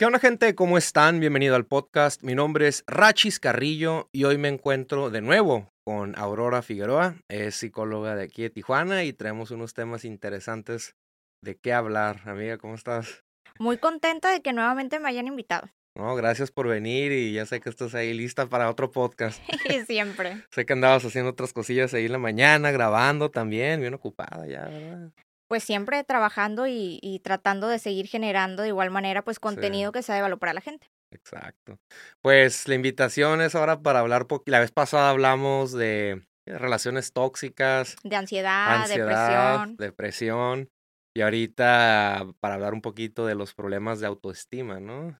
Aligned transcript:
¿Qué 0.00 0.06
onda 0.06 0.20
gente? 0.20 0.54
¿Cómo 0.54 0.78
están? 0.78 1.18
Bienvenido 1.18 1.56
al 1.56 1.66
podcast. 1.66 2.22
Mi 2.22 2.36
nombre 2.36 2.68
es 2.68 2.84
Rachis 2.86 3.40
Carrillo 3.40 4.08
y 4.12 4.22
hoy 4.22 4.38
me 4.38 4.46
encuentro 4.46 5.10
de 5.10 5.20
nuevo 5.20 5.72
con 5.84 6.16
Aurora 6.16 6.62
Figueroa. 6.62 7.16
Es 7.28 7.56
psicóloga 7.56 8.14
de 8.14 8.22
aquí 8.22 8.42
de 8.42 8.50
Tijuana 8.50 9.02
y 9.02 9.12
traemos 9.12 9.50
unos 9.50 9.74
temas 9.74 10.04
interesantes 10.04 10.94
de 11.42 11.56
qué 11.56 11.72
hablar. 11.72 12.20
Amiga, 12.26 12.58
¿cómo 12.58 12.76
estás? 12.76 13.24
Muy 13.58 13.78
contenta 13.78 14.30
de 14.30 14.40
que 14.40 14.52
nuevamente 14.52 15.00
me 15.00 15.08
hayan 15.08 15.26
invitado. 15.26 15.68
No, 15.96 16.14
gracias 16.14 16.52
por 16.52 16.68
venir 16.68 17.10
y 17.10 17.32
ya 17.32 17.44
sé 17.44 17.58
que 17.58 17.68
estás 17.68 17.92
ahí 17.96 18.14
lista 18.14 18.46
para 18.46 18.70
otro 18.70 18.92
podcast. 18.92 19.42
Siempre. 19.88 20.44
sé 20.52 20.64
que 20.64 20.74
andabas 20.74 21.04
haciendo 21.04 21.32
otras 21.32 21.52
cosillas 21.52 21.92
ahí 21.92 22.04
en 22.04 22.12
la 22.12 22.18
mañana, 22.18 22.70
grabando 22.70 23.32
también, 23.32 23.80
bien 23.80 23.94
ocupada 23.94 24.46
ya, 24.46 24.68
¿verdad? 24.68 25.10
Pues 25.48 25.64
siempre 25.64 26.04
trabajando 26.04 26.66
y, 26.66 27.20
tratando 27.24 27.68
de 27.68 27.78
seguir 27.78 28.06
generando 28.06 28.62
de 28.62 28.68
igual 28.68 28.90
manera 28.90 29.22
pues 29.22 29.40
contenido 29.40 29.92
que 29.92 30.02
sea 30.02 30.14
de 30.14 30.22
valor 30.22 30.38
para 30.38 30.52
la 30.52 30.60
gente. 30.60 30.86
Exacto. 31.10 31.78
Pues 32.22 32.68
la 32.68 32.74
invitación 32.74 33.40
es 33.40 33.54
ahora 33.54 33.80
para 33.80 34.00
hablar, 34.00 34.26
la 34.44 34.60
vez 34.60 34.72
pasada 34.72 35.10
hablamos 35.10 35.72
de 35.72 36.22
relaciones 36.46 37.12
tóxicas. 37.12 37.96
De 38.04 38.16
ansiedad, 38.16 38.86
depresión. 38.88 39.76
Depresión. 39.76 40.70
Y 41.16 41.22
ahorita 41.22 42.26
para 42.40 42.54
hablar 42.54 42.74
un 42.74 42.82
poquito 42.82 43.26
de 43.26 43.34
los 43.34 43.54
problemas 43.54 44.00
de 44.00 44.06
autoestima, 44.06 44.78
¿no? 44.80 45.18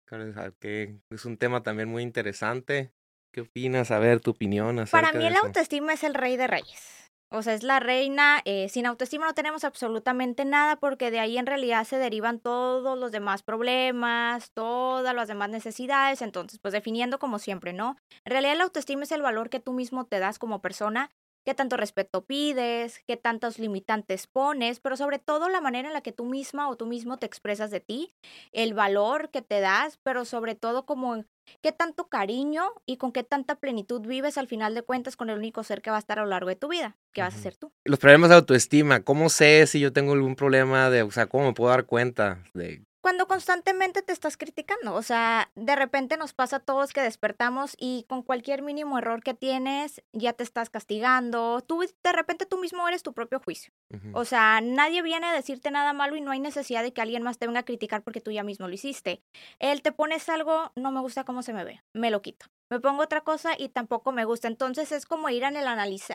Que 0.61 0.99
es 1.11 1.25
un 1.25 1.39
tema 1.39 1.63
también 1.63 1.89
muy 1.89 2.03
interesante. 2.03 2.93
¿Qué 3.33 3.43
opinas? 3.43 3.91
A 3.91 3.99
ver, 3.99 4.21
tu 4.21 4.31
opinión. 4.31 4.85
Para 4.91 5.13
mí 5.13 5.27
el 5.27 5.37
autoestima 5.37 5.95
es 5.95 6.05
el 6.05 6.15
rey 6.15 6.37
de 6.37 6.47
reyes. 6.47 7.08
O 7.31 7.43
sea, 7.43 7.55
es 7.55 7.63
la 7.63 7.79
reina. 7.79 8.41
Eh, 8.45 8.69
sin 8.69 8.87
autoestima 8.87 9.27
no 9.27 9.35
tenemos 9.35 9.65
absolutamente 9.65 10.45
nada 10.45 10.77
porque 10.77 11.11
de 11.11 11.21
ahí 11.21 11.37
en 11.37 11.47
realidad 11.47 11.85
se 11.85 11.99
derivan 11.99 12.41
todos 12.41 12.99
los 12.99 13.13
demás 13.13 13.43
problemas, 13.43 14.51
todas 14.53 15.15
las 15.15 15.29
demás 15.29 15.51
necesidades. 15.51 16.23
Entonces, 16.23 16.59
pues 16.59 16.73
definiendo 16.73 17.19
como 17.19 17.39
siempre, 17.39 17.73
¿no? 17.73 17.97
En 18.25 18.31
realidad 18.33 18.57
la 18.57 18.65
autoestima 18.65 19.03
es 19.03 19.13
el 19.13 19.23
valor 19.23 19.51
que 19.51 19.61
tú 19.61 19.73
mismo 19.73 20.07
te 20.07 20.19
das 20.19 20.39
como 20.39 20.63
persona, 20.63 21.11
qué 21.45 21.55
tanto 21.55 21.77
respeto 21.77 22.25
pides, 22.25 23.01
qué 23.07 23.17
tantos 23.17 23.59
limitantes 23.59 24.27
pones, 24.27 24.81
pero 24.81 24.97
sobre 24.97 25.19
todo 25.19 25.49
la 25.49 25.61
manera 25.61 25.89
en 25.89 25.95
la 25.95 26.01
que 26.01 26.13
tú 26.13 26.25
misma 26.25 26.69
o 26.69 26.77
tú 26.77 26.87
mismo 26.87 27.19
te 27.19 27.27
expresas 27.27 27.71
de 27.71 27.81
ti, 27.81 28.15
el 28.53 28.75
valor 28.75 29.31
que 29.31 29.43
te 29.43 29.61
das, 29.61 29.99
pero 30.03 30.25
sobre 30.25 30.55
todo 30.55 30.85
como 30.87 31.25
qué 31.63 31.73
tanto 31.73 32.09
cariño 32.09 32.65
y 32.87 32.97
con 32.97 33.13
qué 33.13 33.23
tanta 33.23 33.57
plenitud 33.57 34.01
vives 34.07 34.39
al 34.39 34.49
final 34.49 34.75
de 34.75 34.83
cuentas 34.83 35.17
con 35.17 35.31
el 35.31 35.39
único 35.39 35.63
ser 35.65 35.83
que 35.83 35.91
va 35.91 35.97
a 35.97 36.01
estar 36.01 36.19
a 36.19 36.23
lo 36.23 36.29
largo 36.29 36.49
de 36.49 36.57
tu 36.57 36.69
vida, 36.69 36.97
que 37.13 37.23
vas 37.23 37.35
a 37.35 37.39
ser 37.39 37.57
tú. 37.57 37.73
Los 37.85 37.99
problemas 37.99 38.31
de 38.31 38.37
autoestima, 38.37 39.01
¿cómo 39.01 39.29
sé 39.29 39.67
si 39.67 39.81
yo 39.81 39.93
tengo 39.93 40.13
algún 40.13 40.37
problema 40.37 40.91
de, 40.91 41.03
o 41.03 41.11
sea, 41.11 41.27
cómo 41.27 41.47
me 41.47 41.55
puedo 41.55 41.71
dar 41.71 41.87
cuenta 41.87 42.43
de 42.55 42.83
cuando 43.09 43.27
constantemente 43.27 44.03
te 44.03 44.13
estás 44.13 44.37
criticando, 44.37 44.93
o 44.93 45.01
sea, 45.01 45.51
de 45.55 45.75
repente 45.77 46.19
nos 46.19 46.35
pasa 46.35 46.57
a 46.57 46.61
todos 46.61 46.93
que 46.93 47.01
despertamos 47.01 47.75
y 47.79 48.05
con 48.07 48.23
cualquier 48.23 48.61
mínimo 48.61 48.99
error 48.99 49.23
que 49.23 49.33
tienes 49.33 50.03
ya 50.13 50.35
te 50.35 50.45
estás 50.45 50.69
castigando, 50.69 51.63
tú 51.63 51.81
de 51.81 52.13
repente 52.13 52.45
tú 52.45 52.59
mismo 52.59 52.87
eres 52.87 53.03
tu 53.03 53.15
propio 53.15 53.41
juicio. 53.41 53.73
O 54.13 54.27
sea, 54.27 54.61
nadie 54.61 55.01
viene 55.01 55.27
a 55.27 55.33
decirte 55.33 55.71
nada 55.71 55.95
malo 55.95 56.17
y 56.17 56.21
no 56.21 56.33
hay 56.33 56.39
necesidad 56.39 56.83
de 56.83 56.93
que 56.93 57.01
alguien 57.01 57.23
más 57.23 57.39
te 57.39 57.47
venga 57.47 57.61
a 57.61 57.65
criticar 57.65 58.03
porque 58.03 58.21
tú 58.21 58.31
ya 58.31 58.43
mismo 58.43 58.69
lo 58.69 58.75
hiciste. 58.75 59.23
Él 59.59 59.81
te 59.81 59.91
pones 59.91 60.29
algo, 60.29 60.71
no 60.77 60.93
me 60.93 61.01
gusta 61.01 61.25
cómo 61.25 61.41
se 61.43 61.55
me 61.55 61.65
ve, 61.65 61.83
me 61.95 62.11
lo 62.11 62.21
quito. 62.21 62.45
Me 62.69 62.79
pongo 62.79 63.05
otra 63.05 63.23
cosa 63.23 63.53
y 63.57 63.71
tampoco 63.71 64.13
me 64.13 64.27
gusta. 64.27 64.49
Entonces 64.49 64.93
es 64.93 65.07
como 65.07 65.31
ir 65.31 65.45
en 65.45 65.57
el, 65.57 65.67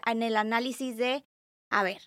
en 0.05 0.21
el 0.21 0.37
análisis 0.37 0.95
de, 0.97 1.25
a 1.71 1.81
ver, 1.81 2.03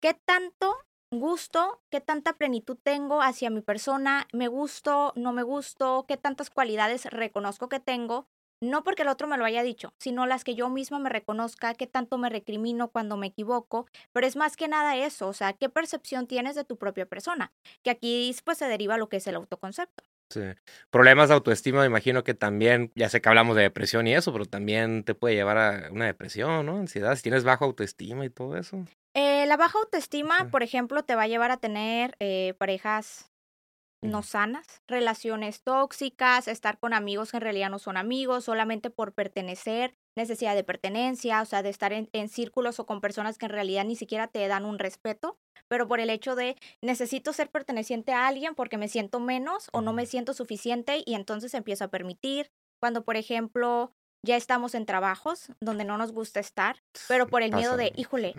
¿qué 0.00 0.14
tanto 0.14 0.76
gusto, 1.10 1.80
qué 1.90 2.00
tanta 2.00 2.34
plenitud 2.34 2.76
tengo 2.82 3.22
hacia 3.22 3.50
mi 3.50 3.62
persona, 3.62 4.26
me 4.32 4.48
gusto, 4.48 5.12
no 5.16 5.32
me 5.32 5.42
gusto, 5.42 6.04
qué 6.06 6.16
tantas 6.16 6.50
cualidades 6.50 7.06
reconozco 7.06 7.68
que 7.68 7.80
tengo, 7.80 8.26
no 8.60 8.82
porque 8.82 9.02
el 9.02 9.08
otro 9.08 9.28
me 9.28 9.38
lo 9.38 9.44
haya 9.44 9.62
dicho, 9.62 9.94
sino 9.98 10.26
las 10.26 10.44
que 10.44 10.54
yo 10.54 10.68
misma 10.68 10.98
me 10.98 11.08
reconozca, 11.08 11.74
qué 11.74 11.86
tanto 11.86 12.18
me 12.18 12.28
recrimino 12.28 12.88
cuando 12.88 13.16
me 13.16 13.28
equivoco, 13.28 13.86
pero 14.12 14.26
es 14.26 14.36
más 14.36 14.56
que 14.56 14.68
nada 14.68 14.96
eso, 14.96 15.28
o 15.28 15.32
sea, 15.32 15.52
qué 15.52 15.68
percepción 15.68 16.26
tienes 16.26 16.56
de 16.56 16.64
tu 16.64 16.76
propia 16.76 17.06
persona, 17.06 17.52
que 17.82 17.90
aquí 17.90 18.34
pues 18.44 18.58
se 18.58 18.66
deriva 18.66 18.98
lo 18.98 19.08
que 19.08 19.18
es 19.18 19.26
el 19.26 19.36
autoconcepto. 19.36 20.04
Sí. 20.30 20.42
Problemas 20.90 21.30
de 21.30 21.36
autoestima, 21.36 21.80
me 21.80 21.86
imagino 21.86 22.22
que 22.22 22.34
también, 22.34 22.92
ya 22.94 23.08
sé 23.08 23.22
que 23.22 23.28
hablamos 23.30 23.56
de 23.56 23.62
depresión 23.62 24.06
y 24.06 24.14
eso, 24.14 24.30
pero 24.30 24.44
también 24.44 25.02
te 25.04 25.14
puede 25.14 25.34
llevar 25.34 25.56
a 25.56 25.88
una 25.90 26.04
depresión, 26.04 26.66
¿no? 26.66 26.76
Ansiedad, 26.76 27.16
si 27.16 27.22
tienes 27.22 27.44
baja 27.44 27.64
autoestima 27.64 28.26
y 28.26 28.30
todo 28.30 28.58
eso. 28.58 28.84
Eh, 29.14 29.37
la 29.48 29.56
baja 29.56 29.78
autoestima, 29.78 30.50
por 30.50 30.62
ejemplo, 30.62 31.02
te 31.02 31.14
va 31.14 31.22
a 31.22 31.28
llevar 31.28 31.50
a 31.50 31.56
tener 31.56 32.16
eh, 32.20 32.54
parejas 32.58 33.32
no 34.00 34.22
sanas, 34.22 34.82
relaciones 34.86 35.62
tóxicas, 35.62 36.46
estar 36.46 36.78
con 36.78 36.94
amigos 36.94 37.32
que 37.32 37.38
en 37.38 37.42
realidad 37.42 37.68
no 37.68 37.80
son 37.80 37.96
amigos, 37.96 38.44
solamente 38.44 38.90
por 38.90 39.12
pertenecer, 39.12 39.94
necesidad 40.16 40.54
de 40.54 40.62
pertenencia, 40.62 41.42
o 41.42 41.44
sea, 41.44 41.62
de 41.62 41.70
estar 41.70 41.92
en, 41.92 42.08
en, 42.12 42.28
círculos 42.28 42.78
o 42.78 42.86
con 42.86 43.00
personas 43.00 43.38
que 43.38 43.46
en 43.46 43.52
realidad 43.52 43.84
ni 43.84 43.96
siquiera 43.96 44.28
te 44.28 44.46
dan 44.46 44.66
un 44.66 44.78
respeto, 44.78 45.36
pero 45.66 45.88
por 45.88 45.98
el 45.98 46.10
hecho 46.10 46.36
de 46.36 46.56
necesito 46.80 47.32
ser 47.32 47.50
perteneciente 47.50 48.12
a 48.12 48.28
alguien 48.28 48.54
porque 48.54 48.78
me 48.78 48.88
siento 48.88 49.18
menos 49.18 49.68
o 49.72 49.80
no 49.80 49.92
me 49.92 50.06
siento 50.06 50.32
suficiente 50.32 51.02
y 51.04 51.14
entonces 51.14 51.52
empiezo 51.54 51.84
a 51.84 51.88
permitir. 51.88 52.52
Cuando, 52.80 53.02
por 53.02 53.16
ejemplo, 53.16 53.92
ya 54.24 54.36
estamos 54.36 54.76
en 54.76 54.86
trabajos 54.86 55.50
donde 55.60 55.84
no 55.84 55.98
nos 55.98 56.12
gusta 56.12 56.38
estar, 56.38 56.76
pero 57.08 57.26
por 57.26 57.42
el 57.42 57.52
miedo 57.52 57.76
de, 57.76 57.92
híjole, 57.96 58.34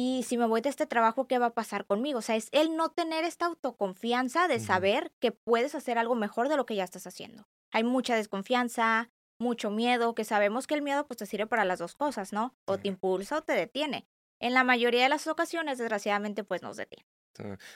y 0.00 0.22
si 0.22 0.38
me 0.38 0.46
voy 0.46 0.60
de 0.60 0.68
este 0.68 0.86
trabajo, 0.86 1.26
¿qué 1.26 1.40
va 1.40 1.46
a 1.46 1.54
pasar 1.54 1.84
conmigo? 1.84 2.20
O 2.20 2.22
sea, 2.22 2.36
es 2.36 2.50
el 2.52 2.76
no 2.76 2.90
tener 2.90 3.24
esta 3.24 3.46
autoconfianza 3.46 4.46
de 4.46 4.60
saber 4.60 5.10
que 5.18 5.32
puedes 5.32 5.74
hacer 5.74 5.98
algo 5.98 6.14
mejor 6.14 6.48
de 6.48 6.56
lo 6.56 6.66
que 6.66 6.76
ya 6.76 6.84
estás 6.84 7.08
haciendo. 7.08 7.48
Hay 7.72 7.82
mucha 7.82 8.14
desconfianza, 8.14 9.10
mucho 9.40 9.70
miedo, 9.72 10.14
que 10.14 10.22
sabemos 10.22 10.68
que 10.68 10.74
el 10.74 10.82
miedo 10.82 11.04
pues 11.08 11.16
te 11.16 11.26
sirve 11.26 11.48
para 11.48 11.64
las 11.64 11.80
dos 11.80 11.96
cosas, 11.96 12.32
¿no? 12.32 12.54
O 12.64 12.78
te 12.78 12.86
impulsa 12.86 13.38
o 13.38 13.42
te 13.42 13.54
detiene. 13.54 14.06
En 14.38 14.54
la 14.54 14.62
mayoría 14.62 15.02
de 15.02 15.08
las 15.08 15.26
ocasiones, 15.26 15.78
desgraciadamente, 15.78 16.44
pues 16.44 16.62
nos 16.62 16.76
detiene. 16.76 17.04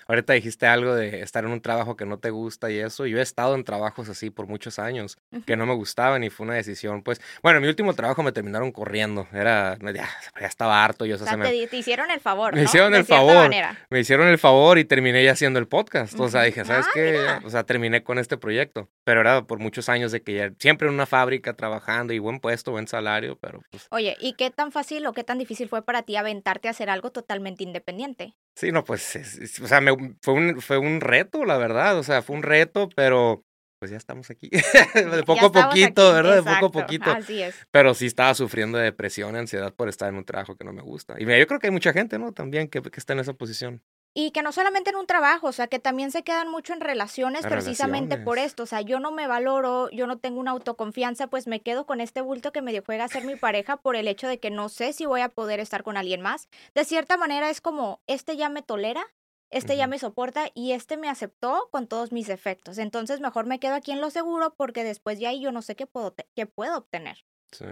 Ahorita 0.07 0.33
dijiste 0.33 0.67
algo 0.67 0.95
de 0.95 1.23
estar 1.23 1.45
en 1.45 1.51
un 1.51 1.61
trabajo 1.61 1.97
que 1.97 2.05
no 2.05 2.19
te 2.19 2.31
gusta 2.31 2.71
y 2.71 2.79
eso. 2.79 3.07
Yo 3.07 3.19
he 3.19 3.23
estado 3.23 3.55
en 3.55 3.65
trabajos 3.65 4.09
así 4.09 4.31
por 4.31 4.47
muchos 4.47 4.79
años 4.79 5.19
que 5.47 5.57
no 5.57 5.67
me 5.67 5.75
gustaban 5.75 6.25
y 6.25 6.31
fue 6.31 6.47
una 6.47 6.55
decisión. 6.55 7.03
Pues, 7.03 7.21
bueno, 7.43 7.61
mi 7.61 7.69
último 7.69 7.95
trabajo 7.95 8.23
me 8.23 8.33
terminaron 8.33 8.73
corriendo. 8.73 9.27
Era, 9.33 9.79
ya, 9.95 10.09
estaba 10.41 10.85
harto. 10.85 11.05
Yo, 11.07 11.17
o 11.17 11.19
sea, 11.19 11.37
te, 11.39 11.77
hicieron 11.77 12.11
el 12.11 12.21
favor. 12.21 12.55
Me 12.55 12.65
hicieron 12.65 12.95
el 12.95 13.05
favor. 13.05 13.51
Me 13.91 14.01
hicieron 14.01 14.29
el 14.29 14.39
favor 14.39 14.79
y 14.79 14.85
terminé 14.85 15.25
ya 15.25 15.33
haciendo 15.33 15.59
el 15.59 15.69
podcast. 15.69 16.19
O 16.19 16.29
sea, 16.29 16.43
dije, 16.43 16.65
¿sabes 16.65 16.87
ah, 16.89 16.91
qué? 16.95 17.27
O 17.45 17.51
sea, 17.51 17.65
terminé 17.65 18.03
con 18.03 18.19
este 18.19 18.37
proyecto. 18.37 18.89
Pero 19.05 19.21
era 19.21 19.43
por 19.43 19.59
muchos 19.59 19.89
años 19.89 20.13
de 20.13 20.23
que 20.23 20.35
ya 20.35 20.53
siempre 20.59 20.89
en 20.89 20.95
una 20.95 21.07
fábrica 21.07 21.55
trabajando 21.55 22.13
y 22.13 22.19
buen 22.19 22.41
puesto, 22.41 22.73
buen 22.73 22.89
salario, 22.89 23.39
pero 23.41 23.63
pues. 23.71 23.87
Oye, 23.91 24.17
¿y 24.21 24.35
qué 24.35 24.51
tan 24.51 24.73
fácil 24.73 25.07
o 25.07 25.13
qué 25.13 25.25
tan 25.25 25.39
difícil 25.39 25.69
fue 25.69 25.83
para 25.83 26.03
ti 26.03 26.17
aventarte 26.17 26.69
a 26.69 26.73
hacer 26.73 26.91
algo 26.91 27.11
totalmente 27.11 27.65
independiente? 27.65 28.35
Sí, 28.55 28.71
no, 28.71 28.85
pues, 28.85 29.59
o 29.63 29.67
sea, 29.67 29.81
me, 29.81 29.93
fue, 30.21 30.35
un, 30.35 30.61
fue 30.61 30.79
un 30.79 31.01
reto, 31.01 31.45
la 31.45 31.57
verdad, 31.57 31.99
o 31.99 32.03
sea, 32.03 32.23
fue 32.23 32.37
un 32.37 32.43
reto, 32.43 32.89
pero 32.95 33.45
pues 33.83 33.91
ya 33.91 33.97
estamos 33.97 34.31
aquí. 34.31 34.49
de 34.95 35.25
poco 35.25 35.47
a 35.47 35.51
poquito, 35.51 36.13
¿verdad? 36.13 36.37
de 36.37 36.43
poco 36.43 36.67
a 36.67 36.71
poquito. 36.71 37.11
Así 37.11 37.43
es. 37.43 37.57
Pero 37.73 37.95
sí 37.95 38.07
estaba 38.07 38.33
sufriendo 38.35 38.79
de 38.79 38.85
depresión, 38.85 39.35
ansiedad 39.35 39.75
por 39.75 39.89
estar 39.89 40.09
en 40.09 40.15
un 40.15 40.25
trabajo 40.25 40.55
que 40.55 40.65
no 40.65 40.73
me 40.73 40.83
gusta. 40.83 41.17
Y 41.19 41.25
yo 41.25 41.47
creo 41.49 41.59
que 41.59 41.67
hay 41.67 41.73
mucha 41.73 41.93
gente, 41.93 42.17
¿no? 42.17 42.33
También 42.33 42.69
que, 42.69 42.81
que 42.81 43.01
está 43.01 43.15
en 43.15 43.19
esa 43.19 43.33
posición. 43.33 43.83
Y 44.15 44.31
que 44.33 44.43
no 44.43 44.53
solamente 44.53 44.91
en 44.91 44.97
un 44.97 45.07
trabajo, 45.07 45.47
o 45.47 45.53
sea, 45.53 45.69
que 45.69 45.79
también 45.79 46.11
se 46.11 46.23
quedan 46.23 46.51
mucho 46.51 46.75
en 46.75 46.81
relaciones 46.81 47.47
precisamente 47.47 48.19
por 48.19 48.39
esto. 48.39 48.65
O 48.65 48.67
sea, 48.67 48.83
yo 48.83 49.01
no 49.01 49.11
me 49.11 49.27
valoro, 49.27 49.89
yo 49.91 50.07
no 50.07 50.19
tengo 50.19 50.39
una 50.39 50.51
autoconfianza, 50.51 51.29
pues 51.29 51.47
me 51.47 51.61
quedo 51.61 51.87
con 51.87 52.01
este 52.01 52.21
bulto 52.21 52.53
que 52.53 52.61
me 52.61 52.79
juega 52.81 53.05
a 53.05 53.09
ser 53.09 53.25
mi 53.25 53.37
pareja 53.37 53.79
por 53.79 53.97
el 53.97 54.09
hecho 54.09 54.29
de 54.29 54.39
que 54.39 54.51
no 54.51 54.69
sé 54.69 54.93
si 54.93 55.07
voy 55.07 55.23
a 55.23 55.31
poder 55.31 55.61
estar 55.61 55.83
con 55.83 55.97
alguien 55.97 56.21
más. 56.21 56.49
De 56.75 56.85
cierta 56.85 57.17
manera 57.17 57.49
es 57.49 57.63
como, 57.63 58.03
este 58.07 58.37
ya 58.37 58.51
me 58.51 58.61
tolera, 58.61 59.03
este 59.51 59.77
ya 59.77 59.87
me 59.87 59.99
soporta 59.99 60.51
y 60.55 60.73
este 60.73 60.97
me 60.99 61.09
aceptó 61.09 61.69
con 61.71 61.87
todos 61.87 62.13
mis 62.13 62.29
efectos. 62.29 62.79
Entonces 62.79 63.21
mejor 63.21 63.47
me 63.47 63.61
quedo 63.61 63.75
aquí 63.75 63.93
en 63.93 64.01
lo 64.01 64.11
seguro 64.11 64.55
porque 64.57 64.85
después 64.85 65.19
de 65.21 65.27
ahí 65.27 65.41
yo 65.41 65.53
no 65.53 65.63
sé 65.63 65.75
qué 65.75 65.87
puedo, 65.87 66.15
qué 66.35 66.47
puedo 66.47 66.77
obtener. 66.77 67.25
Sí. 67.51 67.67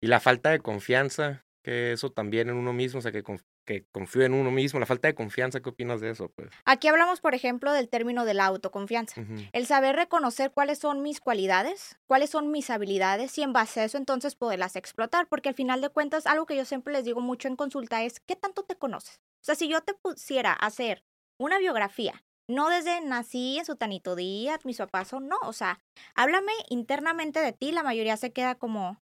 Y 0.00 0.06
la 0.06 0.20
falta 0.20 0.50
de 0.50 0.60
confianza, 0.60 1.44
que 1.62 1.92
eso 1.92 2.12
también 2.12 2.48
en 2.48 2.56
uno 2.56 2.72
mismo, 2.72 2.98
o 2.98 3.02
sea, 3.02 3.12
que 3.12 3.22
que 3.64 3.84
confío 3.92 4.22
en 4.22 4.34
uno 4.34 4.50
mismo, 4.50 4.80
la 4.80 4.86
falta 4.86 5.08
de 5.08 5.14
confianza, 5.14 5.60
¿qué 5.60 5.70
opinas 5.70 6.00
de 6.00 6.10
eso? 6.10 6.28
Pues? 6.30 6.50
Aquí 6.64 6.88
hablamos, 6.88 7.20
por 7.20 7.34
ejemplo, 7.34 7.72
del 7.72 7.88
término 7.88 8.24
de 8.24 8.34
la 8.34 8.46
autoconfianza. 8.46 9.24
El 9.52 9.66
saber 9.66 9.96
reconocer 9.96 10.50
cuáles 10.52 10.78
son 10.78 11.02
mis 11.02 11.20
cualidades, 11.20 11.98
cuáles 12.06 12.30
son 12.30 12.50
mis 12.50 12.70
habilidades 12.70 13.36
y 13.38 13.42
en 13.42 13.52
base 13.52 13.80
a 13.80 13.84
eso 13.84 13.98
entonces 13.98 14.34
poderlas 14.34 14.76
explotar, 14.76 15.28
porque 15.28 15.48
al 15.48 15.54
final 15.54 15.80
de 15.80 15.90
cuentas, 15.90 16.26
algo 16.26 16.46
que 16.46 16.56
yo 16.56 16.64
siempre 16.64 16.92
les 16.92 17.04
digo 17.04 17.20
mucho 17.20 17.48
en 17.48 17.56
consulta 17.56 18.02
es, 18.02 18.20
¿qué 18.20 18.36
tanto 18.36 18.62
te 18.64 18.76
conoces? 18.76 19.20
O 19.40 19.44
sea, 19.44 19.54
si 19.54 19.68
yo 19.68 19.80
te 19.80 19.94
pusiera 19.94 20.52
a 20.52 20.66
hacer 20.66 21.04
una 21.38 21.58
biografía, 21.58 22.24
no 22.48 22.68
desde 22.68 23.00
nací 23.00 23.58
en 23.58 23.64
su 23.64 23.76
tanito 23.76 24.16
día, 24.16 24.58
mis 24.64 24.78
papás 24.78 25.12
no, 25.12 25.38
o 25.42 25.52
sea, 25.52 25.80
háblame 26.14 26.52
internamente 26.68 27.40
de 27.40 27.52
ti, 27.52 27.72
la 27.72 27.82
mayoría 27.82 28.16
se 28.16 28.32
queda 28.32 28.54
como, 28.54 29.00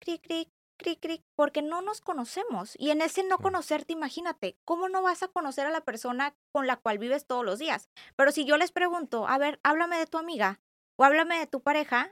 cric, 0.00 0.22
cric, 0.22 0.48
cric, 0.78 1.00
cric, 1.00 1.22
porque 1.34 1.60
no 1.60 1.82
nos 1.82 2.00
conocemos. 2.00 2.74
Y 2.78 2.90
en 2.90 3.02
ese 3.02 3.22
no 3.24 3.38
conocerte, 3.38 3.92
imagínate, 3.92 4.56
¿cómo 4.64 4.88
no 4.88 5.02
vas 5.02 5.22
a 5.22 5.28
conocer 5.28 5.66
a 5.66 5.70
la 5.70 5.82
persona 5.82 6.34
con 6.52 6.66
la 6.66 6.76
cual 6.76 6.98
vives 6.98 7.26
todos 7.26 7.44
los 7.44 7.58
días? 7.58 7.90
Pero 8.16 8.32
si 8.32 8.46
yo 8.46 8.56
les 8.56 8.72
pregunto, 8.72 9.26
a 9.28 9.36
ver, 9.36 9.60
háblame 9.62 9.98
de 9.98 10.06
tu 10.06 10.16
amiga, 10.16 10.60
o 10.96 11.04
háblame 11.04 11.38
de 11.38 11.46
tu 11.46 11.60
pareja, 11.60 12.10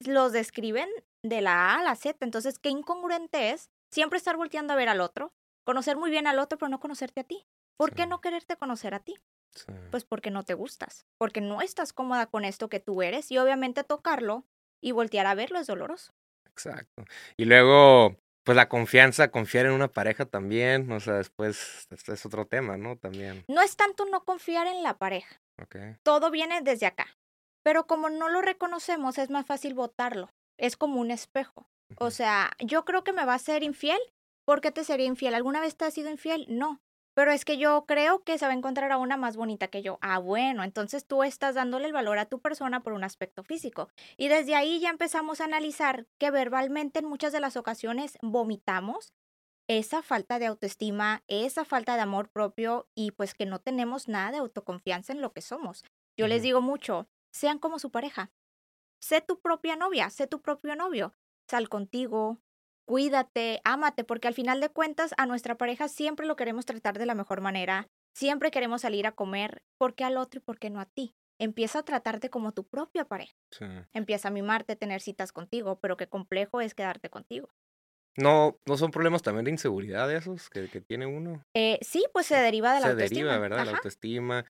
los 0.00 0.32
describen 0.32 0.88
de 1.22 1.40
la 1.40 1.72
A 1.72 1.80
a 1.80 1.82
la 1.82 1.96
Z. 1.96 2.24
Entonces, 2.24 2.58
qué 2.58 2.68
incongruente 2.68 3.50
es 3.50 3.70
siempre 3.90 4.18
estar 4.18 4.36
volteando 4.36 4.72
a 4.72 4.76
ver 4.76 4.88
al 4.88 5.00
otro, 5.00 5.32
conocer 5.64 5.96
muy 5.96 6.10
bien 6.10 6.26
al 6.26 6.38
otro, 6.38 6.58
pero 6.58 6.68
no 6.68 6.80
conocerte 6.80 7.20
a 7.20 7.24
ti. 7.24 7.46
¿Por 7.76 7.94
qué 7.94 8.06
no 8.06 8.20
quererte 8.20 8.56
conocer 8.56 8.94
a 8.94 9.00
ti? 9.00 9.16
Pues 9.90 10.04
porque 10.04 10.30
no 10.30 10.44
te 10.44 10.54
gustas, 10.54 11.06
porque 11.18 11.40
no 11.40 11.60
estás 11.60 11.92
cómoda 11.92 12.26
con 12.26 12.44
esto 12.44 12.68
que 12.68 12.80
tú 12.80 13.02
eres 13.02 13.30
y 13.30 13.38
obviamente 13.38 13.84
tocarlo 13.84 14.46
y 14.80 14.92
voltear 14.92 15.26
a 15.26 15.34
verlo 15.34 15.58
es 15.58 15.66
doloroso. 15.66 16.14
Exacto. 16.52 17.04
Y 17.36 17.44
luego, 17.44 18.16
pues 18.44 18.56
la 18.56 18.68
confianza, 18.68 19.30
confiar 19.30 19.66
en 19.66 19.72
una 19.72 19.88
pareja 19.88 20.26
también, 20.26 20.90
o 20.92 21.00
sea, 21.00 21.14
después 21.14 21.86
este 21.90 22.12
es 22.12 22.26
otro 22.26 22.46
tema, 22.46 22.76
¿no? 22.76 22.96
También. 22.96 23.44
No 23.48 23.62
es 23.62 23.76
tanto 23.76 24.04
no 24.06 24.24
confiar 24.24 24.66
en 24.66 24.82
la 24.82 24.98
pareja. 24.98 25.40
Okay. 25.62 25.96
Todo 26.02 26.30
viene 26.30 26.60
desde 26.62 26.86
acá. 26.86 27.06
Pero 27.62 27.86
como 27.86 28.10
no 28.10 28.28
lo 28.28 28.42
reconocemos, 28.42 29.18
es 29.18 29.30
más 29.30 29.46
fácil 29.46 29.74
votarlo. 29.74 30.30
Es 30.58 30.76
como 30.76 31.00
un 31.00 31.10
espejo. 31.10 31.68
O 31.98 32.10
sea, 32.10 32.52
yo 32.58 32.84
creo 32.84 33.04
que 33.04 33.12
me 33.12 33.24
va 33.24 33.34
a 33.34 33.38
ser 33.38 33.62
infiel. 33.62 34.00
¿Por 34.44 34.60
qué 34.60 34.70
te 34.70 34.84
sería 34.84 35.06
infiel? 35.06 35.34
¿Alguna 35.34 35.60
vez 35.60 35.76
te 35.76 35.84
has 35.84 35.94
sido 35.94 36.10
infiel? 36.10 36.46
No. 36.48 36.80
Pero 37.14 37.30
es 37.30 37.44
que 37.44 37.58
yo 37.58 37.84
creo 37.86 38.22
que 38.24 38.38
se 38.38 38.46
va 38.46 38.52
a 38.52 38.56
encontrar 38.56 38.90
a 38.90 38.96
una 38.96 39.16
más 39.16 39.36
bonita 39.36 39.68
que 39.68 39.82
yo. 39.82 39.98
Ah, 40.00 40.18
bueno, 40.18 40.64
entonces 40.64 41.06
tú 41.06 41.22
estás 41.22 41.54
dándole 41.54 41.86
el 41.86 41.92
valor 41.92 42.18
a 42.18 42.26
tu 42.26 42.40
persona 42.40 42.82
por 42.82 42.94
un 42.94 43.04
aspecto 43.04 43.42
físico. 43.42 43.88
Y 44.16 44.28
desde 44.28 44.54
ahí 44.54 44.80
ya 44.80 44.90
empezamos 44.90 45.40
a 45.40 45.44
analizar 45.44 46.06
que 46.18 46.30
verbalmente 46.30 47.00
en 47.00 47.06
muchas 47.06 47.32
de 47.32 47.40
las 47.40 47.56
ocasiones 47.56 48.16
vomitamos 48.22 49.12
esa 49.68 50.02
falta 50.02 50.38
de 50.38 50.46
autoestima, 50.46 51.22
esa 51.28 51.64
falta 51.64 51.96
de 51.96 52.02
amor 52.02 52.30
propio 52.30 52.88
y 52.94 53.12
pues 53.12 53.34
que 53.34 53.46
no 53.46 53.60
tenemos 53.60 54.08
nada 54.08 54.32
de 54.32 54.38
autoconfianza 54.38 55.12
en 55.12 55.20
lo 55.20 55.32
que 55.32 55.42
somos. 55.42 55.84
Yo 56.16 56.26
les 56.26 56.42
digo 56.42 56.60
mucho, 56.60 57.08
sean 57.32 57.58
como 57.58 57.78
su 57.78 57.90
pareja. 57.90 58.30
Sé 59.00 59.20
tu 59.20 59.40
propia 59.40 59.76
novia, 59.76 60.10
sé 60.10 60.26
tu 60.26 60.40
propio 60.40 60.76
novio. 60.76 61.14
Sal 61.48 61.68
contigo, 61.68 62.38
cuídate, 62.92 63.62
ámate, 63.64 64.04
porque 64.04 64.28
al 64.28 64.34
final 64.34 64.60
de 64.60 64.68
cuentas 64.68 65.14
a 65.16 65.24
nuestra 65.24 65.56
pareja 65.56 65.88
siempre 65.88 66.26
lo 66.26 66.36
queremos 66.36 66.66
tratar 66.66 66.98
de 66.98 67.06
la 67.06 67.14
mejor 67.14 67.40
manera, 67.40 67.88
siempre 68.14 68.50
queremos 68.50 68.82
salir 68.82 69.06
a 69.06 69.12
comer, 69.12 69.62
¿por 69.78 69.94
qué 69.94 70.04
al 70.04 70.18
otro 70.18 70.40
y 70.40 70.42
por 70.42 70.58
qué 70.58 70.68
no 70.68 70.78
a 70.78 70.84
ti? 70.84 71.14
Empieza 71.40 71.78
a 71.78 71.84
tratarte 71.84 72.28
como 72.28 72.52
tu 72.52 72.64
propia 72.64 73.06
pareja. 73.06 73.32
Empieza 73.94 74.28
a 74.28 74.30
mimarte, 74.30 74.76
tener 74.76 75.00
citas 75.00 75.32
contigo, 75.32 75.78
pero 75.80 75.96
qué 75.96 76.06
complejo 76.06 76.60
es 76.60 76.74
quedarte 76.74 77.08
contigo. 77.08 77.48
No, 78.18 78.58
no 78.66 78.76
son 78.76 78.90
problemas 78.90 79.22
también 79.22 79.46
de 79.46 79.52
inseguridad 79.52 80.14
esos 80.14 80.50
que, 80.50 80.68
tiene 80.82 81.06
uno. 81.06 81.42
Eh, 81.54 81.78
sí, 81.80 82.04
pues 82.12 82.26
se 82.26 82.36
deriva 82.36 82.74
de 82.74 82.80
la 82.80 82.88
autoestima. 82.88 83.08
Se 83.08 83.14
deriva, 83.14 83.38
¿verdad? 83.38 83.64
La 83.64 83.72
autoestima. 83.72 84.44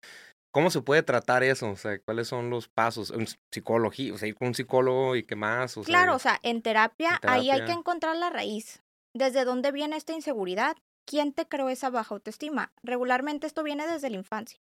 ¿Cómo 0.53 0.71
se 0.71 0.83
puede 0.83 1.03
tratar 1.03 1.43
eso? 1.43 1.71
O 1.71 1.77
sea, 1.77 1.99
¿cuáles 2.01 2.29
son 2.29 2.51
los 2.51 2.69
pasos? 2.69 3.11
En 3.11 3.27
psicología, 3.51 4.13
o 4.13 4.19
sea, 4.19 4.29
ir 4.29 4.35
con 4.35 4.49
un 4.49 4.55
psicólogo 4.55 5.17
y 5.17 5.25
qué 5.25 5.35
más. 5.35 5.75
claro, 5.87 6.15
o 6.15 6.19
sea, 6.19 6.39
en 6.43 6.61
terapia, 6.61 7.19
ahí 7.23 7.51
hay 7.51 7.65
que 7.65 7.73
encontrar 7.73 8.17
la 8.17 8.29
raíz. 8.29 8.83
¿Desde 9.15 9.45
dónde 9.45 9.73
viene 9.73 9.97
esta 9.97 10.13
inseguridad? 10.13 10.77
¿Quién 11.07 11.33
te 11.33 11.49
creó 11.49 11.71
esa 11.71 11.89
baja 11.89 12.15
autoestima? 12.15 12.73
Regularmente 12.83 13.47
esto 13.47 13.63
viene 13.63 13.87
desde 13.87 14.11
la 14.11 14.17
infancia. 14.17 14.61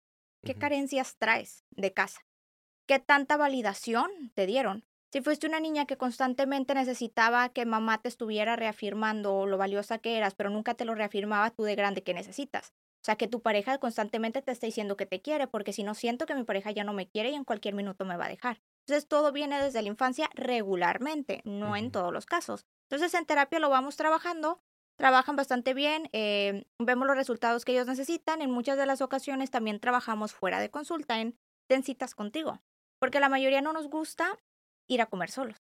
¿Qué 0.44 0.56
carencias 0.56 1.16
traes 1.18 1.66
de 1.72 1.94
casa? 1.94 2.22
¿Qué 2.88 3.00
tanta 3.00 3.38
validación 3.38 4.12
te 4.36 4.46
dieron? 4.46 4.86
Si 5.12 5.22
fuiste 5.22 5.48
una 5.48 5.60
niña 5.60 5.86
que 5.86 5.98
constantemente 5.98 6.74
necesitaba 6.74 7.50
que 7.50 7.66
mamá 7.66 8.02
te 8.02 8.10
estuviera 8.10 8.56
reafirmando 8.56 9.46
lo 9.46 9.58
valiosa 9.58 9.98
que 9.98 10.18
eras, 10.18 10.36
pero 10.36 10.50
nunca 10.50 10.74
te 10.74 10.86
lo 10.86 10.94
reafirmaba 10.94 11.52
tú 11.52 11.64
de 11.64 11.76
grande 11.76 12.04
que 12.04 12.14
necesitas. 12.14 12.74
O 13.06 13.12
sea, 13.14 13.18
que 13.18 13.28
tu 13.28 13.40
pareja 13.40 13.78
constantemente 13.78 14.42
te 14.42 14.52
está 14.52 14.66
diciendo 14.66 14.98
que 14.98 15.06
te 15.06 15.22
quiere, 15.22 15.46
porque 15.46 15.74
si 15.74 15.84
no 15.84 15.94
siento 15.94 16.26
que 16.26 16.34
mi 16.34 16.44
pareja 16.44 16.72
ya 16.72 16.84
no 16.84 16.92
me 16.92 17.08
quiere 17.08 17.30
y 17.30 17.36
en 17.36 17.44
cualquier 17.44 17.76
minuto 17.76 18.04
me 18.04 18.18
va 18.18 18.26
a 18.26 18.30
dejar. 18.30 18.64
Entonces, 18.88 19.08
todo 19.08 19.32
viene 19.32 19.62
desde 19.62 19.84
la 19.84 19.90
infancia 19.90 20.28
regularmente, 20.34 21.44
no 21.46 21.76
en 21.76 21.92
todos 21.92 22.12
los 22.12 22.26
casos. 22.26 22.66
Entonces, 22.90 23.14
en 23.14 23.28
terapia 23.28 23.60
lo 23.60 23.70
vamos 23.70 23.96
trabajando, 23.96 24.60
trabajan 24.98 25.36
bastante 25.36 25.76
bien, 25.76 26.10
eh, 26.14 26.66
vemos 26.80 27.06
los 27.06 27.16
resultados 27.16 27.64
que 27.64 27.74
ellos 27.74 27.86
necesitan. 27.86 28.42
En 28.42 28.50
muchas 28.50 28.76
de 28.76 28.88
las 28.88 29.02
ocasiones 29.02 29.52
también 29.52 29.80
trabajamos 29.80 30.34
fuera 30.34 30.60
de 30.60 30.72
consulta 30.72 31.20
en, 31.22 31.38
en 31.70 31.84
citas 31.84 32.16
contigo, 32.16 32.64
porque 32.98 33.20
la 33.20 33.30
mayoría 33.30 33.62
no 33.62 33.72
nos 33.72 33.88
gusta 33.88 34.36
ir 34.88 35.04
a 35.04 35.06
comer 35.06 35.30
solos. 35.30 35.62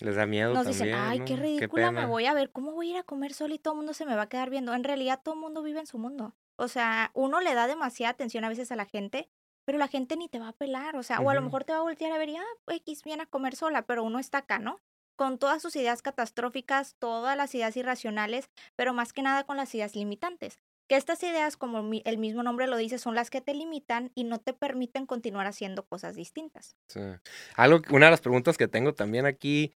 Les 0.00 0.16
da 0.16 0.26
miedo. 0.26 0.54
Nos 0.54 0.66
dicen, 0.66 0.92
ay, 0.92 1.20
qué 1.24 1.36
ridícula 1.36 1.92
me 1.92 2.06
voy 2.06 2.26
a 2.26 2.34
ver, 2.34 2.50
¿cómo 2.50 2.72
voy 2.72 2.88
a 2.88 2.90
ir 2.90 2.96
a 2.96 3.04
comer 3.04 3.32
solo 3.32 3.54
y 3.54 3.60
todo 3.60 3.74
el 3.74 3.76
mundo 3.76 3.94
se 3.94 4.06
me 4.06 4.16
va 4.16 4.22
a 4.22 4.28
quedar 4.28 4.50
viendo? 4.50 4.74
En 4.74 4.82
realidad 4.82 5.20
todo 5.22 5.34
el 5.34 5.40
mundo 5.40 5.62
vive 5.62 5.78
en 5.78 5.86
su 5.86 5.96
mundo. 5.96 6.34
O 6.60 6.68
sea, 6.68 7.10
uno 7.14 7.40
le 7.40 7.54
da 7.54 7.66
demasiada 7.66 8.10
atención 8.10 8.44
a 8.44 8.50
veces 8.50 8.70
a 8.70 8.76
la 8.76 8.84
gente, 8.84 9.30
pero 9.64 9.78
la 9.78 9.88
gente 9.88 10.18
ni 10.18 10.28
te 10.28 10.38
va 10.38 10.48
a 10.48 10.52
pelar, 10.52 10.94
o 10.94 11.02
sea, 11.02 11.20
o 11.20 11.30
a 11.30 11.34
lo 11.34 11.40
mejor 11.40 11.64
te 11.64 11.72
va 11.72 11.78
a 11.78 11.82
voltear 11.82 12.12
a 12.12 12.18
ver 12.18 12.28
y, 12.28 12.36
ah, 12.36 12.44
X 12.66 13.02
viene 13.02 13.22
a 13.22 13.26
comer 13.26 13.56
sola, 13.56 13.86
pero 13.86 14.04
uno 14.04 14.18
está 14.18 14.38
acá, 14.38 14.58
¿no? 14.58 14.78
Con 15.16 15.38
todas 15.38 15.62
sus 15.62 15.74
ideas 15.74 16.02
catastróficas, 16.02 16.96
todas 16.98 17.34
las 17.34 17.54
ideas 17.54 17.74
irracionales, 17.78 18.50
pero 18.76 18.92
más 18.92 19.14
que 19.14 19.22
nada 19.22 19.44
con 19.44 19.56
las 19.56 19.74
ideas 19.74 19.96
limitantes. 19.96 20.58
Que 20.86 20.96
estas 20.96 21.22
ideas, 21.22 21.56
como 21.56 21.78
el 22.04 22.18
mismo 22.18 22.42
nombre 22.42 22.66
lo 22.66 22.76
dice, 22.76 22.98
son 22.98 23.14
las 23.14 23.30
que 23.30 23.40
te 23.40 23.54
limitan 23.54 24.12
y 24.14 24.24
no 24.24 24.38
te 24.38 24.52
permiten 24.52 25.06
continuar 25.06 25.46
haciendo 25.46 25.86
cosas 25.86 26.14
distintas. 26.14 26.76
Sí. 26.88 27.00
Algo, 27.56 27.80
una 27.90 28.06
de 28.06 28.10
las 28.10 28.20
preguntas 28.20 28.58
que 28.58 28.68
tengo 28.68 28.92
también 28.92 29.24
aquí 29.24 29.72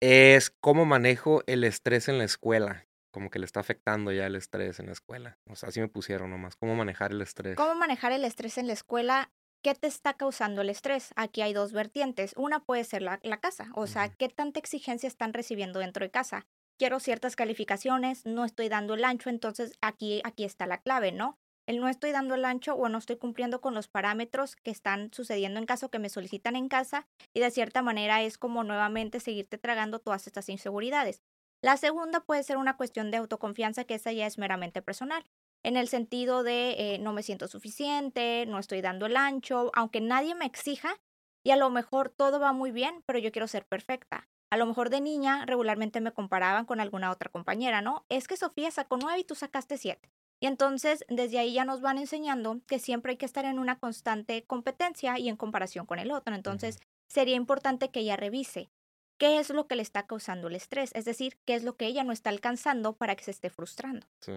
es 0.00 0.50
cómo 0.50 0.84
manejo 0.84 1.42
el 1.48 1.64
estrés 1.64 2.08
en 2.08 2.18
la 2.18 2.24
escuela 2.24 2.87
como 3.10 3.30
que 3.30 3.38
le 3.38 3.46
está 3.46 3.60
afectando 3.60 4.12
ya 4.12 4.26
el 4.26 4.36
estrés 4.36 4.80
en 4.80 4.86
la 4.86 4.92
escuela. 4.92 5.38
O 5.46 5.56
sea, 5.56 5.70
así 5.70 5.80
me 5.80 5.88
pusieron 5.88 6.30
nomás. 6.30 6.56
¿Cómo 6.56 6.74
manejar 6.74 7.12
el 7.12 7.22
estrés? 7.22 7.56
¿Cómo 7.56 7.74
manejar 7.74 8.12
el 8.12 8.24
estrés 8.24 8.58
en 8.58 8.66
la 8.66 8.72
escuela? 8.72 9.30
¿Qué 9.62 9.74
te 9.74 9.88
está 9.88 10.14
causando 10.14 10.62
el 10.62 10.70
estrés? 10.70 11.12
Aquí 11.16 11.42
hay 11.42 11.52
dos 11.52 11.72
vertientes. 11.72 12.32
Una 12.36 12.60
puede 12.60 12.84
ser 12.84 13.02
la, 13.02 13.18
casa, 13.40 13.70
o 13.74 13.86
sea, 13.86 14.08
¿qué 14.08 14.28
tanta 14.28 14.60
exigencia 14.60 15.08
están 15.08 15.32
recibiendo 15.32 15.80
dentro 15.80 16.04
de 16.04 16.10
casa? 16.10 16.46
Quiero 16.78 17.00
ciertas 17.00 17.34
calificaciones, 17.34 18.24
no 18.24 18.44
estoy 18.44 18.68
dando 18.68 18.94
el 18.94 19.04
ancho, 19.04 19.30
entonces 19.30 19.72
aquí, 19.80 20.20
aquí 20.22 20.44
está 20.44 20.66
la 20.66 20.80
clave, 20.80 21.10
¿no? 21.10 21.38
El 21.66 21.80
no 21.80 21.88
estoy 21.88 22.12
dando 22.12 22.34
el 22.34 22.46
ancho 22.46 22.74
o 22.76 22.88
no 22.88 22.96
estoy 22.96 23.18
cumpliendo 23.18 23.60
con 23.60 23.74
los 23.74 23.88
parámetros 23.88 24.56
que 24.56 24.70
están 24.70 25.12
sucediendo 25.12 25.58
en 25.58 25.66
caso 25.66 25.90
que 25.90 25.98
me 25.98 26.08
solicitan 26.08 26.56
en 26.56 26.68
casa 26.68 27.06
y 27.34 27.40
de 27.40 27.50
cierta 27.50 27.82
manera 27.82 28.22
es 28.22 28.38
como 28.38 28.64
nuevamente 28.64 29.20
seguirte 29.20 29.58
tragando 29.58 29.98
todas 29.98 30.26
estas 30.26 30.48
inseguridades. 30.48 31.20
La 31.60 31.76
segunda 31.76 32.20
puede 32.20 32.42
ser 32.44 32.56
una 32.56 32.76
cuestión 32.76 33.10
de 33.10 33.16
autoconfianza, 33.16 33.84
que 33.84 33.94
esa 33.94 34.12
ya 34.12 34.26
es 34.26 34.38
meramente 34.38 34.80
personal, 34.80 35.24
en 35.64 35.76
el 35.76 35.88
sentido 35.88 36.42
de 36.42 36.94
eh, 36.94 36.98
no 36.98 37.12
me 37.12 37.22
siento 37.22 37.48
suficiente, 37.48 38.46
no 38.46 38.58
estoy 38.58 38.80
dando 38.80 39.06
el 39.06 39.16
ancho, 39.16 39.70
aunque 39.74 40.00
nadie 40.00 40.34
me 40.34 40.46
exija 40.46 40.96
y 41.44 41.50
a 41.50 41.56
lo 41.56 41.70
mejor 41.70 42.10
todo 42.10 42.38
va 42.38 42.52
muy 42.52 42.70
bien, 42.70 43.02
pero 43.06 43.18
yo 43.18 43.32
quiero 43.32 43.48
ser 43.48 43.66
perfecta. 43.66 44.28
A 44.50 44.56
lo 44.56 44.66
mejor 44.66 44.88
de 44.88 45.00
niña 45.00 45.44
regularmente 45.46 46.00
me 46.00 46.12
comparaban 46.12 46.64
con 46.64 46.80
alguna 46.80 47.10
otra 47.10 47.30
compañera, 47.30 47.82
¿no? 47.82 48.06
Es 48.08 48.28
que 48.28 48.36
Sofía 48.36 48.70
sacó 48.70 48.96
nueve 48.96 49.20
y 49.20 49.24
tú 49.24 49.34
sacaste 49.34 49.76
siete. 49.76 50.10
Y 50.40 50.46
entonces 50.46 51.04
desde 51.08 51.38
ahí 51.38 51.52
ya 51.52 51.64
nos 51.64 51.80
van 51.80 51.98
enseñando 51.98 52.60
que 52.66 52.78
siempre 52.78 53.12
hay 53.12 53.16
que 53.16 53.26
estar 53.26 53.44
en 53.44 53.58
una 53.58 53.78
constante 53.78 54.44
competencia 54.44 55.18
y 55.18 55.28
en 55.28 55.36
comparación 55.36 55.84
con 55.86 55.98
el 55.98 56.12
otro. 56.12 56.34
Entonces 56.34 56.78
sería 57.08 57.34
importante 57.34 57.90
que 57.90 58.00
ella 58.00 58.16
revise 58.16 58.70
qué 59.18 59.38
es 59.38 59.50
lo 59.50 59.66
que 59.66 59.76
le 59.76 59.82
está 59.82 60.06
causando 60.06 60.48
el 60.48 60.54
estrés, 60.54 60.90
es 60.94 61.04
decir, 61.04 61.38
qué 61.44 61.54
es 61.54 61.64
lo 61.64 61.76
que 61.76 61.86
ella 61.86 62.04
no 62.04 62.12
está 62.12 62.30
alcanzando 62.30 62.94
para 62.94 63.16
que 63.16 63.24
se 63.24 63.30
esté 63.30 63.50
frustrando. 63.50 64.06
Sí. 64.20 64.32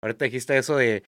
Ahorita 0.00 0.24
dijiste 0.24 0.56
eso 0.56 0.76
de 0.76 1.04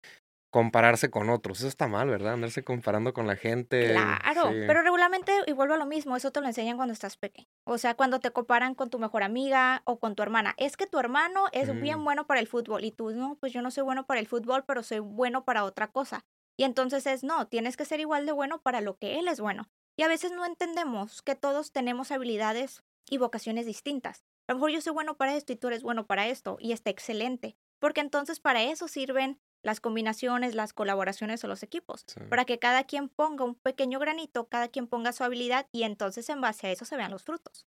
compararse 0.50 1.10
con 1.10 1.28
otros. 1.30 1.58
Eso 1.58 1.68
está 1.68 1.88
mal, 1.88 2.08
¿verdad? 2.08 2.34
Andarse 2.34 2.64
comparando 2.64 3.12
con 3.12 3.26
la 3.26 3.36
gente. 3.36 3.90
Claro, 3.90 4.50
pero 4.66 4.82
regularmente, 4.82 5.32
y 5.46 5.52
vuelvo 5.52 5.74
a 5.74 5.78
lo 5.78 5.86
mismo, 5.86 6.16
eso 6.16 6.30
te 6.30 6.40
lo 6.40 6.46
enseñan 6.46 6.76
cuando 6.76 6.92
estás 6.92 7.16
pequeño. 7.16 7.46
O 7.64 7.78
sea, 7.78 7.94
cuando 7.94 8.20
te 8.20 8.30
comparan 8.30 8.74
con 8.74 8.90
tu 8.90 8.98
mejor 8.98 9.22
amiga 9.22 9.82
o 9.84 9.98
con 9.98 10.14
tu 10.14 10.22
hermana. 10.22 10.54
Es 10.56 10.76
que 10.76 10.86
tu 10.86 10.98
hermano 10.98 11.46
es 11.52 11.78
bien 11.80 12.02
bueno 12.04 12.26
para 12.26 12.40
el 12.40 12.46
fútbol 12.46 12.84
y 12.84 12.92
tú, 12.92 13.10
no, 13.10 13.36
pues 13.40 13.52
yo 13.52 13.62
no 13.62 13.70
soy 13.70 13.84
bueno 13.84 14.06
para 14.06 14.20
el 14.20 14.26
fútbol, 14.26 14.64
pero 14.66 14.82
soy 14.82 15.00
bueno 15.00 15.44
para 15.44 15.64
otra 15.64 15.88
cosa. 15.88 16.24
Y 16.56 16.64
entonces 16.64 17.06
es, 17.06 17.22
no, 17.22 17.46
tienes 17.46 17.76
que 17.76 17.84
ser 17.84 18.00
igual 18.00 18.26
de 18.26 18.32
bueno 18.32 18.60
para 18.60 18.80
lo 18.80 18.96
que 18.96 19.18
él 19.18 19.28
es 19.28 19.40
bueno. 19.40 19.68
Y 19.96 20.02
a 20.02 20.08
veces 20.08 20.32
no 20.32 20.44
entendemos 20.44 21.22
que 21.22 21.34
todos 21.34 21.72
tenemos 21.72 22.10
habilidades 22.10 22.82
y 23.10 23.18
vocaciones 23.18 23.66
distintas. 23.66 24.24
A 24.48 24.52
lo 24.52 24.56
mejor 24.56 24.70
yo 24.70 24.80
soy 24.80 24.92
bueno 24.92 25.16
para 25.16 25.36
esto 25.36 25.52
y 25.52 25.56
tú 25.56 25.68
eres 25.68 25.82
bueno 25.82 26.06
para 26.06 26.28
esto 26.28 26.56
y 26.60 26.72
está 26.72 26.90
excelente, 26.90 27.56
porque 27.78 28.00
entonces 28.00 28.40
para 28.40 28.62
eso 28.62 28.88
sirven 28.88 29.38
las 29.62 29.80
combinaciones, 29.80 30.54
las 30.54 30.72
colaboraciones 30.72 31.42
o 31.44 31.48
los 31.48 31.62
equipos, 31.62 32.04
para 32.30 32.44
que 32.44 32.58
cada 32.58 32.84
quien 32.84 33.08
ponga 33.08 33.44
un 33.44 33.54
pequeño 33.54 33.98
granito, 33.98 34.48
cada 34.48 34.68
quien 34.68 34.86
ponga 34.86 35.12
su 35.12 35.24
habilidad 35.24 35.66
y 35.72 35.82
entonces 35.82 36.28
en 36.28 36.40
base 36.40 36.68
a 36.68 36.70
eso 36.70 36.84
se 36.84 36.96
vean 36.96 37.10
los 37.10 37.24
frutos. 37.24 37.66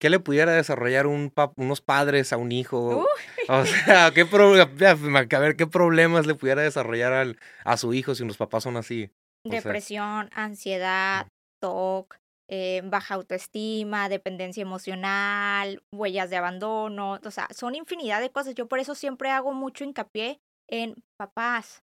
¿Qué 0.00 0.10
le 0.10 0.20
pudiera 0.20 0.52
desarrollar 0.52 1.06
un 1.06 1.32
unos 1.56 1.80
padres 1.80 2.32
a 2.32 2.36
un 2.36 2.52
hijo? 2.52 3.06
O 3.48 3.64
sea, 3.64 4.12
¿qué 4.12 4.20
a 4.20 5.38
ver, 5.38 5.56
¿qué 5.56 5.66
problemas 5.66 6.26
le 6.26 6.34
pudiera 6.34 6.62
desarrollar 6.62 7.12
al, 7.12 7.38
a 7.64 7.76
su 7.76 7.94
hijo 7.94 8.14
si 8.14 8.24
los 8.24 8.36
papás 8.36 8.64
son 8.64 8.76
así? 8.76 9.10
Depresión, 9.44 10.28
ansiedad, 10.34 11.26
TOC, 11.60 12.16
eh, 12.48 12.80
baja 12.84 13.14
autoestima, 13.14 14.08
dependencia 14.08 14.62
emocional, 14.62 15.82
huellas 15.92 16.30
de 16.30 16.36
abandono, 16.36 17.18
o 17.24 17.30
sea, 17.30 17.48
son 17.54 17.74
infinidad 17.74 18.20
de 18.20 18.30
cosas. 18.30 18.54
Yo 18.54 18.68
por 18.68 18.78
eso 18.78 18.94
siempre 18.94 19.30
hago 19.30 19.52
mucho 19.52 19.84
hincapié 19.84 20.40
en 20.68 20.94
papás. 21.18 21.82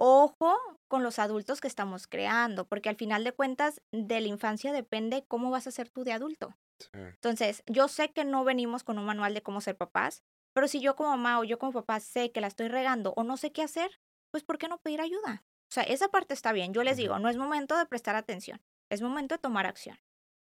Ojo 0.00 0.56
con 0.88 1.02
los 1.02 1.18
adultos 1.18 1.60
que 1.60 1.68
estamos 1.68 2.06
creando, 2.06 2.66
porque 2.66 2.88
al 2.88 2.96
final 2.96 3.24
de 3.24 3.32
cuentas 3.32 3.82
de 3.92 4.20
la 4.20 4.28
infancia 4.28 4.72
depende 4.72 5.24
cómo 5.26 5.50
vas 5.50 5.66
a 5.66 5.72
ser 5.72 5.90
tú 5.90 6.04
de 6.04 6.12
adulto. 6.12 6.54
Entonces, 6.92 7.64
yo 7.66 7.88
sé 7.88 8.10
que 8.10 8.24
no 8.24 8.44
venimos 8.44 8.84
con 8.84 8.98
un 8.98 9.04
manual 9.04 9.34
de 9.34 9.42
cómo 9.42 9.60
ser 9.60 9.76
papás, 9.76 10.22
pero 10.54 10.68
si 10.68 10.80
yo 10.80 10.94
como 10.94 11.10
mamá 11.10 11.40
o 11.40 11.44
yo 11.44 11.58
como 11.58 11.72
papá 11.72 12.00
sé 12.00 12.30
que 12.30 12.40
la 12.40 12.46
estoy 12.46 12.68
regando 12.68 13.12
o 13.16 13.24
no 13.24 13.36
sé 13.36 13.52
qué 13.52 13.62
hacer, 13.62 14.00
pues 14.30 14.44
¿por 14.44 14.58
qué 14.58 14.68
no 14.68 14.78
pedir 14.78 15.00
ayuda? 15.00 15.44
O 15.70 15.74
sea, 15.74 15.82
esa 15.82 16.08
parte 16.08 16.32
está 16.32 16.52
bien. 16.52 16.72
Yo 16.72 16.82
les 16.82 16.96
digo, 16.96 17.18
no 17.18 17.28
es 17.28 17.36
momento 17.36 17.76
de 17.76 17.86
prestar 17.86 18.16
atención, 18.16 18.60
es 18.90 19.02
momento 19.02 19.34
de 19.34 19.38
tomar 19.38 19.66
acción. 19.66 19.98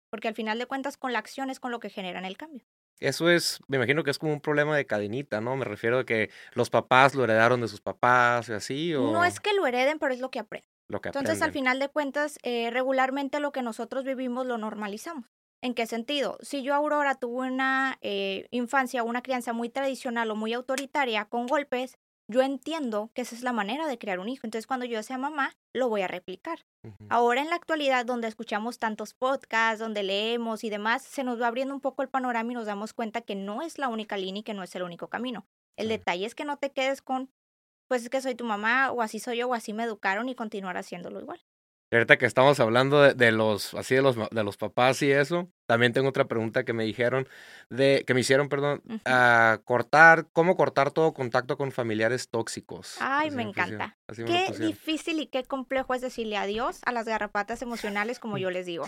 Porque 0.10 0.27
al 0.27 0.36
final 0.36 0.58
de 0.58 0.65
cuentas, 0.65 0.98
con 0.98 1.13
la 1.13 1.19
acción 1.19 1.50
es 1.50 1.60
con 1.60 1.72
lo 1.72 1.79
que 1.79 1.89
generan 1.89 2.25
el 2.25 2.38
cambio. 2.38 2.65
Eso 3.00 3.29
es, 3.29 3.60
me 3.67 3.77
imagino 3.77 4.03
que 4.03 4.12
es 4.12 4.19
como 4.19 4.34
un 4.34 4.41
problema 4.41 4.75
de 4.75 4.86
cadenita, 4.86 5.39
¿no? 5.39 5.55
Me 5.55 5.65
refiero 5.65 6.00
a 6.00 6.05
que 6.05 6.29
los 6.53 6.69
papás 6.69 7.15
lo 7.15 7.24
heredaron 7.24 7.62
de 7.62 7.67
sus 7.67 7.79
papás 7.79 8.50
y 8.50 8.53
así, 8.53 8.93
o... 8.93 9.12
No 9.12 9.24
es 9.24 9.39
que 9.39 9.53
lo 9.53 9.65
hereden, 9.65 10.00
pero 10.00 10.13
es 10.13 10.19
lo 10.19 10.31
que 10.31 10.39
aprenden. 10.39 10.69
Lo 10.89 11.01
que 11.01 11.10
Entonces, 11.10 11.41
al 11.41 11.51
final 11.51 11.79
de 11.79 11.88
cuentas, 11.88 12.39
eh, 12.43 12.72
regularmente 12.72 13.39
lo 13.39 13.51
que 13.51 13.62
nosotros 13.62 14.03
vivimos 14.03 14.46
lo 14.48 14.58
normalizamos. 14.58 15.29
¿En 15.62 15.74
qué 15.75 15.86
sentido? 15.86 16.38
Si 16.41 16.63
yo, 16.63 16.74
Aurora, 16.74 17.15
tuve 17.15 17.48
una 17.48 17.98
eh, 18.01 18.48
infancia, 18.50 19.03
una 19.03 19.22
crianza 19.22 19.53
muy 19.53 19.69
tradicional 19.69 20.31
o 20.31 20.36
muy 20.36 20.53
autoritaria 20.53 21.25
con 21.25 21.48
golpes, 21.48 21.98
yo 22.29 22.43
entiendo 22.43 23.09
que 23.15 23.24
esa 23.24 23.36
es 23.36 23.41
la 23.41 23.53
manera 23.53 23.88
de 23.88 23.98
crear 23.98 24.19
un 24.19 24.29
hijo. 24.29 24.45
Entonces, 24.45 24.67
cuando 24.67 24.86
yo 24.86 25.01
sea 25.01 25.17
mamá, 25.17 25.57
lo 25.74 25.89
voy 25.89 26.03
a 26.03 26.07
replicar. 26.07 26.65
Ahora, 27.09 27.41
en 27.41 27.50
la 27.50 27.55
actualidad, 27.55 28.05
donde 28.05 28.27
escuchamos 28.27 28.77
tantos 28.77 29.15
podcasts, 29.15 29.79
donde 29.79 30.03
leemos 30.03 30.63
y 30.63 30.69
demás, 30.69 31.01
se 31.01 31.24
nos 31.24 31.41
va 31.41 31.48
abriendo 31.48 31.74
un 31.74 31.81
poco 31.81 32.03
el 32.03 32.09
panorama 32.09 32.51
y 32.51 32.55
nos 32.55 32.67
damos 32.67 32.93
cuenta 32.93 33.21
que 33.21 33.33
no 33.33 33.63
es 33.63 33.79
la 33.79 33.88
única 33.88 34.15
línea 34.15 34.41
y 34.41 34.43
que 34.43 34.53
no 34.53 34.62
es 34.62 34.75
el 34.75 34.83
único 34.83 35.07
camino. 35.07 35.48
El 35.75 35.89
detalle 35.89 36.25
es 36.25 36.36
que 36.36 36.45
no 36.45 36.57
te 36.57 36.71
quedes 36.71 37.01
con, 37.01 37.31
pues 37.88 38.03
es 38.03 38.09
que 38.09 38.21
soy 38.21 38.36
tu 38.36 38.45
mamá, 38.45 38.91
o 38.91 39.01
así 39.01 39.19
soy 39.19 39.38
yo, 39.38 39.48
o 39.48 39.55
así 39.55 39.74
me 39.74 39.83
educaron 39.83 40.29
y 40.29 40.36
continuar 40.36 40.77
haciéndolo 40.77 41.19
igual. 41.19 41.43
Ahorita 41.91 42.17
que 42.17 42.27
estamos 42.27 42.60
hablando 42.60 43.01
de, 43.01 43.31
los, 43.31 43.74
así 43.74 43.96
de 43.96 44.03
los, 44.03 44.15
de 44.15 44.43
los 44.43 44.58
papás 44.58 45.01
y 45.01 45.12
eso, 45.12 45.50
también 45.65 45.91
tengo 45.91 46.10
otra 46.10 46.25
pregunta 46.25 46.63
que 46.63 46.72
me 46.72 46.84
dijeron, 46.84 47.27
de, 47.72 48.03
que 48.05 48.13
me 48.13 48.19
hicieron, 48.19 48.48
perdón, 48.48 48.84
a 49.05 49.60
cortar, 49.65 50.27
cómo 50.31 50.55
cortar 50.55 50.91
todo 50.91 51.15
contacto 51.15 51.58
con 51.58 51.72
familiares 51.72 52.29
tóxicos. 52.29 52.98
Ay, 53.00 53.31
me, 53.31 53.41
encanta. 53.41 53.98
qué 54.15 54.53
difícil 54.60 55.19
y 55.19 55.25
qué 55.25 55.43
complejo 55.46 55.96
es 55.96 56.01
decirle 56.01 56.38
adiós 56.38 56.79
a 56.86 56.91
las 56.91 57.08
garrapatas 57.08 57.63
emocionales, 57.63 58.19
como 58.19 58.38
yo 58.38 58.51
les 58.51 58.67
digo. 58.67 58.86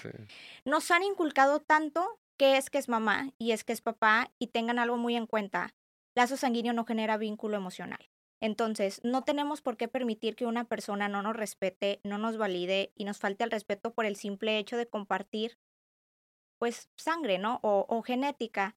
Nos 0.63 0.91
han 0.91 1.01
inculcado 1.01 1.59
tanto 1.59 2.19
que 2.37 2.57
es 2.57 2.69
que 2.69 2.77
es 2.77 2.87
mamá 2.87 3.31
y 3.39 3.51
es 3.51 3.63
que 3.63 3.73
es 3.73 3.81
papá 3.81 4.31
y 4.37 4.47
tengan 4.47 4.77
algo 4.77 4.97
muy 4.97 5.15
en 5.15 5.25
cuenta. 5.25 5.73
Lazo 6.13 6.37
sanguíneo 6.37 6.73
no 6.73 6.85
genera 6.85 7.17
vínculo 7.17 7.57
emocional. 7.57 8.10
Entonces, 8.41 9.01
no 9.03 9.23
tenemos 9.23 9.61
por 9.61 9.77
qué 9.77 9.87
permitir 9.87 10.35
que 10.35 10.47
una 10.47 10.65
persona 10.65 11.07
no 11.07 11.21
nos 11.21 11.35
respete, 11.35 12.01
no 12.03 12.17
nos 12.17 12.37
valide 12.37 12.91
y 12.95 13.05
nos 13.05 13.19
falte 13.19 13.43
el 13.43 13.51
respeto 13.51 13.93
por 13.93 14.05
el 14.05 14.15
simple 14.15 14.57
hecho 14.57 14.77
de 14.77 14.87
compartir, 14.87 15.59
pues, 16.59 16.89
sangre, 16.97 17.37
¿no? 17.37 17.59
O, 17.61 17.85
o 17.87 18.01
genética. 18.01 18.75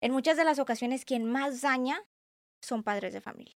En 0.00 0.12
muchas 0.12 0.36
de 0.36 0.44
las 0.44 0.58
ocasiones, 0.58 1.04
quien 1.04 1.24
más 1.24 1.60
daña 1.60 2.02
son 2.62 2.82
padres 2.82 3.12
de 3.12 3.20
familia. 3.20 3.54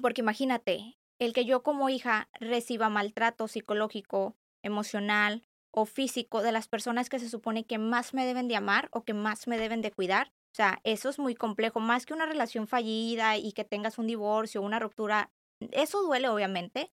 Porque 0.00 0.22
imagínate, 0.22 0.98
el 1.20 1.32
que 1.32 1.44
yo 1.44 1.62
como 1.62 1.90
hija 1.90 2.28
reciba 2.40 2.88
maltrato 2.88 3.48
psicológico, 3.48 4.36
emocional 4.62 5.44
o 5.70 5.84
físico 5.84 6.42
de 6.42 6.52
las 6.52 6.68
personas 6.68 7.08
que 7.08 7.18
se 7.18 7.28
supone 7.28 7.66
que 7.66 7.78
más 7.78 8.14
me 8.14 8.24
deben 8.24 8.48
de 8.48 8.56
amar 8.56 8.88
o 8.92 9.04
que 9.04 9.14
más 9.14 9.46
me 9.46 9.58
deben 9.58 9.82
de 9.82 9.92
cuidar, 9.92 10.32
o 10.52 10.56
sea, 10.56 10.80
eso 10.84 11.08
es 11.08 11.18
muy 11.18 11.34
complejo, 11.34 11.80
más 11.80 12.06
que 12.06 12.14
una 12.14 12.26
relación 12.26 12.66
fallida 12.66 13.36
y 13.36 13.52
que 13.52 13.64
tengas 13.64 13.98
un 13.98 14.06
divorcio, 14.06 14.62
una 14.62 14.78
ruptura, 14.78 15.30
eso 15.72 16.02
duele 16.02 16.28
obviamente, 16.28 16.90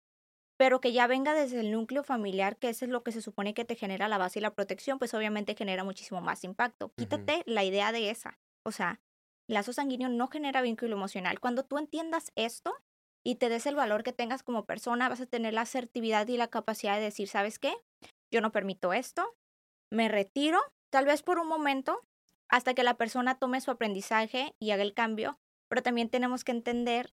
pero 0.58 0.80
que 0.80 0.94
ya 0.94 1.08
venga 1.08 1.34
desde 1.34 1.60
el 1.60 1.72
núcleo 1.72 2.04
familiar, 2.04 2.58
que 2.58 2.70
eso 2.70 2.86
es 2.86 2.92
lo 2.92 3.04
que 3.04 3.12
se 3.12 3.22
supone 3.22 3.54
que 3.54 3.66
te 3.66 3.76
genera 3.76 4.08
la 4.08 4.18
base 4.18 4.40
y 4.40 4.42
la 4.42 4.54
protección, 4.54 5.00
pues 5.00 5.14
obviamente 5.14 5.56
genera 5.56 5.84
muchísimo 5.84 6.22
más 6.22 6.44
impacto. 6.44 6.92
Quítate 6.96 7.44
la 7.46 7.64
idea 7.64 7.92
de 7.92 8.10
esa. 8.10 8.38
O 8.66 8.72
sea, 8.72 9.02
lazo 9.50 9.74
sanguíneo 9.74 10.10
no 10.10 10.28
genera 10.28 10.62
vínculo 10.62 10.96
emocional. 10.96 11.40
Cuando 11.40 11.64
tú 11.64 11.78
entiendas 11.78 12.32
esto 12.36 12.74
y 13.26 13.36
te 13.36 13.50
des 13.50 13.66
el 13.66 13.76
valor 13.76 14.04
que 14.04 14.14
tengas 14.14 14.44
como 14.44 14.66
persona, 14.66 15.10
vas 15.10 15.22
a 15.22 15.26
tener 15.26 15.54
la 15.54 15.62
asertividad 15.62 16.28
y 16.28 16.38
la 16.38 16.48
capacidad 16.48 16.96
de 16.96 17.04
decir, 17.04 17.28
¿sabes 17.28 17.60
qué? 17.60 17.76
Yo 18.34 18.40
no 18.40 18.52
permito 18.52 18.94
esto, 18.94 19.36
me 19.92 20.08
retiro, 20.08 20.60
tal 20.92 21.06
vez 21.06 21.22
por 21.22 21.40
un 21.40 21.48
momento, 21.48 22.02
hasta 22.50 22.74
que 22.74 22.84
la 22.84 22.96
persona 22.96 23.36
tome 23.38 23.62
su 23.62 23.72
aprendizaje 23.72 24.56
y 24.60 24.72
haga 24.72 24.84
el 24.84 24.94
cambio, 24.94 25.40
pero 25.68 25.84
también 25.84 26.10
tenemos 26.10 26.44
que 26.44 26.52
entender 26.52 27.14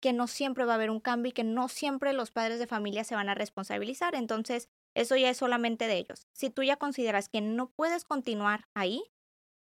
que 0.00 0.12
no 0.12 0.26
siempre 0.26 0.64
va 0.64 0.72
a 0.72 0.74
haber 0.74 0.90
un 0.90 1.00
cambio 1.00 1.30
y 1.30 1.32
que 1.32 1.44
no 1.44 1.68
siempre 1.68 2.12
los 2.12 2.32
padres 2.32 2.58
de 2.58 2.66
familia 2.66 3.04
se 3.04 3.14
van 3.14 3.28
a 3.28 3.34
responsabilizar. 3.34 4.14
Entonces, 4.16 4.68
eso 4.94 5.16
ya 5.16 5.30
es 5.30 5.36
solamente 5.36 5.86
de 5.86 5.96
ellos. 5.96 6.26
Si 6.32 6.50
tú 6.50 6.62
ya 6.64 6.76
consideras 6.76 7.28
que 7.28 7.40
no 7.40 7.70
puedes 7.70 8.04
continuar 8.04 8.66
ahí, 8.74 9.04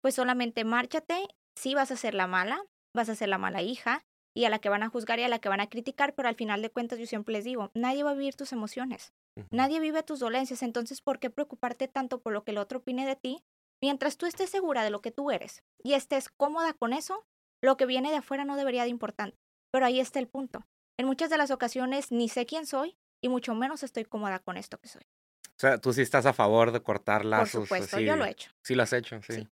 pues 0.01 0.16
solamente 0.16 0.63
márchate. 0.63 1.28
Sí 1.56 1.74
vas 1.74 1.92
a 1.92 1.98
ser 1.98 2.13
la 2.13 2.28
mala, 2.28 2.63
vas 2.94 3.10
a 3.10 3.16
ser 3.16 3.28
la 3.30 3.39
mala 3.39 3.62
hija 3.63 4.06
y 4.36 4.46
a 4.46 4.50
la 4.50 4.60
que 4.60 4.70
van 4.70 4.84
a 4.84 4.89
juzgar 4.89 5.20
y 5.20 5.24
a 5.24 5.28
la 5.28 5.39
que 5.39 5.50
van 5.50 5.60
a 5.60 5.68
criticar, 5.68 6.13
pero 6.13 6.30
al 6.30 6.36
final 6.36 6.62
de 6.62 6.70
cuentas 6.70 7.00
yo 7.00 7.08
siempre 7.08 7.34
les 7.34 7.44
digo, 7.44 7.72
nadie 7.74 8.04
va 8.04 8.12
a 8.12 8.13
vivir 8.13 8.36
tus 8.36 8.54
emociones. 8.54 9.12
Nadie 9.51 9.80
vive 9.80 10.04
tus 10.04 10.20
dolencias, 10.20 10.63
entonces 10.63 11.01
¿por 11.01 11.20
qué 11.20 11.30
preocuparte 11.30 11.88
tanto 11.88 12.22
por 12.22 12.34
lo 12.34 12.44
que 12.44 12.51
el 12.51 12.58
otro 12.58 12.80
opine 12.80 13.06
de 13.06 13.16
ti 13.16 13.44
Mientras 13.82 14.18
tú 14.18 14.26
estés 14.26 14.50
segura 14.50 14.84
de 14.84 14.90
lo 14.90 15.02
que 15.02 15.12
tú 15.12 15.32
eres 15.32 15.64
y 15.84 15.94
estés 15.94 16.30
cómoda 16.30 16.74
con 16.74 16.94
eso, 16.94 17.26
lo 17.62 17.78
que 17.78 17.86
viene 17.86 18.12
de 18.12 18.18
afuera 18.18 18.46
no 18.46 18.56
debería 18.56 18.84
de 18.84 18.90
importar. 18.90 19.36
Pero 19.72 19.86
ahí 19.86 20.00
está 20.00 20.20
el 20.20 20.28
punto. 20.28 20.66
En 20.98 21.06
muchas 21.06 21.30
de 21.30 21.38
las 21.38 21.52
ocasiones 21.52 22.12
ni 22.12 22.28
sé 22.28 22.46
quién 22.46 22.66
soy 22.66 22.98
y 23.22 23.30
mucho 23.30 23.56
menos 23.56 23.84
estoy 23.84 24.06
cómoda 24.06 24.40
con 24.40 24.58
esto 24.58 24.78
que 24.80 24.90
soy. 24.90 25.04
O 25.44 25.60
sea, 25.60 25.78
tú 25.78 25.94
sí 25.94 26.02
estás 26.02 26.26
a 26.26 26.34
favor 26.34 26.72
de 26.72 26.82
cortar 26.82 27.26
lazos. 27.26 27.52
Por 27.52 27.64
supuesto, 27.64 28.00
yo 28.00 28.16
lo 28.16 28.26
he 28.26 28.32
hecho. 28.32 28.52
Sí 28.64 28.76
lo 28.76 28.84
has 28.84 28.94
hecho, 28.94 29.22
sí. 29.22 29.48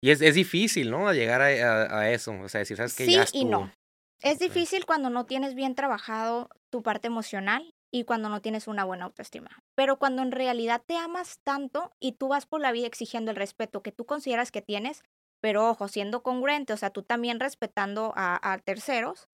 Y 0.00 0.10
es, 0.10 0.20
es, 0.20 0.34
difícil, 0.34 0.90
¿no? 0.90 1.12
Llegar 1.12 1.40
a, 1.40 2.10
eso. 2.10 2.32
O 2.32 2.48
sea, 2.48 2.58
decir, 2.58 2.76
¿sabes 2.76 2.94
que 2.94 3.04
Sí 3.04 3.12
ya 3.12 3.24
y 3.32 3.44
no. 3.44 3.72
Es 4.20 4.38
difícil 4.38 4.86
cuando 4.86 5.10
no 5.10 5.26
tienes 5.26 5.54
bien 5.54 5.74
trabajado 5.74 6.48
tu 6.70 6.82
parte 6.82 7.08
emocional 7.08 7.71
y 7.92 8.04
cuando 8.04 8.30
no 8.30 8.40
tienes 8.40 8.66
una 8.66 8.84
buena 8.84 9.04
autoestima. 9.04 9.62
Pero 9.76 9.98
cuando 9.98 10.22
en 10.22 10.32
realidad 10.32 10.82
te 10.84 10.96
amas 10.96 11.38
tanto 11.44 11.92
y 12.00 12.12
tú 12.12 12.28
vas 12.28 12.46
por 12.46 12.60
la 12.60 12.72
vida 12.72 12.86
exigiendo 12.86 13.30
el 13.30 13.36
respeto 13.36 13.82
que 13.82 13.92
tú 13.92 14.06
consideras 14.06 14.50
que 14.50 14.62
tienes, 14.62 15.04
pero 15.40 15.68
ojo, 15.68 15.88
siendo 15.88 16.22
congruente, 16.22 16.72
o 16.72 16.76
sea, 16.76 16.90
tú 16.90 17.02
también 17.02 17.38
respetando 17.38 18.12
a, 18.16 18.58
terceros, 18.64 19.28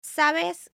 sabes, 0.00 0.70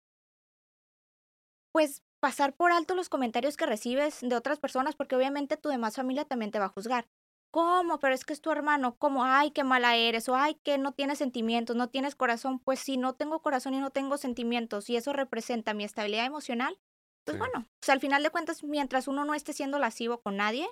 pues 1.72 2.02
pasar 2.20 2.54
por 2.54 2.72
alto 2.72 2.94
los 2.94 3.08
comentarios 3.08 3.56
que 3.56 3.66
recibes 3.66 4.20
de 4.22 4.34
otras 4.34 4.58
personas, 4.58 4.96
porque 4.96 5.14
obviamente 5.14 5.56
tu 5.56 5.68
demás 5.68 5.96
familia 5.96 6.24
también 6.24 6.50
te 6.50 6.58
va 6.58 6.66
a 6.66 6.70
juzgar. 6.70 7.06
¿Cómo? 7.50 7.98
Pero 7.98 8.14
es 8.14 8.24
que 8.24 8.32
es 8.32 8.40
tu 8.40 8.50
hermano. 8.50 8.96
¿Cómo? 8.98 9.24
Ay, 9.24 9.50
qué 9.50 9.64
mala 9.64 9.96
eres. 9.96 10.28
O 10.28 10.36
ay, 10.36 10.54
que 10.62 10.78
no 10.78 10.92
tienes 10.92 11.18
sentimientos, 11.18 11.76
no 11.76 11.88
tienes 11.88 12.14
corazón. 12.14 12.58
Pues 12.58 12.80
si 12.80 12.96
no 12.96 13.14
tengo 13.14 13.40
corazón 13.40 13.74
y 13.74 13.80
no 13.80 13.90
tengo 13.90 14.18
sentimientos 14.18 14.90
y 14.90 14.96
eso 14.96 15.12
representa 15.12 15.74
mi 15.74 15.84
estabilidad 15.84 16.26
emocional, 16.26 16.78
pues 17.24 17.38
bueno, 17.38 17.60
o 17.60 17.84
sea, 17.84 17.94
al 17.94 18.00
final 18.00 18.22
de 18.22 18.30
cuentas, 18.30 18.64
mientras 18.64 19.08
uno 19.08 19.24
no 19.24 19.34
esté 19.34 19.52
siendo 19.52 19.78
lascivo 19.78 20.22
con 20.22 20.36
nadie, 20.36 20.66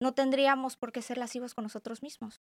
no 0.00 0.14
tendríamos 0.14 0.76
por 0.76 0.92
qué 0.92 1.02
ser 1.02 1.18
lascivos 1.18 1.54
con 1.54 1.64
nosotros 1.64 2.02
mismos. 2.02 2.40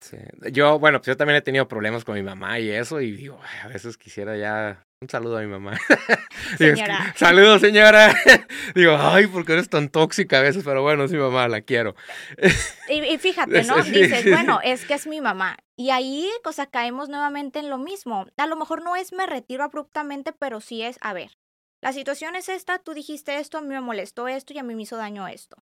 Sí. 0.00 0.16
Yo, 0.52 0.78
bueno, 0.78 0.98
pues 0.98 1.08
yo 1.08 1.16
también 1.16 1.36
he 1.36 1.42
tenido 1.42 1.68
problemas 1.68 2.04
con 2.04 2.14
mi 2.14 2.22
mamá 2.22 2.58
y 2.58 2.70
eso, 2.70 3.00
y 3.00 3.12
digo, 3.12 3.38
a 3.62 3.68
veces 3.68 3.98
quisiera 3.98 4.36
ya 4.36 4.86
un 5.02 5.08
saludo 5.08 5.38
a 5.38 5.40
mi 5.40 5.46
mamá. 5.46 5.78
Señora. 6.58 7.14
Saludos, 7.16 7.62
señora. 7.62 8.14
digo, 8.74 8.96
ay, 8.98 9.26
¿por 9.26 9.46
qué 9.46 9.54
eres 9.54 9.70
tan 9.70 9.88
tóxica 9.88 10.38
a 10.38 10.42
veces? 10.42 10.62
Pero 10.62 10.82
bueno, 10.82 11.06
mi 11.06 11.16
mamá, 11.16 11.48
la 11.48 11.62
quiero. 11.62 11.94
y, 12.88 13.16
fíjate, 13.18 13.62
¿no? 13.64 13.82
Dices, 13.82 14.24
bueno, 14.26 14.60
es 14.62 14.84
que 14.84 14.94
es 14.94 15.06
mi 15.06 15.20
mamá. 15.20 15.56
Y 15.76 15.88
ahí, 15.88 16.28
cosa, 16.44 16.66
caemos 16.66 17.08
nuevamente 17.08 17.58
en 17.60 17.70
lo 17.70 17.78
mismo. 17.78 18.26
A 18.36 18.46
lo 18.46 18.56
mejor 18.56 18.82
no 18.82 18.94
es 18.96 19.14
me 19.14 19.26
retiro 19.26 19.64
abruptamente, 19.64 20.32
pero 20.32 20.60
sí 20.60 20.82
es, 20.82 20.98
a 21.00 21.14
ver, 21.14 21.30
la 21.80 21.94
situación 21.94 22.36
es 22.36 22.50
esta, 22.50 22.78
tú 22.78 22.92
dijiste 22.92 23.38
esto, 23.38 23.56
a 23.56 23.62
mí 23.62 23.68
me 23.68 23.80
molestó 23.80 24.28
esto 24.28 24.52
y 24.52 24.58
a 24.58 24.62
mí 24.62 24.74
me 24.74 24.82
hizo 24.82 24.96
daño 24.96 25.26
esto. 25.28 25.56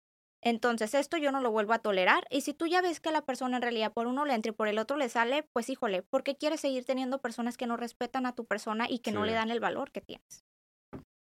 Entonces, 0.47 0.95
esto 0.95 1.17
yo 1.17 1.33
no 1.33 1.41
lo 1.41 1.51
vuelvo 1.51 1.73
a 1.73 1.81
tolerar. 1.81 2.25
Y 2.31 2.43
si 2.43 2.55
tú 2.55 2.69
ya 2.69 2.81
ves 2.81 3.01
que 3.01 3.11
la 3.11 3.23
persona 3.23 3.57
en 3.57 3.63
realidad 3.63 3.93
por 3.93 4.07
uno 4.07 4.25
le 4.25 4.33
entra 4.33 4.51
y 4.51 4.55
por 4.55 4.69
el 4.69 4.79
otro 4.79 4.97
le 4.97 5.09
sale, 5.09 5.43
pues 5.53 5.69
híjole, 5.69 6.03
¿por 6.03 6.23
qué 6.23 6.37
quieres 6.37 6.61
seguir 6.61 6.85
teniendo 6.85 7.21
personas 7.21 7.57
que 7.57 7.67
no 7.67 7.77
respetan 7.77 8.27
a 8.27 8.33
tu 8.33 8.45
persona 8.45 8.87
y 8.89 9.01
que 9.01 9.11
no 9.11 9.25
le 9.25 9.33
dan 9.33 9.51
el 9.51 9.59
valor 9.59 9.91
que 9.91 10.03
tienes? 10.03 10.45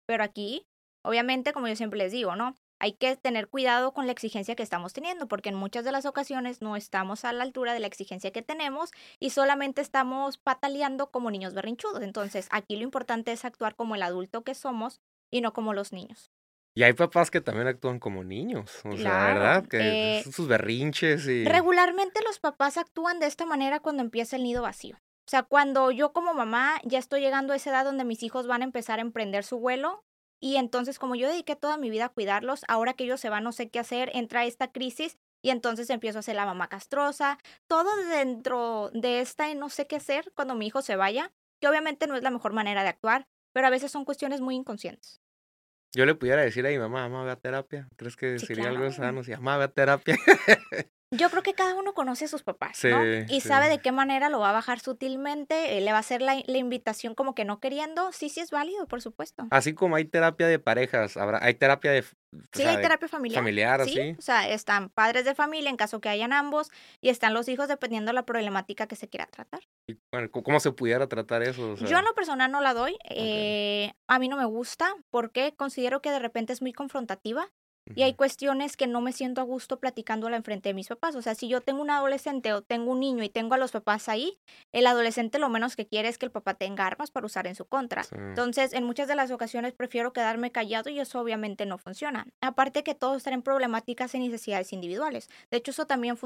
Pero 0.07 0.25
aquí, 0.25 0.65
obviamente, 1.05 1.53
como 1.53 1.69
yo 1.69 1.77
siempre 1.77 1.99
les 1.99 2.13
digo, 2.13 2.35
¿no? 2.35 2.55
Hay 2.81 2.95
que 2.95 3.15
tener 3.15 3.49
cuidado 3.49 3.93
con 3.93 4.07
la 4.07 4.13
exigencia 4.13 4.57
que 4.57 4.63
estamos 4.63 4.95
teniendo, 4.95 5.29
porque 5.29 5.51
en 5.51 5.55
muchas 5.55 5.85
de 5.85 5.93
las 5.93 6.07
ocasiones 6.07 6.63
no 6.63 6.75
estamos 6.75 7.27
a 7.27 7.35
la 7.35 7.45
altura 7.45 7.75
de 7.75 7.81
la 7.81 7.89
exigencia 7.89 8.31
que 8.31 8.41
tenemos 8.41 8.91
y 9.19 9.31
solamente 9.31 9.83
estamos 9.83 10.39
pataleando 10.39 11.11
como 11.11 11.31
niños 11.31 11.53
berrinchudos. 11.53 12.03
Entonces, 12.03 12.49
aquí 12.53 12.75
lo 12.77 12.85
importante 12.85 13.33
es 13.33 13.45
actuar 13.45 13.77
como 13.77 13.97
el 13.97 14.03
adulto 14.03 14.45
que 14.45 14.55
somos 14.55 15.03
y 15.31 15.43
no 15.43 15.53
como 15.53 15.75
los 15.75 15.93
niños. 15.93 16.30
Y 16.75 16.85
hay 16.85 16.93
papás 16.93 17.31
que 17.31 17.41
también 17.41 17.67
actúan 17.67 17.99
como 17.99 18.23
niños, 18.23 18.81
o 18.85 18.97
sea, 18.97 19.27
¿verdad? 19.27 19.67
Que 19.67 20.21
eh, 20.21 20.23
sus 20.23 20.47
berrinches 20.47 21.27
y... 21.27 21.45
Regularmente 21.45 22.21
los 22.23 22.39
papás 22.39 22.77
actúan 22.79 23.19
de 23.19 23.27
esta 23.27 23.45
manera 23.45 23.81
cuando 23.81 24.03
empieza 24.03 24.37
el 24.37 24.45
nido 24.45 24.63
vacío. 24.63 24.97
O 24.97 25.31
sea, 25.31 25.43
cuando 25.43 25.91
yo 25.91 26.13
como 26.13 26.35
mamá 26.35 26.81
ya 26.85 26.99
estoy 26.99 27.21
llegando 27.21 27.53
a 27.53 27.57
esa 27.57 27.71
edad 27.71 27.85
donde 27.85 28.05
mis 28.05 28.23
hijos 28.23 28.47
van 28.47 28.63
a 28.63 28.65
empezar 28.65 28.99
a 28.99 29.03
emprender 29.03 29.45
su 29.45 29.59
vuelo, 29.59 30.05
Y 30.43 30.57
entonces, 30.57 30.99
como 30.99 31.15
yo 31.17 31.29
dediqué 31.29 31.55
toda 31.55 31.77
mi 31.77 31.91
vida 31.91 32.07
a 32.07 32.09
cuidarlos, 32.09 32.63
ahora 32.67 32.95
que 32.95 33.05
ellos 33.05 33.21
se 33.21 33.29
van, 33.29 33.45
no 33.45 33.53
sé 33.53 33.69
qué 33.69 33.79
hacer, 33.79 34.11
entra 34.15 34.47
esta 34.47 34.73
crisis 34.73 35.19
y 35.43 35.51
entonces 35.51 35.91
empiezo 35.91 36.19
a 36.19 36.21
hacer 36.21 36.35
la 36.35 36.47
mamá 36.47 36.69
castrosa, 36.69 37.39
todo 37.67 37.95
dentro 38.09 38.91
de 38.95 39.21
esta 39.21 39.53
no 39.55 39.69
sé 39.69 39.87
qué 39.87 39.97
hacer 39.97 40.33
cuando 40.35 40.55
mi 40.55 40.67
hijo 40.67 40.81
se 40.83 40.97
vaya, 40.97 41.31
que 41.61 41.69
obviamente 41.69 42.07
no 42.07 42.17
es 42.17 42.23
la 42.23 42.31
mejor 42.31 42.55
manera 42.55 42.83
de 42.83 42.89
actuar, 42.89 43.27
pero 43.53 43.67
a 43.67 43.71
veces 43.71 43.93
son 43.93 44.05
cuestiones 44.07 44.41
muy 44.41 44.55
inconscientes. 44.55 45.21
Yo 45.93 46.07
le 46.07 46.15
pudiera 46.15 46.43
decir 46.43 46.67
a 46.67 46.71
mi 46.71 46.79
mamá, 46.79 47.09
mamá, 47.09 47.25
ve 47.25 47.33
a 47.33 47.37
terapia. 47.37 47.89
¿Crees 47.97 48.17
que 48.17 48.39
sería 48.39 48.69
algo 48.69 48.91
sano 48.93 49.25
si 49.25 49.33
mamá, 49.33 49.57
ve 49.59 49.65
a 49.65 49.69
terapia? 49.69 50.17
Yo 51.13 51.29
creo 51.29 51.43
que 51.43 51.55
cada 51.55 51.75
uno 51.75 51.93
conoce 51.93 52.27
a 52.27 52.29
sus 52.29 52.45
papás, 52.45 52.85
¿no? 52.85 53.05
Y 53.29 53.41
sabe 53.41 53.69
de 53.69 53.81
qué 53.81 53.91
manera 53.91 54.29
lo 54.29 54.39
va 54.39 54.51
a 54.51 54.53
bajar 54.53 54.79
sutilmente, 54.79 55.77
eh, 55.77 55.81
le 55.81 55.91
va 55.91 55.97
a 55.97 56.01
hacer 56.01 56.23
la, 56.23 56.37
invitación 56.37 57.17
como 57.17 57.35
que 57.35 57.45
no 57.45 57.59
queriendo. 57.59 58.13
Sí, 58.13 58.29
sí 58.29 58.39
es 58.39 58.53
válido, 58.53 58.87
por 58.87 59.03
supuesto. 59.03 59.49
Así 59.51 59.75
como 59.75 59.97
hay 59.97 60.05
terapia 60.05 60.47
de 60.47 60.61
parejas, 60.61 61.17
habrá, 61.17 61.43
hay 61.43 61.55
terapia 61.55 61.91
de... 61.91 62.05
Sí, 62.53 62.63
hay 62.63 62.81
terapia 62.81 63.09
familiar. 63.09 63.41
Familiar, 63.41 63.85
sí. 63.87 64.15
O 64.17 64.23
sea, 64.23 64.49
están 64.49 64.89
padres 64.89 65.25
de 65.25 65.35
familia 65.35 65.69
en 65.69 65.77
caso 65.77 66.01
que 66.01 66.09
hayan 66.09 66.33
ambos 66.33 66.71
y 67.01 67.09
están 67.09 67.35
los 67.35 67.49
hijos 67.49 67.67
dependiendo 67.67 68.11
de 68.11 68.15
la 68.15 68.25
problemática 68.25 68.87
que 68.87 68.95
se 68.95 69.09
quiera 69.09 69.27
tratar. 69.27 69.63
¿Cómo 70.31 70.61
se 70.61 70.71
pudiera 70.71 71.09
tratar 71.09 71.43
eso? 71.43 71.75
Yo 71.75 71.99
en 71.99 72.05
lo 72.05 72.15
personal 72.15 72.53
no 72.53 72.61
la 72.61 72.73
doy. 72.73 72.97
Eh, 73.09 73.93
a 74.07 74.21
mí 74.21 74.29
no 74.29 74.37
me 74.37 74.45
gusta 74.45 74.95
porque 75.11 75.55
considero 75.57 76.01
que 76.01 76.13
de 76.13 76.21
repente 76.21 76.53
es 76.53 76.63
muy 76.63 76.73
confrontativa 76.73 77.51
y 77.95 78.03
hay 78.03 78.15
cuestiones 78.15 78.77
que 78.77 78.87
no 78.87 79.01
me 79.01 79.13
siento 79.13 79.41
a 79.41 79.45
gusto 79.45 79.79
platicándola 79.79 80.37
enfrente 80.37 80.69
de 80.69 80.75
mis 80.75 80.89
papás. 80.89 81.17
O 81.17 81.23
sea, 81.23 81.35
si 81.35 81.49
yo 81.49 81.61
tengo 81.61 81.81
un 81.81 81.91
adolescente 81.91 82.53
o 82.53 82.63
tengo 82.63 82.93
un 82.93 83.01
niño 83.01 83.23
y 83.23 83.29
tengo 83.29 83.55
a 83.55 83.59
los 83.59 83.73
papás 83.73 84.09
ahí, 84.09 84.39
el 84.73 84.87
adolescente 84.87 85.39
lo 85.39 85.49
menos 85.49 85.77
que 85.77 85.87
quiere 85.87 86.09
es 86.09 86.19
que 86.19 86.27
el 86.27 86.33
papá 86.33 86.55
tenga 86.55 86.87
armas 86.87 87.11
para 87.11 87.27
usar 87.27 87.47
en 87.47 87.55
su 87.55 87.65
contra. 87.65 88.03
Entonces, 88.13 88.73
en 88.73 88.85
muchas 88.85 89.09
de 89.09 89.15
las 89.15 89.31
ocasiones 89.31 89.73
prefiero 89.73 90.13
quedarme 90.13 90.53
callado 90.53 90.91
y 90.91 91.01
eso 91.01 91.21
obviamente 91.21 91.65
no 91.67 91.79
funciona. 91.79 92.27
Aparte 92.41 92.83
que 92.83 92.95
todos 92.95 93.21
en 93.27 93.43
problemáticas 93.43 94.15
y 94.15 94.19
necesidades 94.19 94.73
individuales. 94.73 95.29
De 95.51 95.59
hecho, 95.59 95.71
eso 95.71 95.87
también 95.87 96.19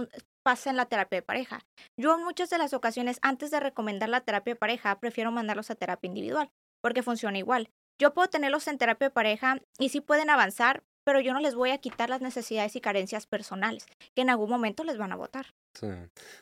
pasa 0.43 0.71
en 0.71 0.77
la 0.77 0.87
terapia 0.87 1.19
de 1.19 1.23
pareja. 1.23 1.61
Yo 1.97 2.15
en 2.15 2.25
muchas 2.25 2.51
de 2.51 2.59
las 2.59 2.73
ocasiones, 2.73 3.19
antes 3.23 3.51
de 3.51 3.61
recomendar 3.61 4.09
la 4.09 4.21
terapia 4.21 4.55
de 4.55 4.59
pareja, 4.59 4.99
prefiero 5.01 5.33
mandarlos 5.33 5.71
a 5.71 5.75
terapia 5.75 6.09
individual, 6.09 6.51
porque 6.83 7.03
funciona 7.03 7.39
igual. 7.39 7.71
Yo 8.01 8.13
puedo 8.13 8.29
tenerlos 8.29 8.67
en 8.69 8.79
terapia 8.79 9.09
de 9.09 9.15
pareja 9.15 9.61
y 9.79 9.91
sí 9.91 10.01
pueden 10.01 10.31
avanzar, 10.31 10.83
pero 11.05 11.21
yo 11.21 11.33
no 11.33 11.41
les 11.41 11.55
voy 11.55 11.71
a 11.71 11.79
quitar 11.79 12.11
las 12.11 12.21
necesidades 12.21 12.75
y 12.77 12.81
carencias 12.81 13.27
personales, 13.27 13.87
que 14.15 14.23
en 14.23 14.31
algún 14.31 14.51
momento 14.51 14.85
les 14.85 14.99
van 14.99 15.13
a 15.13 15.17
votar. 15.17 15.47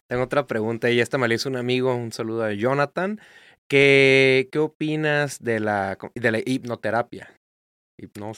Tengo 0.06 0.22
otra 0.22 0.46
pregunta 0.46 0.90
y 0.90 1.00
esta 1.00 1.18
me 1.18 1.28
la 1.28 1.34
hizo 1.34 1.48
un 1.48 1.56
amigo, 1.56 1.94
un 1.94 2.12
saludo 2.12 2.44
a 2.44 2.52
Jonathan. 2.52 3.20
¿Qué, 3.68 4.48
qué 4.52 4.58
opinas 4.58 5.38
de 5.38 5.60
la, 5.60 5.98
de 6.14 6.30
la 6.30 6.38
hipnoterapia? 6.44 7.30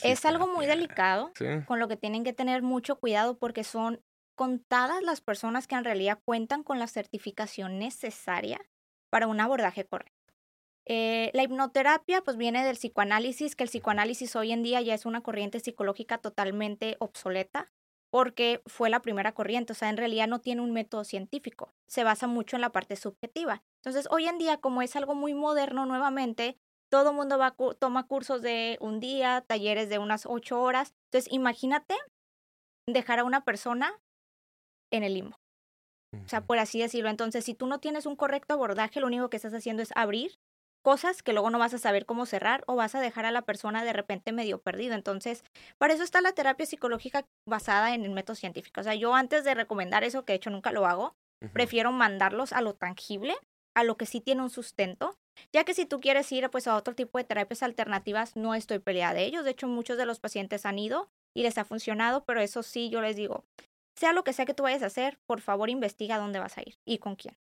es 0.03 0.25
algo 0.25 0.47
muy 0.47 0.65
delicado, 0.65 1.31
con 1.65 1.79
lo 1.79 1.87
que 1.87 1.97
tienen 1.97 2.23
que 2.23 2.33
tener 2.33 2.61
mucho 2.61 2.97
cuidado 2.97 3.37
porque 3.37 3.63
son 3.63 4.01
contadas 4.35 5.01
las 5.01 5.21
personas 5.21 5.67
que 5.67 5.75
en 5.75 5.83
realidad 5.83 6.19
cuentan 6.25 6.63
con 6.63 6.77
la 6.77 6.87
certificación 6.87 7.79
necesaria 7.79 8.59
para 9.09 9.27
un 9.27 9.39
abordaje 9.39 9.85
correcto. 9.85 10.14
Eh, 10.87 11.31
la 11.33 11.43
hipnoterapia 11.43 12.21
pues 12.21 12.37
viene 12.37 12.63
del 12.63 12.75
psicoanálisis, 12.75 13.55
que 13.55 13.63
el 13.63 13.69
psicoanálisis 13.69 14.35
hoy 14.35 14.51
en 14.51 14.61
día 14.61 14.81
ya 14.81 14.93
es 14.93 15.05
una 15.05 15.21
corriente 15.21 15.59
psicológica 15.59 16.19
totalmente 16.19 16.95
obsoleta 16.99 17.71
porque 18.11 18.61
fue 18.65 18.89
la 18.89 19.01
primera 19.01 19.33
corriente, 19.33 19.73
o 19.73 19.75
sea, 19.75 19.89
en 19.89 19.97
realidad 19.97 20.27
no 20.27 20.39
tiene 20.39 20.61
un 20.61 20.71
método 20.71 21.03
científico, 21.03 21.73
se 21.87 22.05
basa 22.05 22.27
mucho 22.27 22.55
en 22.55 22.61
la 22.61 22.71
parte 22.71 22.95
subjetiva. 22.95 23.61
Entonces, 23.83 24.07
hoy 24.09 24.27
en 24.27 24.37
día, 24.37 24.57
como 24.57 24.81
es 24.81 24.95
algo 24.95 25.15
muy 25.15 25.33
moderno 25.33 25.85
nuevamente, 25.85 26.57
todo 26.89 27.09
el 27.09 27.15
mundo 27.17 27.37
va 27.37 27.55
toma 27.77 28.07
cursos 28.07 28.41
de 28.41 28.77
un 28.79 29.01
día, 29.01 29.43
talleres 29.45 29.89
de 29.89 29.97
unas 29.97 30.25
ocho 30.25 30.61
horas. 30.61 30.93
Entonces, 31.11 31.33
imagínate 31.33 31.95
dejar 32.87 33.19
a 33.19 33.25
una 33.25 33.43
persona 33.43 33.91
en 34.91 35.03
el 35.03 35.15
limbo. 35.15 35.37
O 36.23 36.29
sea, 36.29 36.39
por 36.39 36.57
así 36.59 36.79
decirlo. 36.79 37.09
Entonces, 37.09 37.43
si 37.43 37.53
tú 37.53 37.67
no 37.67 37.79
tienes 37.79 38.05
un 38.05 38.15
correcto 38.15 38.53
abordaje, 38.53 39.01
lo 39.01 39.07
único 39.07 39.29
que 39.29 39.35
estás 39.35 39.53
haciendo 39.53 39.83
es 39.83 39.91
abrir 39.95 40.39
cosas 40.85 41.23
que 41.23 41.33
luego 41.33 41.49
no 41.49 41.57
vas 41.57 41.73
a 41.73 41.79
saber 41.79 42.05
cómo 42.05 42.27
cerrar 42.27 42.63
o 42.67 42.75
vas 42.75 42.93
a 42.93 43.01
dejar 43.01 43.25
a 43.25 43.31
la 43.31 43.41
persona 43.41 43.83
de 43.83 43.91
repente 43.91 44.31
medio 44.31 44.59
perdido. 44.59 44.93
Entonces, 44.93 45.43
para 45.79 45.95
eso 45.95 46.03
está 46.03 46.21
la 46.21 46.33
terapia 46.33 46.67
psicológica 46.67 47.25
basada 47.49 47.95
en 47.95 48.05
el 48.05 48.11
método 48.11 48.35
científico. 48.35 48.81
O 48.81 48.83
sea, 48.83 48.93
yo 48.93 49.15
antes 49.15 49.43
de 49.43 49.55
recomendar 49.55 50.03
eso, 50.03 50.25
que 50.25 50.33
de 50.33 50.37
hecho 50.37 50.51
nunca 50.51 50.71
lo 50.71 50.85
hago, 50.85 51.15
prefiero 51.53 51.91
mandarlos 51.91 52.53
a 52.53 52.61
lo 52.61 52.75
tangible, 52.75 53.35
a 53.75 53.83
lo 53.83 53.97
que 53.97 54.05
sí 54.05 54.21
tiene 54.21 54.43
un 54.43 54.51
sustento, 54.51 55.17
ya 55.51 55.63
que 55.63 55.73
si 55.73 55.87
tú 55.87 55.99
quieres 55.99 56.31
ir 56.31 56.51
pues 56.51 56.67
a 56.67 56.75
otro 56.75 56.93
tipo 56.93 57.17
de 57.17 57.23
terapias 57.23 57.63
alternativas, 57.63 58.35
no 58.35 58.53
estoy 58.53 58.77
peleada 58.77 59.15
de 59.15 59.25
ellos. 59.25 59.43
De 59.43 59.51
hecho, 59.51 59.67
muchos 59.67 59.97
de 59.97 60.05
los 60.05 60.19
pacientes 60.19 60.67
han 60.67 60.77
ido 60.77 61.09
y 61.35 61.41
les 61.41 61.57
ha 61.57 61.65
funcionado, 61.65 62.25
pero 62.25 62.41
eso 62.41 62.61
sí, 62.61 62.91
yo 62.91 63.01
les 63.01 63.15
digo, 63.15 63.43
sea 63.97 64.13
lo 64.13 64.23
que 64.23 64.33
sea 64.33 64.45
que 64.45 64.53
tú 64.53 64.61
vayas 64.61 64.83
a 64.83 64.87
hacer, 64.87 65.17
por 65.25 65.41
favor 65.41 65.71
investiga 65.71 66.19
dónde 66.19 66.37
vas 66.37 66.59
a 66.59 66.61
ir 66.61 66.77
y 66.85 66.99
con 66.99 67.15
quién. 67.15 67.35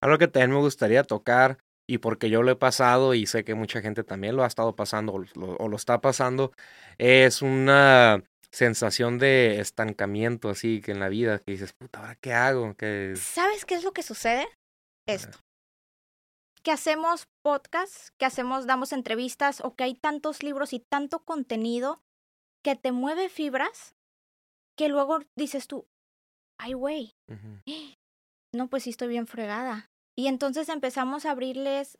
Algo 0.00 0.16
que 0.16 0.28
también 0.28 0.52
me 0.52 0.60
gustaría 0.60 1.04
tocar 1.04 1.58
y 1.90 1.98
porque 1.98 2.30
yo 2.30 2.44
lo 2.44 2.52
he 2.52 2.56
pasado 2.56 3.14
y 3.14 3.26
sé 3.26 3.42
que 3.42 3.56
mucha 3.56 3.80
gente 3.80 4.04
también 4.04 4.36
lo 4.36 4.44
ha 4.44 4.46
estado 4.46 4.76
pasando 4.76 5.12
o 5.12 5.68
lo, 5.68 5.76
está 5.76 6.00
pasando, 6.00 6.52
es 6.98 7.42
una 7.42 8.22
sensación 8.52 9.18
de 9.18 9.58
estancamiento 9.58 10.50
así 10.50 10.82
que 10.82 10.92
en 10.92 11.00
la 11.00 11.08
vida, 11.08 11.40
que 11.40 11.50
dices, 11.50 11.72
puta, 11.72 11.98
¿ahora 11.98 12.14
qué 12.14 12.32
hago? 12.32 12.76
que 12.76 13.14
¿Sabes 13.16 13.64
qué 13.64 13.74
es 13.74 13.82
lo 13.82 13.92
que 13.92 14.04
sucede? 14.04 14.46
Esto. 15.08 15.40
Que 16.62 16.70
hacemos 16.70 17.26
podcasts, 17.42 18.12
que 18.20 18.24
hacemos, 18.26 18.68
damos 18.68 18.92
entrevistas 18.92 19.60
o 19.60 19.74
que 19.74 19.82
hay 19.82 19.94
tantos 19.96 20.44
libros 20.44 20.72
y 20.72 20.78
tanto 20.78 21.24
contenido 21.24 22.00
que 22.64 22.76
te 22.76 22.92
mueve 22.92 23.28
fibras 23.28 23.96
que 24.78 24.88
luego 24.88 25.18
dices 25.36 25.66
tú, 25.66 25.88
ay, 26.56 26.74
güey, 26.74 27.16
no, 28.54 28.68
pues 28.68 28.84
sí 28.84 28.90
estoy 28.90 29.08
bien 29.08 29.26
fregada. 29.26 29.89
Y 30.16 30.26
entonces 30.26 30.68
empezamos 30.68 31.24
a 31.26 31.32
abrirles 31.32 31.98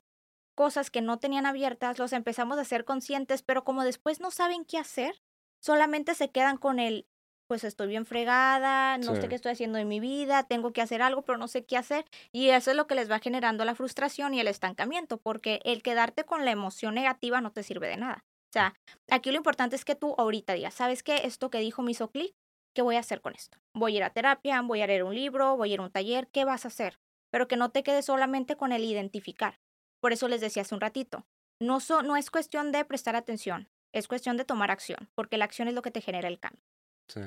cosas 0.55 0.91
que 0.91 1.01
no 1.01 1.19
tenían 1.19 1.45
abiertas, 1.45 1.99
los 1.99 2.13
empezamos 2.13 2.57
a 2.57 2.61
hacer 2.61 2.85
conscientes, 2.85 3.41
pero 3.41 3.63
como 3.63 3.83
después 3.83 4.19
no 4.19 4.31
saben 4.31 4.65
qué 4.65 4.77
hacer, 4.77 5.21
solamente 5.61 6.13
se 6.15 6.29
quedan 6.29 6.57
con 6.57 6.79
el, 6.79 7.07
pues 7.47 7.63
estoy 7.63 7.87
bien 7.87 8.05
fregada, 8.05 8.97
no 8.97 9.15
sé 9.15 9.27
qué 9.27 9.35
estoy 9.35 9.53
haciendo 9.53 9.77
en 9.77 9.87
mi 9.87 9.99
vida, 9.99 10.43
tengo 10.43 10.71
que 10.71 10.81
hacer 10.81 11.01
algo, 11.01 11.23
pero 11.23 11.37
no 11.37 11.47
sé 11.47 11.65
qué 11.65 11.77
hacer. 11.77 12.05
Y 12.31 12.49
eso 12.49 12.71
es 12.71 12.77
lo 12.77 12.87
que 12.87 12.95
les 12.95 13.09
va 13.09 13.19
generando 13.19 13.65
la 13.65 13.75
frustración 13.75 14.33
y 14.33 14.39
el 14.39 14.47
estancamiento, 14.47 15.17
porque 15.17 15.61
el 15.63 15.81
quedarte 15.81 16.23
con 16.25 16.45
la 16.45 16.51
emoción 16.51 16.95
negativa 16.95 17.41
no 17.41 17.51
te 17.51 17.63
sirve 17.63 17.87
de 17.87 17.97
nada. 17.97 18.25
O 18.51 18.53
sea, 18.53 18.73
aquí 19.09 19.31
lo 19.31 19.37
importante 19.37 19.75
es 19.75 19.85
que 19.85 19.95
tú 19.95 20.15
ahorita 20.17 20.53
digas, 20.53 20.73
¿sabes 20.73 21.03
qué? 21.03 21.21
Esto 21.23 21.49
que 21.49 21.59
dijo 21.59 21.81
me 21.81 21.91
hizo 21.91 22.09
clic, 22.09 22.35
¿qué 22.75 22.81
voy 22.81 22.97
a 22.97 22.99
hacer 22.99 23.21
con 23.21 23.33
esto? 23.33 23.57
Voy 23.73 23.93
a 23.93 23.97
ir 23.97 24.03
a 24.03 24.09
terapia, 24.11 24.61
voy 24.61 24.81
a 24.81 24.87
leer 24.87 25.03
un 25.03 25.15
libro, 25.15 25.55
voy 25.55 25.71
a 25.71 25.73
ir 25.73 25.79
a 25.79 25.83
un 25.83 25.91
taller, 25.91 26.27
¿qué 26.27 26.45
vas 26.45 26.65
a 26.65 26.67
hacer? 26.67 26.99
Pero 27.31 27.47
que 27.47 27.57
no 27.57 27.71
te 27.71 27.83
quedes 27.83 28.05
solamente 28.05 28.55
con 28.55 28.71
el 28.71 28.83
identificar. 28.83 29.59
Por 30.01 30.13
eso 30.13 30.27
les 30.27 30.41
decía 30.41 30.61
hace 30.63 30.75
un 30.75 30.81
ratito, 30.81 31.25
no, 31.61 31.79
no 32.03 32.17
es 32.17 32.29
cuestión 32.29 32.71
de 32.71 32.83
prestar 32.85 33.15
atención, 33.15 33.69
es 33.93 34.07
cuestión 34.07 34.37
de 34.37 34.45
tomar 34.45 34.71
acción, 34.71 35.09
porque 35.15 35.37
la 35.37 35.45
acción 35.45 35.67
es 35.67 35.73
lo 35.73 35.81
que 35.81 35.91
te 35.91 36.01
genera 36.01 36.27
el 36.27 36.39
cambio. 36.39 36.61
Sí. 37.07 37.21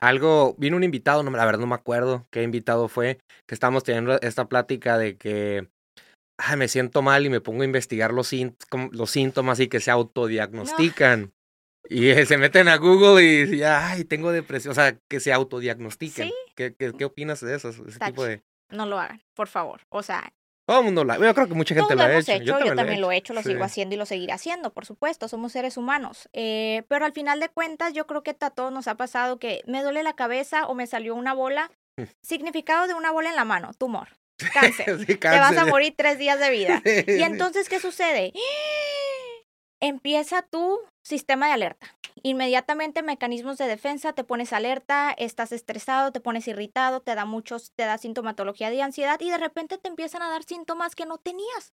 Algo, 0.00 0.54
vino 0.58 0.76
un 0.76 0.84
invitado, 0.84 1.22
no, 1.22 1.30
la 1.30 1.44
verdad 1.44 1.60
no 1.60 1.66
me 1.66 1.74
acuerdo 1.74 2.26
qué 2.30 2.42
invitado 2.42 2.88
fue, 2.88 3.18
que 3.46 3.54
estábamos 3.54 3.84
teniendo 3.84 4.20
esta 4.20 4.48
plática 4.48 4.98
de 4.98 5.16
que 5.16 5.68
me 6.56 6.68
siento 6.68 7.02
mal 7.02 7.24
y 7.24 7.30
me 7.30 7.40
pongo 7.40 7.62
a 7.62 7.66
investigar 7.66 8.12
los, 8.12 8.32
los 8.92 9.10
síntomas 9.10 9.60
y 9.60 9.68
que 9.68 9.80
se 9.80 9.90
autodiagnostican. 9.90 11.32
Y 11.88 12.12
se 12.26 12.36
meten 12.38 12.68
a 12.68 12.76
Google 12.76 13.24
y 13.24 13.46
dicen, 13.46 13.68
ay, 13.68 14.04
tengo 14.04 14.30
depresión, 14.32 14.72
o 14.72 14.74
sea, 14.74 14.98
que 15.08 15.18
se 15.18 15.32
autodiagnostiquen. 15.32 16.30
¿Qué, 16.54 16.74
qué, 16.74 17.04
opinas 17.04 17.40
de 17.40 17.54
eso? 17.56 17.70
Ese 17.70 17.98
tipo 17.98 18.24
de 18.24 18.42
no 18.70 18.86
lo 18.86 18.98
hagan, 18.98 19.22
por 19.34 19.48
favor. 19.48 19.82
O 19.88 20.02
sea, 20.02 20.32
todo 20.70 20.78
el 20.78 20.84
mundo 20.84 21.02
lo 21.02 21.14
Yo 21.14 21.34
creo 21.34 21.48
que 21.48 21.54
mucha 21.54 21.74
gente 21.74 21.96
lo, 21.96 22.02
ha 22.02 22.16
hecho. 22.16 22.36
Yo, 22.36 22.74
también, 22.76 23.00
lo 23.00 23.10
he 23.10 23.16
hecho, 23.16 23.34
lo 23.34 23.42
sigo 23.42 23.64
haciendo 23.64 23.96
y 23.96 23.98
lo 23.98 24.06
seguiré 24.06 24.32
haciendo, 24.32 24.72
por 24.72 24.86
supuesto. 24.86 25.26
Somos 25.26 25.50
seres 25.50 25.76
humanos. 25.76 26.28
Eh, 26.32 26.84
pero 26.86 27.04
al 27.04 27.12
final 27.12 27.40
de 27.40 27.48
cuentas, 27.48 27.92
yo 27.92 28.06
creo 28.06 28.22
que 28.22 28.36
a 28.38 28.50
todos 28.50 28.72
nos 28.72 28.86
ha 28.86 28.94
pasado 28.94 29.40
que 29.40 29.62
me 29.66 29.82
duele 29.82 30.04
la 30.04 30.14
cabeza 30.14 30.68
o 30.68 30.74
me 30.74 30.86
salió 30.86 31.16
una 31.16 31.34
bola. 31.34 31.72
Significado 32.22 32.86
de 32.86 32.94
una 32.94 33.10
bola 33.10 33.30
en 33.30 33.36
la 33.36 33.44
mano, 33.44 33.72
tumor. 33.76 34.08
Cáncer. 34.54 35.06
Te 35.06 35.18
vas 35.18 35.56
a 35.56 35.66
morir 35.66 35.92
tres 35.96 36.18
días 36.18 36.38
de 36.38 36.50
vida. 36.50 36.82
Y 37.06 37.22
entonces, 37.22 37.68
¿qué 37.68 37.80
sucede? 37.80 38.32
Empieza 39.82 40.42
tu 40.42 40.78
sistema 41.02 41.46
de 41.46 41.52
alerta. 41.52 41.96
Inmediatamente 42.22 43.02
mecanismos 43.02 43.56
de 43.56 43.66
defensa, 43.66 44.12
te 44.12 44.24
pones 44.24 44.52
alerta, 44.52 45.10
estás 45.16 45.52
estresado, 45.52 46.12
te 46.12 46.20
pones 46.20 46.46
irritado, 46.48 47.00
te 47.00 47.14
da 47.14 47.24
muchos, 47.24 47.72
te 47.74 47.84
da 47.84 47.96
sintomatología 47.96 48.68
de 48.68 48.82
ansiedad 48.82 49.18
y 49.20 49.30
de 49.30 49.38
repente 49.38 49.78
te 49.78 49.88
empiezan 49.88 50.20
a 50.20 50.28
dar 50.28 50.42
síntomas 50.42 50.94
que 50.94 51.06
no 51.06 51.16
tenías, 51.16 51.72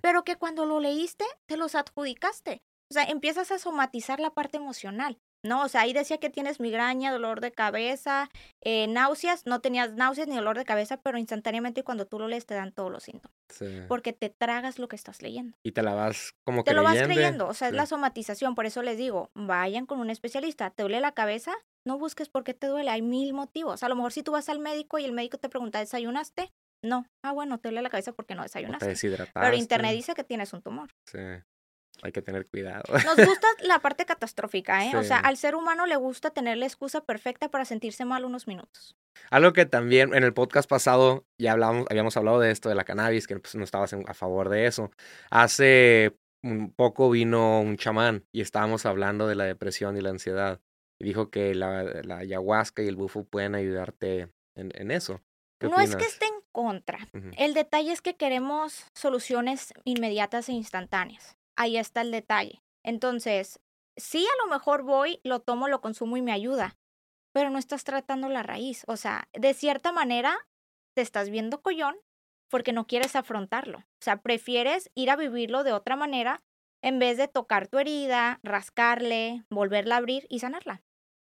pero 0.00 0.22
que 0.22 0.36
cuando 0.36 0.66
lo 0.66 0.78
leíste 0.78 1.24
te 1.46 1.56
los 1.56 1.74
adjudicaste. 1.74 2.62
O 2.90 2.94
sea, 2.94 3.02
empiezas 3.04 3.50
a 3.50 3.58
somatizar 3.58 4.20
la 4.20 4.30
parte 4.30 4.56
emocional. 4.56 5.18
¿No? 5.44 5.62
O 5.62 5.68
sea, 5.68 5.82
ahí 5.82 5.92
decía 5.92 6.18
que 6.18 6.30
tienes 6.30 6.60
migraña, 6.60 7.12
dolor 7.12 7.40
de 7.40 7.52
cabeza, 7.52 8.28
eh, 8.60 8.86
náuseas, 8.88 9.46
no 9.46 9.60
tenías 9.60 9.92
náuseas 9.94 10.28
ni 10.28 10.36
dolor 10.36 10.58
de 10.58 10.64
cabeza, 10.64 10.96
pero 11.00 11.18
instantáneamente 11.18 11.82
cuando 11.84 12.06
tú 12.06 12.18
lo 12.18 12.28
lees 12.28 12.46
te 12.46 12.54
dan 12.54 12.72
todos 12.72 12.90
los 12.90 13.02
síntomas. 13.04 13.36
Sí. 13.48 13.82
Porque 13.88 14.12
te 14.12 14.30
tragas 14.30 14.78
lo 14.78 14.88
que 14.88 14.96
estás 14.96 15.22
leyendo. 15.22 15.56
Y 15.64 15.72
te 15.72 15.82
la 15.82 15.94
vas 15.94 16.32
como 16.44 16.64
Te 16.64 16.74
lo 16.74 16.82
vas 16.82 17.00
creyendo. 17.02 17.46
o 17.48 17.54
sea, 17.54 17.68
es 17.68 17.72
Sí. 17.72 17.76
la 17.76 17.86
somatización, 17.86 18.54
por 18.54 18.66
eso 18.66 18.82
les 18.82 18.96
digo, 18.98 19.30
vayan 19.34 19.86
con 19.86 20.00
un 20.00 20.10
especialista, 20.10 20.70
¿te 20.70 20.82
duele 20.82 21.00
la 21.00 21.12
cabeza? 21.12 21.52
No 21.86 21.98
busques 21.98 22.28
por 22.28 22.44
qué 22.44 22.52
te 22.54 22.66
duele, 22.66 22.90
hay 22.90 23.02
mil 23.02 23.32
motivos. 23.32 23.82
A 23.82 23.88
lo 23.88 23.96
mejor 23.96 24.12
si 24.12 24.22
tú 24.22 24.32
vas 24.32 24.48
al 24.48 24.58
médico 24.58 24.98
y 24.98 25.04
el 25.04 25.12
médico 25.12 25.38
te 25.38 25.48
pregunta, 25.48 25.78
¿desayunaste? 25.78 26.52
No. 26.84 27.06
Ah, 27.24 27.32
bueno, 27.32 27.58
te 27.58 27.68
duele 27.68 27.82
la 27.82 27.90
cabeza 27.90 28.12
porque 28.12 28.34
no 28.34 28.42
O 28.42 28.44
te 28.44 28.48
desayunaste. 28.48 28.86
deshidrataste. 28.88 29.40
Pero 29.40 29.56
internet 29.56 29.92
dice 29.94 30.14
que 30.14 30.22
tienes 30.24 30.52
un 30.52 30.62
tumor. 30.62 30.90
Sí. 31.06 31.18
Hay 32.02 32.12
que 32.12 32.22
tener 32.22 32.46
cuidado. 32.46 32.82
Nos 33.04 33.16
gusta 33.26 33.46
la 33.62 33.80
parte 33.80 34.06
catastrófica, 34.06 34.84
¿eh? 34.84 34.96
O 34.96 35.02
sea, 35.02 35.18
al 35.18 35.36
ser 35.36 35.54
humano 35.54 35.86
le 35.86 35.96
gusta 35.96 36.30
tener 36.30 36.56
la 36.56 36.66
excusa 36.66 37.04
perfecta 37.04 37.50
para 37.50 37.64
sentirse 37.64 38.04
mal 38.04 38.24
unos 38.24 38.46
minutos. 38.46 38.96
Algo 39.30 39.52
que 39.52 39.66
también 39.66 40.14
en 40.14 40.22
el 40.22 40.32
podcast 40.32 40.68
pasado 40.68 41.24
ya 41.38 41.52
hablamos, 41.52 41.86
habíamos 41.90 42.16
hablado 42.16 42.40
de 42.40 42.50
esto, 42.50 42.68
de 42.68 42.74
la 42.74 42.84
cannabis, 42.84 43.26
que 43.26 43.38
pues, 43.38 43.54
no 43.54 43.64
estabas 43.64 43.92
a 43.92 44.14
favor 44.14 44.48
de 44.48 44.66
eso. 44.66 44.90
Hace 45.30 46.16
un 46.42 46.72
poco 46.72 47.10
vino 47.10 47.60
un 47.60 47.76
chamán 47.76 48.24
y 48.32 48.40
estábamos 48.40 48.86
hablando 48.86 49.26
de 49.26 49.34
la 49.34 49.44
depresión 49.44 49.96
y 49.96 50.00
la 50.00 50.10
ansiedad. 50.10 50.60
Y 51.00 51.04
dijo 51.04 51.30
que 51.30 51.54
la, 51.54 51.82
la 51.82 52.18
ayahuasca 52.18 52.82
y 52.82 52.88
el 52.88 52.96
bufo 52.96 53.24
pueden 53.24 53.54
ayudarte 53.54 54.28
en, 54.56 54.72
en 54.74 54.90
eso. 54.90 55.20
¿Qué 55.60 55.68
No 55.68 55.80
es 55.80 55.96
que 55.96 56.04
esté 56.04 56.26
en 56.26 56.38
contra. 56.52 56.98
El 57.36 57.54
detalle 57.54 57.92
es 57.92 58.00
que 58.00 58.16
queremos 58.16 58.86
soluciones 58.94 59.72
inmediatas 59.84 60.48
e 60.48 60.52
instantáneas. 60.52 61.37
Ahí 61.58 61.76
está 61.76 62.02
el 62.02 62.12
detalle. 62.12 62.62
Entonces, 62.84 63.60
sí, 63.96 64.24
a 64.24 64.44
lo 64.44 64.48
mejor 64.48 64.84
voy, 64.84 65.20
lo 65.24 65.40
tomo, 65.40 65.66
lo 65.66 65.80
consumo 65.80 66.16
y 66.16 66.22
me 66.22 66.30
ayuda, 66.30 66.78
pero 67.32 67.50
no 67.50 67.58
estás 67.58 67.82
tratando 67.82 68.28
la 68.28 68.44
raíz. 68.44 68.84
O 68.86 68.96
sea, 68.96 69.28
de 69.32 69.54
cierta 69.54 69.90
manera, 69.90 70.38
te 70.94 71.02
estás 71.02 71.30
viendo 71.30 71.60
collón 71.60 71.96
porque 72.48 72.72
no 72.72 72.86
quieres 72.86 73.16
afrontarlo. 73.16 73.78
O 73.78 74.00
sea, 74.00 74.22
prefieres 74.22 74.92
ir 74.94 75.10
a 75.10 75.16
vivirlo 75.16 75.64
de 75.64 75.72
otra 75.72 75.96
manera 75.96 76.44
en 76.80 77.00
vez 77.00 77.16
de 77.18 77.26
tocar 77.26 77.66
tu 77.66 77.80
herida, 77.80 78.38
rascarle, 78.44 79.44
volverla 79.50 79.96
a 79.96 79.98
abrir 79.98 80.28
y 80.30 80.38
sanarla. 80.38 80.84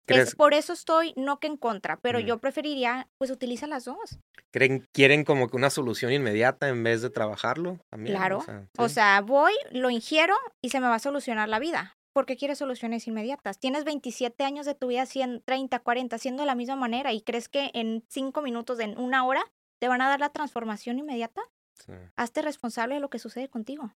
Es, 0.07 0.15
¿Crees, 0.15 0.35
por 0.35 0.53
eso 0.53 0.71
estoy 0.73 1.13
no 1.17 1.39
que 1.39 1.47
en 1.47 1.57
contra, 1.57 1.97
pero 1.99 2.19
yo 2.19 2.37
preferiría, 2.39 3.07
pues 3.17 3.29
utiliza 3.29 3.67
las 3.67 3.83
dos. 3.85 4.19
creen, 4.53 4.85
quieren 4.93 5.23
como 5.25 5.49
que 5.49 5.57
una 5.57 5.69
solución 5.69 6.13
inmediata 6.13 6.69
en 6.69 6.81
vez 6.83 7.01
de 7.01 7.09
trabajarlo? 7.09 7.79
También, 7.91 8.15
Claro. 8.15 8.37
O 8.37 8.41
sea, 8.43 8.67
O 8.77 8.87
sí. 8.87 8.93
sea, 8.95 9.21
voy, 9.21 9.53
lo 9.71 9.89
ingiero 9.89 10.33
y 10.63 10.69
se 10.69 10.79
me 10.79 10.87
va 10.87 10.95
a 10.95 10.99
solucionar 10.99 11.49
la 11.49 11.59
vida. 11.59 11.93
¿Por 12.13 12.25
qué 12.25 12.35
quieres 12.37 12.57
soluciones 12.57 13.05
inmediatas? 13.07 13.59
Tienes 13.59 13.83
27 13.83 14.43
años 14.43 14.65
de 14.65 14.73
tu 14.75 14.87
vida, 14.87 15.05
100, 15.05 15.43
30, 15.45 15.79
40, 15.79 16.15
haciendo 16.15 16.41
de 16.41 16.47
la 16.47 16.55
misma 16.55 16.75
manera 16.75 17.11
y 17.13 17.21
crees 17.21 17.47
que 17.49 17.69
en 17.73 18.03
5 18.09 18.41
minutos, 18.41 18.79
en 18.79 18.97
una 18.97 19.25
hora, 19.25 19.43
te 19.79 19.87
van 19.87 20.01
a 20.01 20.07
dar 20.09 20.19
la 20.19 20.29
transformación 20.29 20.97
inmediata. 20.97 21.41
Sí. 21.85 21.91
Hazte 22.15 22.41
responsable 22.41 22.95
de 22.95 23.01
lo 23.01 23.09
que 23.09 23.19
sucede 23.19 23.49
contigo. 23.49 23.91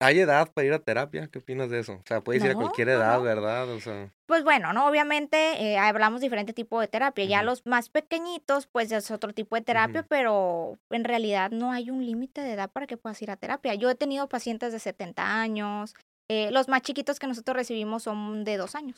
¿Hay 0.00 0.20
edad 0.20 0.52
para 0.52 0.66
ir 0.66 0.72
a 0.74 0.78
terapia? 0.78 1.26
¿Qué 1.28 1.38
opinas 1.38 1.70
de 1.70 1.78
eso? 1.80 1.94
O 1.94 2.02
sea, 2.06 2.20
puedes 2.22 2.44
ir 2.44 2.50
a 2.50 2.52
No, 2.54 2.60
cualquier 2.60 2.88
no, 2.88 2.94
edad, 2.94 3.16
no. 3.16 3.22
¿verdad? 3.22 3.68
O 3.70 3.80
sea, 3.80 4.10
Pues 4.26 4.44
bueno, 4.44 4.72
¿no? 4.74 4.86
Obviamente 4.88 5.36
eh, 5.62 5.78
hablamos 5.78 6.20
diferente 6.20 6.52
tipo 6.52 6.80
de 6.80 6.88
terapia. 6.88 7.24
Ya 7.24 7.42
los 7.42 7.64
más 7.64 7.88
pequeñitos, 7.88 8.66
pues 8.66 8.92
es 8.92 9.10
otro 9.10 9.32
tipo 9.32 9.56
de 9.56 9.62
terapia, 9.62 10.02
pero 10.02 10.78
en 10.90 11.04
realidad 11.04 11.50
no 11.50 11.72
hay 11.72 11.90
un 11.90 12.04
límite 12.04 12.42
de 12.42 12.52
edad 12.52 12.70
para 12.70 12.86
que 12.86 12.96
puedas 12.98 13.20
ir 13.22 13.30
a 13.30 13.36
terapia. 13.36 13.74
Yo 13.74 13.88
he 13.88 13.94
tenido 13.94 14.28
pacientes 14.28 14.72
de 14.72 14.80
70 14.80 15.40
años. 15.40 15.94
eh, 16.28 16.50
los 16.50 16.68
más 16.68 16.82
chiquitos 16.82 17.18
que 17.20 17.28
nosotros 17.28 17.56
recibimos 17.56 18.02
son 18.02 18.42
de 18.44 18.56
dos 18.56 18.74
años. 18.74 18.96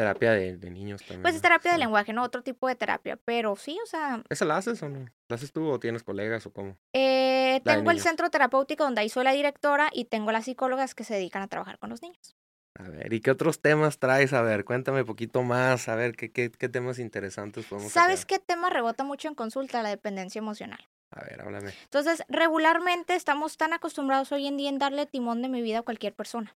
Terapia 0.00 0.32
de, 0.32 0.56
de 0.56 0.70
niños 0.70 1.00
también. 1.02 1.22
Pues 1.22 1.34
es 1.34 1.42
terapia 1.42 1.72
de 1.72 1.78
lenguaje, 1.78 2.12
¿no? 2.12 2.22
Otro 2.22 2.42
tipo 2.42 2.66
de 2.68 2.74
terapia. 2.74 3.18
Pero 3.24 3.54
sí, 3.56 3.78
o 3.82 3.86
sea, 3.86 4.22
¿Esa 4.28 4.44
la 4.44 4.56
haces 4.56 4.82
o 4.82 4.88
no? 4.88 5.06
¿La 5.28 5.36
haces 5.36 5.52
tú 5.52 5.68
o 5.68 5.78
tienes 5.78 6.02
colegas 6.02 6.46
o 6.46 6.52
cómo? 6.52 6.76
eh, 6.94 7.60
tengo 7.64 7.90
el 7.90 8.00
centro 8.00 8.30
terapéutico 8.30 8.84
donde 8.84 9.00
ahí 9.02 9.08
soy 9.08 9.24
la 9.24 9.32
directora 9.32 9.90
y 9.92 10.04
tengo 10.06 10.32
las 10.32 10.44
psicólogas 10.46 10.94
que 10.94 11.04
se 11.04 11.14
dedican 11.14 11.42
a 11.42 11.48
trabajar 11.48 11.78
con 11.78 11.90
los 11.90 12.00
niños. 12.02 12.34
A 12.78 12.84
ver, 12.88 13.12
¿y 13.12 13.20
qué 13.20 13.30
otros 13.32 13.60
temas 13.60 13.98
traes? 13.98 14.32
A 14.32 14.42
ver, 14.42 14.64
cuéntame 14.64 15.00
un 15.00 15.06
poquito 15.06 15.42
más, 15.42 15.88
a 15.88 15.96
ver, 15.96 16.14
¿qué, 16.16 16.30
qué, 16.30 16.50
qué 16.50 16.68
temas 16.68 16.98
interesantes 16.98 17.66
podemos 17.66 17.92
¿Sabes 17.92 18.20
sacar? 18.20 18.38
qué 18.38 18.44
tema 18.46 18.70
rebota 18.70 19.04
mucho 19.04 19.28
en 19.28 19.34
consulta? 19.34 19.82
La 19.82 19.90
dependencia 19.90 20.38
emocional. 20.38 20.78
A 21.10 21.24
ver, 21.24 21.40
háblame. 21.42 21.72
Entonces, 21.82 22.22
regularmente 22.28 23.16
estamos 23.16 23.56
tan 23.56 23.72
acostumbrados 23.72 24.30
hoy 24.32 24.46
en 24.46 24.56
día 24.56 24.68
en 24.70 24.78
darle 24.78 25.06
timón 25.06 25.42
de 25.42 25.48
mi 25.48 25.60
vida 25.60 25.80
a 25.80 25.82
cualquier 25.82 26.14
persona. 26.14 26.56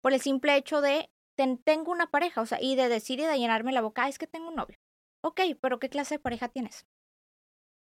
Por 0.00 0.12
el 0.14 0.20
simple 0.20 0.56
hecho 0.56 0.80
de, 0.80 1.10
ten- 1.36 1.58
tengo 1.58 1.92
una 1.92 2.10
pareja, 2.10 2.40
o 2.40 2.46
sea, 2.46 2.60
y 2.60 2.76
de 2.76 2.88
decir 2.88 3.20
y 3.20 3.24
de 3.24 3.38
llenarme 3.38 3.72
la 3.72 3.82
boca, 3.82 4.04
"Ah, 4.04 4.08
es 4.08 4.18
que 4.18 4.26
tengo 4.26 4.48
un 4.48 4.56
novio. 4.56 4.78
Ok, 5.22 5.40
pero 5.60 5.78
¿qué 5.78 5.88
clase 5.88 6.16
de 6.16 6.18
pareja 6.20 6.48
tienes? 6.48 6.86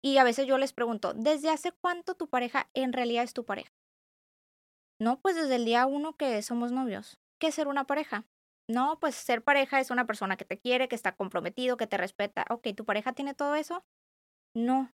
Y 0.03 0.19
a 0.19 0.25
veces 0.25 0.47
yo 0.47 0.59
les 0.59 0.73
pregunto, 0.73 1.15
¿desde 1.15 1.51
hace 1.51 1.73
cuánto 1.73 2.15
tu 2.15 2.29
pareja 2.29 2.69
en 2.75 2.93
realidad 2.93 3.25
es 3.25 3.33
tu 3.33 3.45
pareja? 3.45 3.73
No, 5.01 5.21
pues 5.21 5.35
desde 5.37 5.57
el 5.57 5.65
día 5.65 5.87
uno 5.87 6.17
que 6.17 6.41
somos 6.43 6.73
novios. 6.73 7.19
¿Qué 7.41 7.49
es 7.49 7.55
ser 7.55 7.69
una 7.69 7.85
pareja? 7.85 8.27
No, 8.69 8.99
pues 9.01 9.15
ser 9.15 9.43
pareja 9.43 9.81
es 9.81 9.91
una 9.91 10.07
persona 10.07 10.37
que 10.37 10.45
te 10.45 10.59
quiere, 10.59 10.89
que 10.89 10.95
está 10.95 11.17
comprometido, 11.17 11.77
que 11.77 11.87
te 11.87 11.97
respeta. 11.97 12.47
Ok, 12.49 12.69
¿tu 12.77 12.85
pareja 12.85 13.13
tiene 13.13 13.35
todo 13.35 13.55
eso? 13.55 13.85
No. 14.55 14.93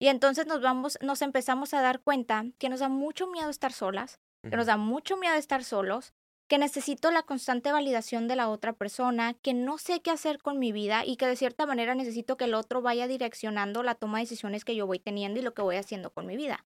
Y 0.00 0.08
entonces 0.08 0.46
nos 0.46 0.60
vamos, 0.60 0.98
nos 1.02 1.22
empezamos 1.22 1.74
a 1.74 1.80
dar 1.82 2.00
cuenta 2.02 2.44
que 2.58 2.68
nos 2.68 2.80
da 2.80 2.88
mucho 2.88 3.26
miedo 3.26 3.50
estar 3.50 3.72
solas, 3.72 4.20
que 4.42 4.56
nos 4.56 4.66
da 4.66 4.76
mucho 4.76 5.16
miedo 5.16 5.34
estar 5.34 5.64
solos, 5.64 6.12
que 6.48 6.58
necesito 6.58 7.10
la 7.10 7.22
constante 7.22 7.70
validación 7.72 8.26
de 8.26 8.36
la 8.36 8.48
otra 8.48 8.72
persona, 8.72 9.34
que 9.42 9.52
no 9.54 9.76
sé 9.78 10.00
qué 10.00 10.10
hacer 10.10 10.38
con 10.40 10.58
mi 10.58 10.72
vida 10.72 11.04
y 11.04 11.16
que 11.16 11.26
de 11.26 11.36
cierta 11.36 11.66
manera 11.66 11.94
necesito 11.94 12.36
que 12.36 12.44
el 12.44 12.54
otro 12.54 12.80
vaya 12.82 13.06
direccionando 13.06 13.82
la 13.82 13.94
toma 13.94 14.18
de 14.18 14.24
decisiones 14.24 14.64
que 14.64 14.74
yo 14.74 14.86
voy 14.86 14.98
teniendo 14.98 15.38
y 15.38 15.42
lo 15.42 15.52
que 15.54 15.62
voy 15.62 15.76
haciendo 15.76 16.10
con 16.10 16.26
mi 16.26 16.36
vida. 16.36 16.64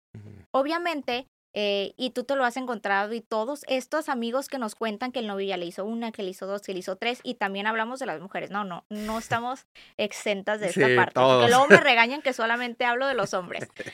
Obviamente, 0.52 1.26
eh, 1.54 1.92
y 1.96 2.10
tú 2.10 2.24
te 2.24 2.36
lo 2.36 2.44
has 2.44 2.56
encontrado 2.56 3.12
y 3.12 3.20
todos 3.20 3.64
estos 3.68 4.08
amigos 4.08 4.48
que 4.48 4.58
nos 4.58 4.74
cuentan 4.74 5.12
que 5.12 5.18
el 5.18 5.26
novio 5.26 5.48
ya 5.48 5.56
le 5.56 5.66
hizo 5.66 5.84
una, 5.84 6.12
que 6.12 6.22
le 6.22 6.30
hizo 6.30 6.46
dos, 6.46 6.62
que 6.62 6.72
le 6.72 6.78
hizo 6.78 6.96
tres, 6.96 7.20
y 7.22 7.34
también 7.34 7.66
hablamos 7.66 7.98
de 7.98 8.06
las 8.06 8.20
mujeres. 8.20 8.50
No, 8.50 8.64
no, 8.64 8.84
no 8.88 9.18
estamos 9.18 9.66
exentas 9.98 10.60
de 10.60 10.68
esta 10.68 10.86
Sí, 10.86 10.96
parte. 10.96 11.14
todos. 11.14 11.42
Porque 11.42 11.50
luego 11.50 11.66
me 11.68 11.76
regañan 11.80 12.22
que 12.22 12.32
solamente 12.32 12.84
hablo 12.84 13.06
de 13.06 13.14
los 13.14 13.34
hombres. 13.34 13.68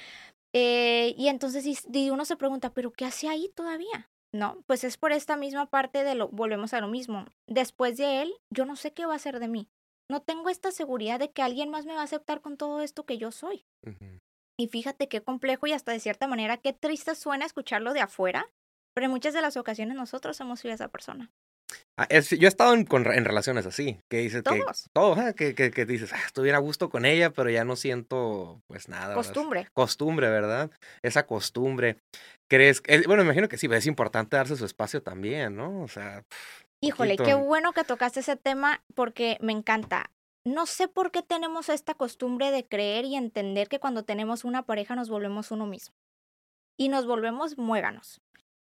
Eh, 0.54 1.14
y 1.18 1.28
entonces 1.28 1.66
y- 1.66 1.76
y 1.92 2.08
uno 2.08 2.24
se 2.24 2.34
pregunta, 2.34 2.70
¿pero 2.72 2.90
qué 2.90 3.04
hace 3.04 3.28
ahí 3.28 3.50
todavía? 3.54 4.08
No, 4.34 4.62
pues 4.66 4.84
es 4.84 4.98
por 4.98 5.12
esta 5.12 5.36
misma 5.36 5.66
parte 5.66 6.04
de 6.04 6.14
lo, 6.14 6.28
volvemos 6.28 6.74
a 6.74 6.80
lo 6.80 6.88
mismo. 6.88 7.24
Después 7.46 7.96
de 7.96 8.22
él, 8.22 8.34
yo 8.50 8.66
no 8.66 8.76
sé 8.76 8.92
qué 8.92 9.06
va 9.06 9.14
a 9.14 9.16
hacer 9.16 9.40
de 9.40 9.48
mí. 9.48 9.68
No 10.10 10.22
tengo 10.22 10.48
esta 10.48 10.70
seguridad 10.70 11.18
de 11.18 11.30
que 11.30 11.42
alguien 11.42 11.70
más 11.70 11.86
me 11.86 11.94
va 11.94 12.00
a 12.00 12.04
aceptar 12.04 12.40
con 12.40 12.56
todo 12.56 12.80
esto 12.80 13.04
que 13.04 13.18
yo 13.18 13.30
soy. 13.30 13.66
Y 14.58 14.68
fíjate 14.68 15.08
qué 15.08 15.22
complejo 15.22 15.66
y 15.66 15.72
hasta 15.72 15.92
de 15.92 16.00
cierta 16.00 16.26
manera 16.26 16.56
qué 16.56 16.72
triste 16.72 17.14
suena 17.14 17.46
escucharlo 17.46 17.92
de 17.92 18.00
afuera, 18.00 18.50
pero 18.94 19.06
en 19.06 19.12
muchas 19.12 19.34
de 19.34 19.42
las 19.42 19.56
ocasiones 19.56 19.96
nosotros 19.96 20.40
hemos 20.40 20.60
sido 20.60 20.74
esa 20.74 20.88
persona. 20.88 21.30
Ah, 21.96 22.06
es- 22.10 22.30
yo 22.30 22.46
he 22.46 22.48
estado 22.48 22.74
en, 22.74 22.84
con- 22.84 23.06
en 23.12 23.24
relaciones 23.24 23.66
así, 23.66 23.98
que 24.08 24.18
dices 24.18 24.42
que 24.42 24.62
todo, 24.92 25.12
ajá, 25.14 25.32
que, 25.32 25.54
que, 25.54 25.70
que 25.70 25.84
dices, 25.84 26.12
ah, 26.12 26.20
estuviera 26.24 26.58
a 26.58 26.60
gusto 26.60 26.88
con 26.90 27.04
ella, 27.04 27.30
pero 27.30 27.50
ya 27.50 27.64
no 27.64 27.74
siento 27.76 28.60
pues 28.68 28.88
nada. 28.88 29.08
¿verdad? 29.08 29.16
Costumbre. 29.16 29.68
Costumbre, 29.74 30.30
¿verdad? 30.30 30.70
Esa 31.02 31.26
costumbre. 31.26 31.96
¿Crees? 32.48 32.80
que- 32.80 33.02
bueno, 33.06 33.22
me 33.22 33.26
imagino 33.28 33.48
que 33.48 33.58
sí, 33.58 33.68
pero 33.68 33.78
es 33.78 33.86
importante 33.86 34.36
darse 34.36 34.56
su 34.56 34.64
espacio 34.64 35.02
también, 35.02 35.56
¿no? 35.56 35.82
O 35.82 35.88
sea, 35.88 36.22
Híjole, 36.80 37.16
qué 37.16 37.24
poquito. 37.24 37.38
bueno 37.40 37.72
que 37.72 37.82
tocaste 37.84 38.20
ese 38.20 38.36
tema 38.36 38.82
porque 38.94 39.36
me 39.40 39.52
encanta. 39.52 40.10
No 40.46 40.64
sé 40.66 40.86
por 40.88 41.10
qué 41.10 41.22
tenemos 41.22 41.68
esta 41.68 41.94
costumbre 41.94 42.50
de 42.52 42.64
creer 42.64 43.04
y 43.04 43.16
entender 43.16 43.68
que 43.68 43.80
cuando 43.80 44.04
tenemos 44.04 44.44
una 44.44 44.62
pareja 44.62 44.94
nos 44.94 45.10
volvemos 45.10 45.50
uno 45.50 45.66
mismo. 45.66 45.94
Y 46.78 46.88
nos 46.88 47.06
volvemos 47.06 47.58
muéganos. 47.58 48.20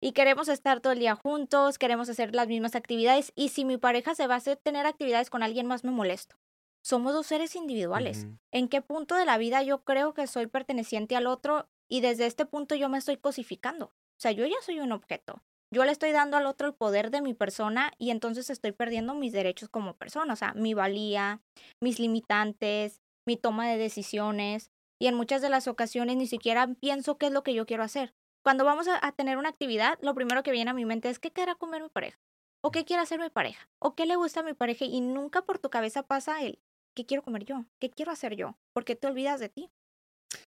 Y 0.00 0.12
queremos 0.12 0.48
estar 0.48 0.80
todo 0.80 0.92
el 0.92 0.98
día 0.98 1.14
juntos, 1.16 1.78
queremos 1.78 2.09
hacer 2.09 2.35
las 2.35 2.48
mismas 2.48 2.74
actividades. 2.74 3.32
Y 3.35 3.48
si 3.48 3.64
mi 3.64 3.78
pareja 3.78 4.14
se 4.14 4.26
va 4.26 4.35
a 4.35 4.38
hacer 4.38 4.56
tener 4.56 4.87
actividades 4.87 5.30
con 5.30 5.42
alguien 5.42 5.66
más, 5.66 5.85
me 5.85 5.90
molesto. 5.90 6.37
Somos 6.82 7.14
dos 7.14 7.26
seres 7.26 7.56
individuales. 7.56 8.26
¿En 8.52 8.68
qué 8.68 8.80
punto 8.80 9.16
de 9.16 9.24
la 9.24 9.38
vida 9.38 9.62
yo 9.62 9.82
creo 9.82 10.14
que 10.14 10.26
soy 10.26 10.46
perteneciente 10.46 11.16
al 11.16 11.26
otro 11.26 11.68
y 11.88 12.00
desde 12.00 12.26
este 12.26 12.46
punto 12.46 12.74
yo 12.74 12.88
me 12.88 12.98
estoy 12.98 13.16
cosificando? 13.16 13.87
O 13.87 14.20
sea, 14.20 14.30
yo 14.30 14.46
ya 14.46 14.56
soy 14.62 14.78
un 14.80 14.92
objeto. 14.92 15.42
Yo 15.72 15.85
le 15.85 15.90
estoy 15.90 16.12
dando 16.12 16.37
al 16.37 16.46
otro 16.46 16.68
el 16.68 16.74
poder 16.74 17.11
de 17.11 17.22
mi 17.22 17.35
persona 17.35 17.92
y 17.98 18.11
entonces 18.11 18.50
estoy 18.50 18.70
perdiendo 18.70 19.14
mis 19.14 19.32
derechos 19.32 19.68
como 19.68 19.96
persona, 19.96 20.32
o 20.32 20.37
sea, 20.37 20.54
mi 20.54 20.74
valía, 20.74 21.40
mis 21.82 21.98
limitantes, 21.98 23.00
mi 23.26 23.37
toma 23.37 23.68
de 23.68 23.76
decisiones 23.76 24.70
y 25.00 25.09
en 25.09 25.16
muchas 25.16 25.42
de 25.42 25.50
las 25.50 25.66
ocasiones 25.66 26.16
ni 26.16 26.28
siquiera 26.28 26.68
pienso 26.80 27.18
qué 27.18 27.26
es 27.26 27.32
lo 27.32 27.42
que 27.42 27.52
yo 27.52 27.66
quiero 27.66 27.82
hacer. 27.82 28.14
Cuando 28.46 28.64
vamos 28.64 28.87
a, 28.87 29.04
a 29.04 29.11
tener 29.11 29.38
una 29.38 29.48
actividad, 29.48 29.98
lo 30.02 30.14
primero 30.14 30.44
que 30.44 30.52
viene 30.52 30.70
a 30.70 30.72
mi 30.72 30.85
mente 30.85 31.11
es 31.11 31.18
qué 31.18 31.32
querrá 31.32 31.56
comer 31.56 31.82
mi 31.82 31.88
pareja, 31.88 32.16
o 32.62 32.70
qué 32.70 32.85
quiere 32.85 33.02
hacer 33.02 33.18
mi 33.18 33.28
pareja, 33.28 33.68
o 33.80 33.96
qué 33.96 34.06
le 34.06 34.14
gusta 34.14 34.38
a 34.38 34.42
mi 34.44 34.54
pareja 34.54 34.85
y 34.85 35.00
nunca 35.00 35.42
por 35.42 35.59
tu 35.59 35.68
cabeza 35.68 36.04
pasa 36.04 36.40
el 36.44 36.61
qué 36.94 37.04
quiero 37.04 37.24
comer 37.24 37.44
yo, 37.44 37.64
qué 37.80 37.90
quiero 37.90 38.12
hacer 38.12 38.37
yo, 38.37 38.56
porque 38.72 38.94
te 38.94 39.09
olvidas 39.09 39.40
de 39.40 39.48
ti. 39.48 39.68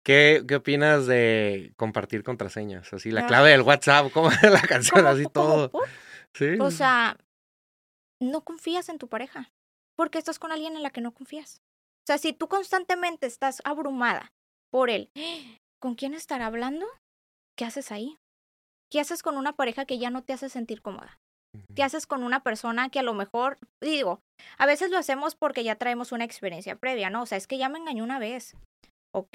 ¿Qué, 0.05 0.43
¿Qué 0.49 0.57
opinas 0.57 1.07
de 1.07 1.75
compartir 1.77 2.25
contraseñas? 2.25 2.93
Así, 2.93 3.13
la 3.13 3.25
clave 3.29 3.51
del 3.51 3.63
WhatsApp, 3.63 4.11
como 4.11 4.31
la 4.43 4.63
canción, 4.63 5.07
así 5.07 5.27
todo. 5.33 5.71
Sí. 6.35 6.59
O 6.59 6.73
sea, 6.73 7.17
no 8.21 8.41
confías 8.41 8.89
en 8.89 8.99
tu 8.99 9.07
pareja, 9.07 9.53
porque 9.97 10.19
estás 10.19 10.41
con 10.41 10.51
alguien 10.51 10.75
en 10.75 10.83
la 10.83 10.91
que 10.91 11.03
no 11.03 11.15
confías. 11.15 11.63
O 12.03 12.07
sea, 12.09 12.19
si 12.19 12.33
tú 12.33 12.49
constantemente 12.49 13.29
estás 13.29 13.63
abrumada 13.65 14.33
por 14.73 14.91
él, 14.91 15.09
¿con 15.81 15.95
quién 15.95 16.15
estará 16.15 16.47
hablando? 16.47 16.85
¿Qué 17.57 17.65
haces 17.65 17.91
ahí? 17.91 18.19
¿Qué 18.91 19.01
haces 19.01 19.23
con 19.23 19.37
una 19.37 19.55
pareja 19.55 19.87
que 19.87 19.99
ya 19.99 20.11
no 20.11 20.23
te 20.23 20.35
hace 20.35 20.49
sentir 20.49 20.83
cómoda? 20.83 21.19
¿Qué 21.75 21.83
haces 21.83 22.07
con 22.07 22.23
una 22.23 22.43
persona 22.43 22.91
que 22.91 22.99
a 22.99 23.03
lo 23.03 23.15
mejor, 23.15 23.57
digo, 23.81 24.21
a 24.59 24.67
veces 24.67 24.91
lo 24.91 24.99
hacemos 24.99 25.35
porque 25.35 25.65
ya 25.65 25.77
traemos 25.77 26.13
una 26.13 26.25
experiencia 26.25 26.77
previa, 26.77 27.09
¿no? 27.09 27.23
O 27.23 27.27
sea, 27.27 27.39
es 27.39 27.47
que 27.47 27.57
ya 27.57 27.71
me 27.71 27.79
engañó 27.79 28.05
una 28.05 28.19
vez. 28.19 28.55
Ok, 29.15 29.35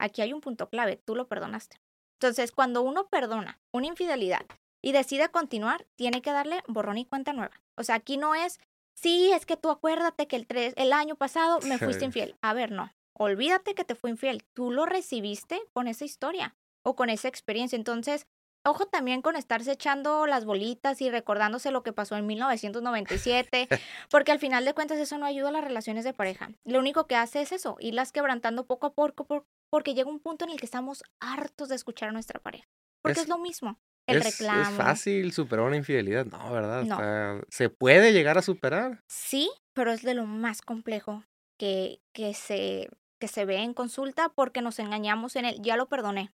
aquí 0.00 0.22
hay 0.22 0.32
un 0.32 0.40
punto 0.40 0.70
clave, 0.70 0.96
tú 0.96 1.14
lo 1.14 1.28
perdonaste. 1.28 1.76
Entonces, 2.18 2.52
cuando 2.52 2.80
uno 2.80 3.08
perdona 3.08 3.60
una 3.70 3.86
infidelidad 3.86 4.46
y 4.82 4.92
decide 4.92 5.28
continuar, 5.28 5.86
tiene 5.96 6.22
que 6.22 6.32
darle 6.32 6.62
borrón 6.68 6.96
y 6.96 7.04
cuenta 7.04 7.34
nueva. 7.34 7.60
O 7.76 7.84
sea, 7.84 7.96
aquí 7.96 8.16
no 8.16 8.34
es, 8.34 8.58
sí, 8.98 9.30
es 9.32 9.44
que 9.44 9.58
tú 9.58 9.68
acuérdate 9.68 10.26
que 10.26 10.36
el, 10.36 10.46
tres, 10.46 10.72
el 10.78 10.92
año 10.94 11.16
pasado 11.16 11.58
me 11.68 11.78
fuiste 11.78 12.06
infiel. 12.06 12.34
A 12.40 12.54
ver, 12.54 12.70
no, 12.70 12.94
olvídate 13.14 13.74
que 13.74 13.84
te 13.84 13.94
fue 13.94 14.08
infiel. 14.08 14.42
Tú 14.54 14.70
lo 14.70 14.86
recibiste 14.86 15.60
con 15.74 15.86
esa 15.86 16.06
historia 16.06 16.56
o 16.82 16.96
con 16.96 17.10
esa 17.10 17.28
experiencia. 17.28 17.76
Entonces, 17.76 18.26
Ojo 18.64 18.86
también 18.86 19.22
con 19.22 19.34
estarse 19.34 19.72
echando 19.72 20.26
las 20.26 20.44
bolitas 20.44 21.00
y 21.02 21.10
recordándose 21.10 21.72
lo 21.72 21.82
que 21.82 21.92
pasó 21.92 22.16
en 22.16 22.26
1997, 22.26 23.66
porque 24.10 24.30
al 24.30 24.38
final 24.38 24.64
de 24.64 24.72
cuentas 24.72 24.98
eso 24.98 25.18
no 25.18 25.26
ayuda 25.26 25.48
a 25.48 25.52
las 25.52 25.64
relaciones 25.64 26.04
de 26.04 26.14
pareja. 26.14 26.50
Lo 26.64 26.78
único 26.78 27.08
que 27.08 27.16
hace 27.16 27.42
es 27.42 27.50
eso, 27.50 27.76
irlas 27.80 28.12
quebrantando 28.12 28.66
poco 28.66 28.86
a 28.86 28.94
poco, 28.94 29.46
porque 29.68 29.94
llega 29.94 30.08
un 30.08 30.20
punto 30.20 30.44
en 30.44 30.52
el 30.52 30.60
que 30.60 30.66
estamos 30.66 31.02
hartos 31.18 31.70
de 31.70 31.74
escuchar 31.74 32.10
a 32.10 32.12
nuestra 32.12 32.38
pareja. 32.38 32.68
Porque 33.02 33.20
es, 33.20 33.28
lo 33.28 33.38
mismo. 33.38 33.80
El 34.06 34.22
reclamo. 34.22 34.62
¿Es 34.62 34.76
fácil 34.76 35.32
superar 35.32 35.66
una 35.66 35.76
infidelidad? 35.76 36.26
No, 36.26 36.52
¿verdad? 36.52 36.84
No. 36.84 37.42
¿Se 37.48 37.68
puede 37.68 38.12
llegar 38.12 38.38
a 38.38 38.42
superar? 38.42 39.00
Sí, 39.08 39.50
pero 39.72 39.90
es 39.90 40.02
de 40.02 40.14
lo 40.14 40.24
más 40.24 40.62
complejo 40.62 41.24
que, 41.58 42.00
que, 42.14 42.32
se, 42.32 42.88
que 43.20 43.26
se 43.26 43.44
ve 43.44 43.56
en 43.56 43.74
consulta 43.74 44.28
porque 44.28 44.62
nos 44.62 44.78
engañamos 44.78 45.34
en 45.34 45.46
él. 45.46 45.56
Ya 45.62 45.76
lo 45.76 45.88
perdoné 45.88 46.32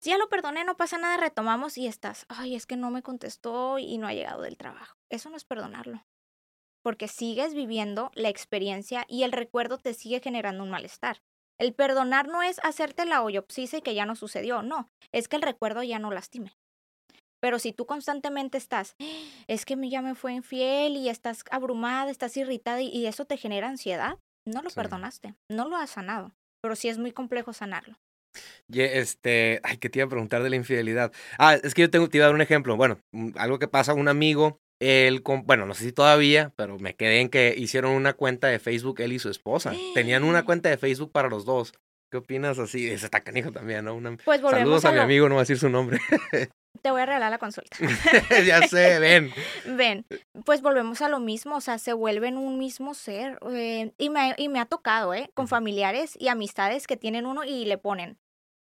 ya 0.00 0.18
lo 0.18 0.28
perdoné, 0.28 0.64
no 0.64 0.76
pasa 0.76 0.98
nada, 0.98 1.16
retomamos 1.16 1.76
y 1.78 1.86
estás, 1.86 2.24
ay, 2.28 2.54
es 2.54 2.66
que 2.66 2.76
no 2.76 2.90
me 2.90 3.02
contestó 3.02 3.78
y 3.78 3.98
no 3.98 4.06
ha 4.06 4.14
llegado 4.14 4.42
del 4.42 4.56
trabajo. 4.56 4.96
Eso 5.10 5.30
no 5.30 5.36
es 5.36 5.44
perdonarlo. 5.44 6.04
Porque 6.82 7.08
sigues 7.08 7.54
viviendo 7.54 8.10
la 8.14 8.28
experiencia 8.28 9.04
y 9.08 9.24
el 9.24 9.32
recuerdo 9.32 9.78
te 9.78 9.94
sigue 9.94 10.20
generando 10.20 10.62
un 10.62 10.70
malestar. 10.70 11.22
El 11.58 11.74
perdonar 11.74 12.28
no 12.28 12.42
es 12.42 12.60
hacerte 12.62 13.04
la 13.04 13.22
hoyopsisa 13.22 13.78
y 13.78 13.82
que 13.82 13.94
ya 13.94 14.06
no 14.06 14.14
sucedió, 14.14 14.62
no, 14.62 14.88
es 15.12 15.26
que 15.26 15.36
el 15.36 15.42
recuerdo 15.42 15.82
ya 15.82 15.98
no 15.98 16.12
lastime. 16.12 16.56
Pero 17.40 17.58
si 17.58 17.72
tú 17.72 17.86
constantemente 17.86 18.58
estás, 18.58 18.96
es 19.46 19.64
que 19.64 19.76
ya 19.88 20.02
me 20.02 20.14
fue 20.14 20.32
infiel 20.32 20.96
y 20.96 21.08
estás 21.08 21.44
abrumada, 21.50 22.10
estás 22.10 22.36
irritada 22.36 22.80
y, 22.80 23.06
eso 23.06 23.24
te 23.24 23.36
genera 23.36 23.68
ansiedad, 23.68 24.18
no 24.44 24.62
lo 24.62 24.70
perdonaste, 24.70 25.34
no 25.48 25.68
lo 25.68 25.76
has 25.76 25.90
sanado. 25.90 26.32
Pero 26.60 26.74
sí 26.74 26.88
es 26.88 26.98
muy 26.98 27.12
complejo 27.12 27.52
sanarlo. 27.52 27.96
Y 28.70 28.80
este, 28.82 29.60
ay, 29.62 29.78
que 29.78 29.88
te 29.88 29.98
iba 29.98 30.06
a 30.06 30.10
preguntar 30.10 30.42
de 30.42 30.50
la 30.50 30.56
infidelidad. 30.56 31.12
Ah, 31.38 31.54
es 31.54 31.74
que 31.74 31.82
yo 31.82 31.90
tengo, 31.90 32.08
te 32.08 32.18
iba 32.18 32.26
a 32.26 32.28
dar 32.28 32.34
un 32.34 32.42
ejemplo. 32.42 32.76
Bueno, 32.76 32.98
algo 33.36 33.58
que 33.58 33.68
pasa, 33.68 33.94
un 33.94 34.08
amigo, 34.08 34.60
él, 34.80 35.22
bueno, 35.44 35.66
no 35.66 35.74
sé 35.74 35.84
si 35.84 35.92
todavía, 35.92 36.52
pero 36.56 36.78
me 36.78 36.94
quedé 36.94 37.20
en 37.20 37.30
que 37.30 37.54
hicieron 37.56 37.92
una 37.92 38.12
cuenta 38.12 38.48
de 38.48 38.58
Facebook 38.58 39.00
él 39.00 39.12
y 39.12 39.18
su 39.18 39.30
esposa. 39.30 39.72
Tenían 39.94 40.24
una 40.24 40.44
cuenta 40.44 40.68
de 40.68 40.76
Facebook 40.76 41.12
para 41.12 41.28
los 41.28 41.44
dos. 41.44 41.72
¿Qué 42.10 42.18
opinas 42.18 42.58
así? 42.58 42.88
Ese 42.88 43.06
está 43.06 43.20
canijo 43.20 43.52
también, 43.52 43.84
¿no? 43.84 44.00
pues 44.24 44.40
Saludos 44.40 44.84
a, 44.84 44.92
mi 44.92 44.98
amigo, 44.98 45.28
no 45.28 45.34
voy 45.34 45.40
a 45.40 45.42
decir 45.42 45.58
su 45.58 45.68
nombre. 45.68 45.98
Te 46.82 46.90
voy 46.90 47.00
a 47.00 47.06
regalar 47.06 47.30
la 47.30 47.38
consulta. 47.38 47.76
ya 48.46 48.66
sé, 48.68 48.98
ven. 48.98 49.32
Ven, 49.66 50.06
pues 50.44 50.62
volvemos 50.62 51.02
a 51.02 51.08
lo 51.08 51.18
mismo, 51.18 51.56
o 51.56 51.60
sea, 51.60 51.78
se 51.78 51.92
vuelven 51.92 52.36
un 52.36 52.58
mismo 52.58 52.94
ser. 52.94 53.38
Eh, 53.50 53.92
y, 53.98 54.10
me, 54.10 54.34
y 54.38 54.48
me 54.48 54.60
ha 54.60 54.66
tocado, 54.66 55.12
¿eh? 55.14 55.30
Con 55.34 55.48
familiares 55.48 56.16
y 56.18 56.28
amistades 56.28 56.86
que 56.86 56.96
tienen 56.96 57.26
uno 57.26 57.44
y 57.44 57.64
le 57.64 57.78
ponen, 57.78 58.18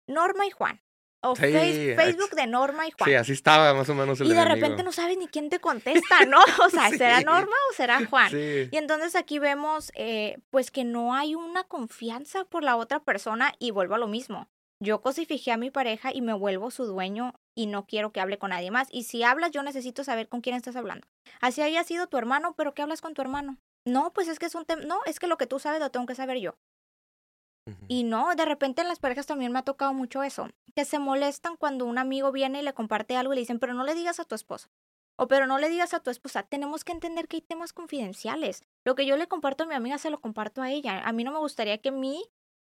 Norma 0.07 0.45
y 0.45 0.51
Juan. 0.51 0.81
O 1.25 1.35
Facebook 1.35 2.31
de 2.35 2.47
Norma 2.47 2.85
y 2.85 2.91
Juan. 2.91 3.09
Sí, 3.09 3.15
así 3.15 3.31
estaba 3.31 3.73
más 3.73 3.87
o 3.87 3.95
menos 3.95 4.19
el 4.19 4.27
Y 4.27 4.33
de 4.33 4.43
repente 4.43 4.83
no 4.83 4.91
sabes 4.91 5.17
ni 5.17 5.27
quién 5.27 5.49
te 5.49 5.59
contesta, 5.59 6.25
¿no? 6.27 6.39
O 6.65 6.69
sea, 6.69 6.89
¿será 6.89 7.21
Norma 7.21 7.55
o 7.69 7.73
será 7.73 8.05
Juan? 8.05 8.29
Y 8.33 8.75
entonces 8.75 9.15
aquí 9.15 9.39
vemos, 9.39 9.93
eh, 9.95 10.37
pues, 10.49 10.69
que 10.69 10.83
no 10.83 11.15
hay 11.15 11.33
una 11.35 11.63
confianza 11.63 12.43
por 12.43 12.63
la 12.63 12.75
otra 12.75 12.99
persona 12.99 13.53
y 13.57 13.71
vuelvo 13.71 13.95
a 13.95 13.99
lo 13.99 14.07
mismo. 14.07 14.49
Yo 14.81 15.01
cosifiqué 15.01 15.53
a 15.53 15.57
mi 15.57 15.71
pareja 15.71 16.13
y 16.13 16.21
me 16.21 16.33
vuelvo 16.33 16.71
su 16.71 16.85
dueño 16.85 17.33
y 17.55 17.67
no 17.67 17.85
quiero 17.85 18.11
que 18.11 18.19
hable 18.19 18.37
con 18.37 18.49
nadie 18.49 18.71
más. 18.71 18.87
Y 18.91 19.03
si 19.03 19.23
hablas, 19.23 19.51
yo 19.51 19.63
necesito 19.63 20.03
saber 20.03 20.27
con 20.27 20.41
quién 20.41 20.55
estás 20.55 20.75
hablando. 20.75 21.07
Así 21.41 21.61
haya 21.61 21.83
sido 21.83 22.07
tu 22.07 22.17
hermano, 22.17 22.53
pero 22.55 22.73
¿qué 22.73 22.81
hablas 22.81 23.01
con 23.01 23.13
tu 23.13 23.21
hermano? 23.21 23.57
No, 23.85 24.13
pues 24.13 24.27
es 24.27 24.39
que 24.39 24.45
es 24.45 24.55
un 24.55 24.65
tema, 24.65 24.83
no, 24.83 25.01
es 25.05 25.19
que 25.19 25.27
lo 25.27 25.37
que 25.37 25.47
tú 25.47 25.59
sabes 25.59 25.79
lo 25.79 25.91
tengo 25.91 26.05
que 26.05 26.15
saber 26.15 26.37
yo. 26.37 26.55
Y 27.87 28.03
no, 28.03 28.35
de 28.35 28.43
repente 28.45 28.81
en 28.81 28.89
las 28.89 28.99
parejas 28.99 29.25
también 29.25 29.51
me 29.51 29.59
ha 29.59 29.63
tocado 29.63 29.93
mucho 29.93 30.21
eso, 30.23 30.49
que 30.75 30.83
se 30.83 30.99
molestan 30.99 31.55
cuando 31.55 31.85
un 31.85 31.97
amigo 31.97 32.31
viene 32.31 32.59
y 32.59 32.63
le 32.63 32.73
comparte 32.73 33.15
algo 33.15 33.31
y 33.31 33.35
le 33.37 33.41
dicen, 33.41 33.59
pero 33.59 33.73
no 33.73 33.85
le 33.85 33.95
digas 33.95 34.19
a 34.19 34.25
tu 34.25 34.35
esposo. 34.35 34.67
O 35.15 35.27
pero 35.27 35.47
no 35.47 35.59
le 35.59 35.69
digas 35.69 35.93
a 35.93 35.99
tu 35.99 36.09
esposa, 36.09 36.43
tenemos 36.43 36.83
que 36.83 36.91
entender 36.91 37.27
que 37.27 37.37
hay 37.37 37.41
temas 37.41 37.71
confidenciales. 37.71 38.63
Lo 38.83 38.95
que 38.95 39.05
yo 39.05 39.15
le 39.15 39.27
comparto 39.27 39.63
a 39.63 39.67
mi 39.67 39.75
amiga 39.75 39.97
se 39.97 40.09
lo 40.09 40.19
comparto 40.19 40.61
a 40.61 40.71
ella. 40.71 41.01
A 41.05 41.13
mí 41.13 41.23
no 41.23 41.31
me 41.31 41.39
gustaría 41.39 41.77
que 41.77 41.91
mi 41.91 42.23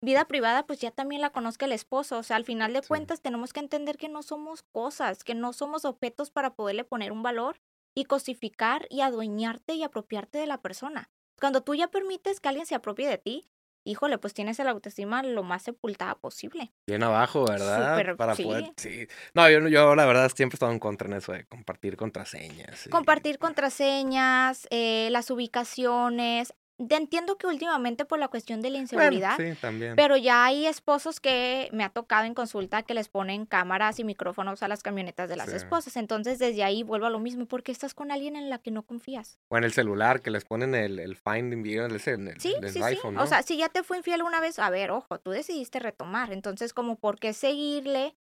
vida 0.01 0.25
privada 0.25 0.65
pues 0.65 0.79
ya 0.79 0.91
también 0.91 1.21
la 1.21 1.29
conozca 1.29 1.65
el 1.65 1.71
esposo. 1.71 2.17
O 2.17 2.23
sea, 2.23 2.35
al 2.35 2.45
final 2.45 2.73
de 2.73 2.81
cuentas 2.81 3.21
tenemos 3.21 3.53
que 3.53 3.59
entender 3.59 3.97
que 3.97 4.09
no 4.09 4.23
somos 4.23 4.63
cosas, 4.63 5.23
que 5.23 5.35
no 5.35 5.53
somos 5.53 5.85
objetos 5.85 6.31
para 6.31 6.55
poderle 6.55 6.83
poner 6.83 7.11
un 7.11 7.23
valor 7.23 7.61
y 7.95 8.05
cosificar 8.05 8.87
y 8.89 9.01
adueñarte 9.01 9.73
y 9.75 9.83
apropiarte 9.83 10.37
de 10.37 10.47
la 10.47 10.61
persona. 10.61 11.09
Cuando 11.39 11.61
tú 11.61 11.75
ya 11.75 11.87
permites 11.87 12.39
que 12.39 12.49
alguien 12.49 12.65
se 12.65 12.75
apropie 12.75 13.07
de 13.07 13.17
ti, 13.17 13.49
híjole, 13.83 14.17
pues 14.17 14.33
tienes 14.33 14.59
el 14.59 14.67
autoestima 14.67 15.23
lo 15.23 15.43
más 15.43 15.63
sepultada 15.63 16.15
posible. 16.15 16.71
Bien 16.87 17.03
abajo, 17.03 17.45
¿verdad? 17.45 18.15
Para 18.15 18.35
poder, 18.35 18.71
sí. 18.77 19.07
No, 19.33 19.49
yo, 19.49 19.67
yo 19.67 19.95
la 19.95 20.05
verdad 20.05 20.31
siempre 20.33 20.55
he 20.55 20.57
estado 20.57 20.71
en 20.71 20.79
contra 20.79 21.07
en 21.07 21.15
eso 21.15 21.31
de 21.31 21.45
compartir 21.45 21.97
contraseñas. 21.97 22.87
Compartir 22.91 23.39
contraseñas, 23.39 24.67
eh, 24.69 25.09
las 25.11 25.31
ubicaciones 25.31 26.53
entiendo 26.89 27.37
que 27.37 27.47
últimamente 27.47 28.05
por 28.05 28.19
la 28.19 28.27
cuestión 28.27 28.61
de 28.61 28.69
la 28.69 28.79
inseguridad, 28.79 29.37
sí, 29.37 29.53
también. 29.59 29.95
pero 29.95 30.17
ya 30.17 30.45
hay 30.45 30.65
esposos 30.65 31.19
que 31.19 31.69
me 31.71 31.83
ha 31.83 31.89
tocado 31.89 32.25
en 32.25 32.33
consulta 32.33 32.83
que 32.83 32.93
les 32.93 33.07
ponen 33.07 33.45
cámaras 33.45 33.99
y 33.99 34.03
micrófonos 34.03 34.63
a 34.63 34.67
las 34.67 34.83
camionetas 34.83 35.29
de 35.29 35.35
las 35.35 35.49
esposas. 35.49 35.95
Entonces, 35.97 36.39
desde 36.39 36.63
ahí 36.63 36.83
vuelvo 36.83 37.05
a 37.05 37.09
lo 37.09 37.19
mismo, 37.19 37.45
porque 37.45 37.71
estás 37.71 37.93
con 37.93 38.11
alguien 38.11 38.35
en 38.35 38.49
la 38.49 38.59
que 38.59 38.71
no 38.71 38.83
confías. 38.83 39.39
O 39.49 39.57
en 39.57 39.63
el 39.63 39.73
celular, 39.73 40.21
que 40.21 40.31
les 40.31 40.45
ponen 40.45 40.75
el, 40.75 40.99
el 40.99 41.15
finding 41.15 41.61
en 41.65 42.27
el, 42.27 42.39
sí, 42.39 42.55
sí, 42.67 42.81
iPhone, 42.81 43.15
¿no? 43.15 43.23
O 43.23 43.27
sea, 43.27 43.43
si 43.43 43.57
ya 43.57 43.69
te 43.69 43.83
fue 43.83 43.97
infiel 43.97 44.23
una 44.23 44.39
vez, 44.39 44.59
a 44.59 44.69
ver, 44.69 44.91
ojo, 44.91 45.19
tú 45.19 45.31
decidiste 45.31 45.79
retomar. 45.79 46.31
Entonces, 46.31 46.73
como, 46.73 46.97
¿por 46.97 47.19
qué 47.19 47.33
seguirle 47.33 48.15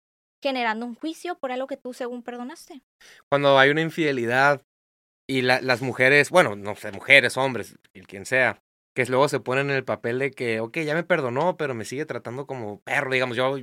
generando 0.42 0.86
un 0.86 0.94
juicio 0.94 1.36
por 1.38 1.52
algo 1.52 1.66
que 1.66 1.76
tú 1.76 1.92
según 1.92 2.22
perdonaste? 2.22 2.82
Cuando 3.28 3.58
hay 3.58 3.70
una 3.70 3.80
infidelidad, 3.80 4.62
y 5.28 5.42
la, 5.42 5.60
las 5.60 5.82
mujeres, 5.82 6.30
bueno, 6.30 6.56
no 6.56 6.74
sé, 6.76 6.92
mujeres, 6.92 7.36
hombres, 7.36 7.76
el 7.94 8.06
quien 8.06 8.26
sea, 8.26 8.60
que 8.94 9.04
luego 9.06 9.28
se 9.28 9.40
ponen 9.40 9.70
en 9.70 9.76
el 9.76 9.84
papel 9.84 10.18
de 10.18 10.30
que, 10.30 10.60
ok, 10.60 10.78
ya 10.78 10.94
me 10.94 11.04
perdonó, 11.04 11.56
pero 11.56 11.74
me 11.74 11.84
sigue 11.84 12.06
tratando 12.06 12.46
como 12.46 12.80
perro, 12.80 13.12
digamos, 13.12 13.36
yo 13.36 13.56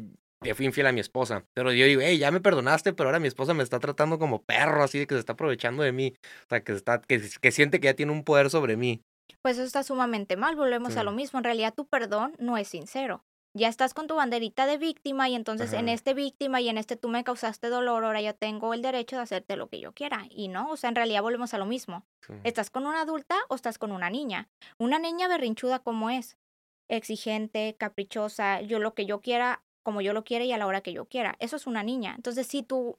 le 0.44 0.56
fui 0.56 0.66
infiel 0.66 0.88
a 0.88 0.92
mi 0.92 1.00
esposa, 1.00 1.46
pero 1.54 1.72
yo 1.72 1.86
digo, 1.86 2.02
hey, 2.04 2.18
ya 2.18 2.32
me 2.32 2.42
perdonaste, 2.42 2.94
pero 2.94 3.10
ahora 3.10 3.20
mi 3.20 3.28
esposa 3.28 3.54
me 3.54 3.64
está 3.64 3.80
tratando 3.80 4.20
como 4.20 4.44
perro, 4.44 4.84
así 4.84 5.00
de 5.00 5.08
que 5.08 5.16
se 5.16 5.20
está 5.20 5.34
aprovechando 5.34 5.84
de 5.84 5.92
mí, 5.92 6.14
o 6.46 6.50
sea, 6.50 6.64
que, 6.64 6.74
está, 6.74 7.02
que, 7.02 7.22
que 7.42 7.52
siente 7.52 7.80
que 7.80 7.86
ya 7.86 7.94
tiene 7.94 8.12
un 8.12 8.24
poder 8.24 8.50
sobre 8.50 8.76
mí. 8.76 9.02
Pues 9.42 9.58
eso 9.58 9.66
está 9.66 9.84
sumamente 9.84 10.36
mal, 10.38 10.56
volvemos 10.56 10.98
a 10.98 11.04
lo 11.04 11.12
mismo, 11.12 11.40
en 11.40 11.46
realidad 11.46 11.74
tu 11.74 11.86
perdón 11.86 12.34
no 12.40 12.58
es 12.58 12.68
sincero 12.68 13.24
ya 13.54 13.68
estás 13.68 13.94
con 13.94 14.08
tu 14.08 14.16
banderita 14.16 14.66
de 14.66 14.78
víctima 14.78 15.30
y 15.30 15.36
entonces 15.36 15.74
en 15.74 15.88
este 15.88 16.14
víctima 16.14 16.60
y 16.60 16.70
en 16.70 16.78
este 16.78 16.96
tú 16.96 17.08
me 17.08 17.24
causaste 17.24 17.70
dolor, 17.70 18.04
ahora 18.04 18.22
yo 18.22 18.34
tengo 18.34 18.74
el 18.74 18.82
derecho 18.82 19.16
de 19.18 19.22
hacerte 19.22 19.56
lo 19.58 19.70
que 19.70 19.80
yo 19.80 19.94
quiera. 19.94 20.26
Y 20.30 20.48
no, 20.48 20.72
o 20.72 20.78
sea, 20.78 20.90
en 20.90 20.96
realidad 20.96 21.22
volvemos 21.22 21.54
a 21.54 21.60
lo 21.60 21.66
mismo. 21.66 22.04
¿Estás 22.44 22.70
con 22.72 22.88
una 22.88 23.02
adulta 23.02 23.36
o 23.50 23.56
estás 23.56 23.78
con 23.78 23.92
una 23.92 24.10
niña? 24.10 24.50
Una 24.78 24.98
niña 24.98 25.28
berrinchuda 25.28 25.80
como 25.80 26.10
es, 26.10 26.38
exigente, 26.88 27.76
caprichosa, 27.78 28.62
yo 28.62 28.80
lo 28.80 28.96
que 28.96 29.06
yo 29.06 29.22
quiera, 29.22 29.62
como 29.84 30.02
yo 30.02 30.14
lo 30.14 30.24
quiera 30.24 30.46
y 30.46 30.52
a 30.52 30.58
la 30.58 30.66
hora 30.66 30.82
que 30.82 30.94
yo 30.94 31.06
quiera. 31.06 31.36
Eso 31.40 31.56
es 31.56 31.68
una 31.68 31.84
niña. 31.84 32.14
Entonces, 32.16 32.48
si 32.48 32.64
tu 32.64 32.98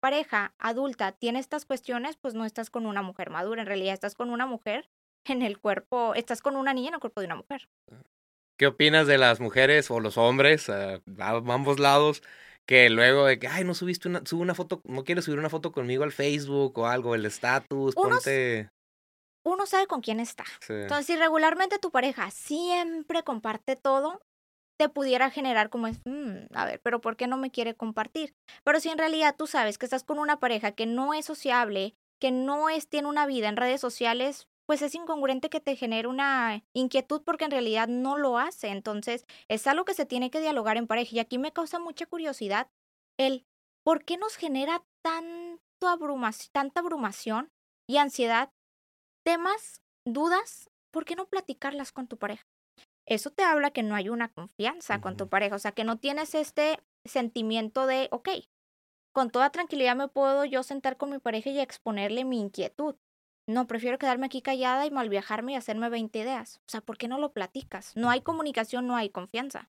pareja 0.00 0.54
adulta 0.58 1.10
tiene 1.10 1.40
estas 1.40 1.64
cuestiones, 1.64 2.16
pues 2.16 2.34
no 2.34 2.44
estás 2.44 2.70
con 2.70 2.86
una 2.86 3.02
mujer 3.02 3.30
madura, 3.30 3.62
en 3.62 3.66
realidad 3.66 3.94
estás 3.94 4.14
con 4.14 4.30
una 4.30 4.46
mujer 4.46 4.88
en 5.24 5.42
el 5.42 5.58
cuerpo, 5.58 6.14
estás 6.14 6.40
con 6.40 6.54
una 6.54 6.72
niña 6.72 6.88
en 6.88 6.94
el 6.94 7.00
cuerpo 7.00 7.20
de 7.20 7.26
una 7.26 7.36
mujer. 7.36 7.68
Ah. 8.58 8.60
¿Qué 8.60 8.66
opinas 8.66 9.06
de 9.06 9.18
las 9.18 9.40
mujeres 9.40 9.90
o 9.90 10.00
los 10.00 10.18
hombres, 10.18 10.68
a 10.68 11.00
ambos 11.18 11.78
lados, 11.78 12.22
que 12.66 12.90
luego 12.90 13.24
de 13.24 13.38
que, 13.38 13.46
ay, 13.46 13.64
no 13.64 13.74
subiste 13.74 14.08
una, 14.08 14.22
sube 14.26 14.42
una 14.42 14.54
foto, 14.54 14.82
no 14.84 15.04
quieres 15.04 15.24
subir 15.24 15.38
una 15.38 15.48
foto 15.48 15.72
conmigo 15.72 16.04
al 16.04 16.12
Facebook 16.12 16.76
o 16.78 16.86
algo, 16.86 17.14
el 17.14 17.24
estatus, 17.24 17.94
ponte... 17.94 18.68
Uno 19.44 19.64
sabe 19.64 19.86
con 19.86 20.02
quién 20.02 20.20
está. 20.20 20.44
Entonces, 20.68 21.06
si 21.06 21.16
regularmente 21.16 21.78
tu 21.78 21.90
pareja 21.90 22.30
siempre 22.30 23.22
comparte 23.22 23.76
todo, 23.76 24.20
te 24.78 24.88
pudiera 24.90 25.30
generar 25.30 25.70
como 25.70 25.86
es, 25.86 26.00
mm, 26.04 26.54
a 26.54 26.66
ver, 26.66 26.80
pero 26.82 27.00
¿por 27.00 27.16
qué 27.16 27.26
no 27.26 27.38
me 27.38 27.50
quiere 27.50 27.74
compartir? 27.74 28.34
Pero 28.64 28.80
si 28.80 28.90
en 28.90 28.98
realidad 28.98 29.36
tú 29.38 29.46
sabes 29.46 29.78
que 29.78 29.86
estás 29.86 30.04
con 30.04 30.18
una 30.18 30.38
pareja 30.38 30.72
que 30.72 30.84
no 30.84 31.14
es 31.14 31.24
sociable, 31.24 31.94
que 32.20 32.30
no 32.30 32.68
es, 32.68 32.88
tiene 32.88 33.08
una 33.08 33.26
vida 33.26 33.48
en 33.48 33.56
redes 33.56 33.80
sociales, 33.80 34.47
pues 34.68 34.82
es 34.82 34.94
incongruente 34.94 35.48
que 35.48 35.60
te 35.60 35.76
genere 35.76 36.08
una 36.08 36.62
inquietud 36.74 37.22
porque 37.24 37.46
en 37.46 37.50
realidad 37.50 37.88
no 37.88 38.18
lo 38.18 38.36
hace. 38.36 38.68
Entonces, 38.68 39.24
es 39.48 39.66
algo 39.66 39.86
que 39.86 39.94
se 39.94 40.04
tiene 40.04 40.30
que 40.30 40.40
dialogar 40.40 40.76
en 40.76 40.86
pareja. 40.86 41.16
Y 41.16 41.18
aquí 41.20 41.38
me 41.38 41.52
causa 41.52 41.78
mucha 41.78 42.04
curiosidad 42.04 42.68
el 43.18 43.46
por 43.82 44.04
qué 44.04 44.18
nos 44.18 44.36
genera 44.36 44.84
tanto 45.02 45.62
tanta 46.52 46.80
abrumación 46.80 47.50
y 47.88 47.96
ansiedad, 47.96 48.50
temas, 49.24 49.80
dudas, 50.04 50.68
¿por 50.92 51.04
qué 51.04 51.16
no 51.16 51.26
platicarlas 51.26 51.92
con 51.92 52.06
tu 52.06 52.18
pareja? 52.18 52.42
Eso 53.06 53.30
te 53.30 53.44
habla 53.44 53.70
que 53.70 53.82
no 53.82 53.94
hay 53.94 54.08
una 54.08 54.28
confianza 54.28 55.00
con 55.00 55.16
tu 55.16 55.28
pareja, 55.28 55.56
o 55.56 55.58
sea, 55.58 55.72
que 55.72 55.84
no 55.84 55.98
tienes 55.98 56.34
este 56.34 56.78
sentimiento 57.06 57.86
de, 57.86 58.08
ok, 58.10 58.28
con 59.14 59.30
toda 59.30 59.50
tranquilidad 59.50 59.96
me 59.96 60.08
puedo 60.08 60.44
yo 60.44 60.62
sentar 60.62 60.96
con 60.96 61.10
mi 61.10 61.18
pareja 61.18 61.48
y 61.50 61.60
exponerle 61.60 62.24
mi 62.24 62.40
inquietud. 62.40 62.96
No, 63.48 63.66
prefiero 63.66 63.98
quedarme 63.98 64.26
aquí 64.26 64.42
callada 64.42 64.84
y 64.84 64.90
mal 64.90 65.08
viajarme 65.08 65.52
y 65.52 65.56
hacerme 65.56 65.88
20 65.88 66.18
ideas. 66.18 66.60
O 66.66 66.68
sea, 66.68 66.82
¿por 66.82 66.98
qué 66.98 67.08
no 67.08 67.18
lo 67.18 67.32
platicas? 67.32 67.96
No 67.96 68.10
hay 68.10 68.20
comunicación, 68.20 68.86
no 68.86 68.94
hay 68.94 69.08
confianza. 69.08 69.70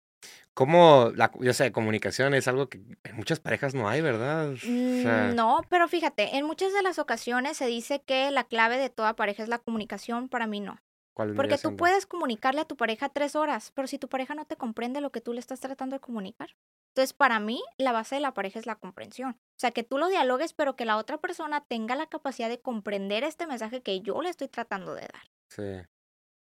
¿Cómo, 0.54 1.12
la, 1.16 1.32
yo 1.40 1.54
sé, 1.54 1.72
comunicación 1.72 2.36
es 2.36 2.48
algo 2.48 2.70
que 2.70 2.78
en 3.04 3.16
muchas 3.16 3.40
parejas 3.40 3.74
no 3.74 3.90
hay, 3.90 4.02
¿verdad? 4.02 4.54
Mm, 4.64 5.34
no, 5.34 5.62
pero 5.70 5.88
fíjate, 5.88 6.38
en 6.38 6.46
muchas 6.46 6.72
de 6.72 6.84
las 6.84 7.00
ocasiones 7.00 7.58
se 7.58 7.66
dice 7.66 8.04
que 8.04 8.30
la 8.30 8.44
clave 8.44 8.78
de 8.78 8.92
toda 8.92 9.16
pareja 9.16 9.42
es 9.42 9.50
la 9.50 9.58
comunicación, 9.58 10.30
para 10.30 10.46
mí 10.46 10.60
no. 10.60 10.80
Porque 11.36 11.58
tú 11.58 11.76
puedes 11.76 12.06
comunicarle 12.06 12.62
a 12.62 12.66
tu 12.66 12.78
pareja 12.78 13.10
tres 13.10 13.36
horas, 13.36 13.72
pero 13.74 13.88
si 13.88 13.98
tu 13.98 14.08
pareja 14.08 14.36
no 14.36 14.46
te 14.46 14.56
comprende 14.56 15.02
lo 15.02 15.12
que 15.12 15.22
tú 15.22 15.34
le 15.34 15.40
estás 15.40 15.60
tratando 15.60 15.96
de 15.96 16.00
comunicar. 16.00 16.56
Entonces, 16.94 17.14
para 17.14 17.40
mí, 17.40 17.60
la 17.80 17.92
base 17.92 18.16
de 18.16 18.22
la 18.22 18.36
pareja 18.36 18.60
es 18.60 18.68
la 18.68 18.76
comprensión. 18.76 19.32
O 19.32 19.60
sea, 19.60 19.72
que 19.72 19.82
tú 19.82 19.98
lo 19.98 20.10
dialogues, 20.10 20.54
pero 20.54 20.76
que 20.76 20.86
la 20.86 20.98
otra 20.98 21.18
persona 21.18 21.66
tenga 21.68 21.96
la 21.96 22.06
capacidad 22.06 22.50
de 22.50 22.62
comprender 22.62 23.24
este 23.24 23.48
mensaje 23.48 23.82
que 23.82 24.02
yo 24.02 24.22
le 24.22 24.30
estoy 24.30 24.48
tratando 24.48 24.94
de 24.94 25.02
dar. 25.02 25.24
Sí. 25.50 25.88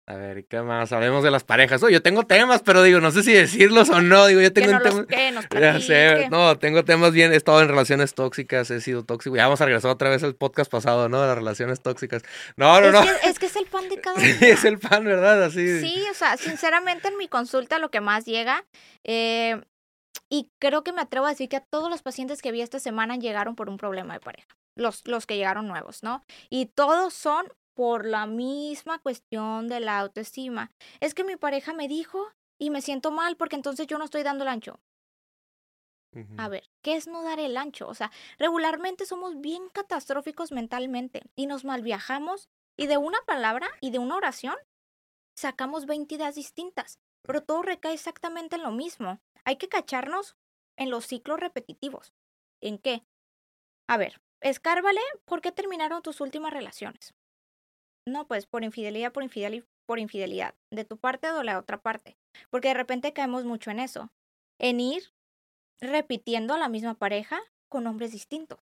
A 0.07 0.15
ver, 0.15 0.45
¿qué 0.45 0.61
más? 0.61 0.93
Hablemos 0.93 1.25
de 1.25 1.29
las 1.29 1.43
parejas. 1.43 1.81
yo 1.81 2.01
tengo 2.01 2.23
temas, 2.23 2.63
pero 2.63 2.81
digo, 2.81 3.01
no 3.01 3.11
sé 3.11 3.21
si 3.21 3.33
decirlos 3.33 3.89
o 3.89 4.01
no. 4.01 4.27
Digo, 4.27 4.39
yo 4.39 4.53
tengo 4.53 4.71
no 4.71 4.81
temas. 5.05 5.05
ya 5.51 5.79
sé, 5.81 6.29
no, 6.29 6.57
tengo 6.57 6.85
temas 6.85 7.11
bien. 7.11 7.33
He 7.33 7.35
estado 7.35 7.61
en 7.61 7.67
relaciones 7.67 8.15
tóxicas, 8.15 8.71
he 8.71 8.79
sido 8.79 9.03
tóxico. 9.03 9.35
Ya 9.35 9.43
vamos 9.43 9.59
a 9.59 9.65
regresar 9.65 9.91
otra 9.91 10.09
vez 10.09 10.23
al 10.23 10.35
podcast 10.35 10.71
pasado, 10.71 11.09
¿no? 11.09 11.21
De 11.21 11.27
las 11.27 11.37
relaciones 11.37 11.81
tóxicas. 11.81 12.23
No, 12.55 12.79
no, 12.79 12.87
es 12.87 12.93
no. 12.93 13.01
Que, 13.03 13.29
es 13.29 13.39
que 13.39 13.45
es 13.47 13.55
el 13.57 13.65
pan 13.65 13.89
de 13.89 13.97
cada 14.01 14.15
uno. 14.15 14.25
es 14.25 14.63
el 14.63 14.79
pan, 14.79 15.03
¿verdad? 15.03 15.43
Así. 15.43 15.81
Sí, 15.81 16.03
o 16.09 16.13
sea, 16.13 16.37
sinceramente 16.37 17.09
en 17.09 17.17
mi 17.17 17.27
consulta 17.27 17.77
lo 17.77 17.91
que 17.91 18.01
más 18.01 18.25
llega, 18.25 18.65
eh, 19.03 19.61
y 20.29 20.51
creo 20.59 20.83
que 20.83 20.93
me 20.93 21.01
atrevo 21.01 21.25
a 21.25 21.29
decir 21.29 21.49
que 21.49 21.57
a 21.57 21.65
todos 21.65 21.89
los 21.89 22.01
pacientes 22.01 22.41
que 22.41 22.51
vi 22.51 22.61
esta 22.61 22.79
semana 22.79 23.15
llegaron 23.15 23.55
por 23.55 23.69
un 23.69 23.77
problema 23.77 24.13
de 24.13 24.19
pareja. 24.19 24.47
Los, 24.75 25.07
los 25.07 25.25
que 25.25 25.37
llegaron 25.37 25.67
nuevos, 25.67 26.03
¿no? 26.03 26.23
Y 26.49 26.67
todos 26.67 27.13
son 27.13 27.47
por 27.73 28.05
la 28.05 28.25
misma 28.25 28.99
cuestión 28.99 29.67
de 29.67 29.79
la 29.79 29.99
autoestima. 29.99 30.71
Es 30.99 31.13
que 31.13 31.23
mi 31.23 31.35
pareja 31.35 31.73
me 31.73 31.87
dijo 31.87 32.27
y 32.59 32.69
me 32.69 32.81
siento 32.81 33.11
mal 33.11 33.37
porque 33.37 33.55
entonces 33.55 33.87
yo 33.87 33.97
no 33.97 34.05
estoy 34.05 34.23
dando 34.23 34.43
el 34.43 34.49
ancho. 34.49 34.79
A 36.37 36.49
ver, 36.49 36.63
¿qué 36.81 36.95
es 36.95 37.07
no 37.07 37.23
dar 37.23 37.39
el 37.39 37.55
ancho? 37.55 37.87
O 37.87 37.93
sea, 37.93 38.11
regularmente 38.39 39.05
somos 39.05 39.39
bien 39.39 39.69
catastróficos 39.69 40.51
mentalmente 40.51 41.21
y 41.35 41.45
nos 41.45 41.65
malviajamos 41.65 42.49
y 42.77 42.87
de 42.87 42.97
una 42.97 43.19
palabra 43.27 43.69
y 43.79 43.91
de 43.91 43.99
una 43.99 44.15
oración 44.15 44.55
sacamos 45.37 45.85
20 45.85 46.15
ideas 46.15 46.35
distintas, 46.35 46.99
pero 47.21 47.43
todo 47.43 47.61
recae 47.61 47.93
exactamente 47.93 48.55
en 48.55 48.63
lo 48.63 48.71
mismo. 48.71 49.19
Hay 49.45 49.57
que 49.57 49.69
cacharnos 49.69 50.37
en 50.77 50.89
los 50.89 51.05
ciclos 51.05 51.39
repetitivos. 51.39 52.13
¿En 52.61 52.77
qué? 52.77 53.03
A 53.87 53.97
ver, 53.97 54.21
escárvale 54.41 55.01
por 55.25 55.41
qué 55.41 55.51
terminaron 55.51 56.01
tus 56.01 56.21
últimas 56.21 56.53
relaciones. 56.53 57.13
No, 58.05 58.27
pues 58.27 58.45
por 58.45 58.63
infidelidad, 58.63 59.11
por 59.11 59.23
infidelidad, 59.23 59.65
por 59.85 59.99
infidelidad, 59.99 60.55
de 60.71 60.85
tu 60.85 60.97
parte 60.97 61.29
o 61.31 61.37
de 61.37 61.43
la 61.43 61.59
otra 61.59 61.81
parte. 61.81 62.17
Porque 62.49 62.69
de 62.69 62.73
repente 62.73 63.13
caemos 63.13 63.45
mucho 63.45 63.71
en 63.71 63.79
eso, 63.79 64.11
en 64.59 64.79
ir 64.79 65.13
repitiendo 65.81 66.53
a 66.53 66.57
la 66.57 66.69
misma 66.69 66.95
pareja 66.95 67.39
con 67.69 67.87
hombres 67.87 68.11
distintos. 68.11 68.59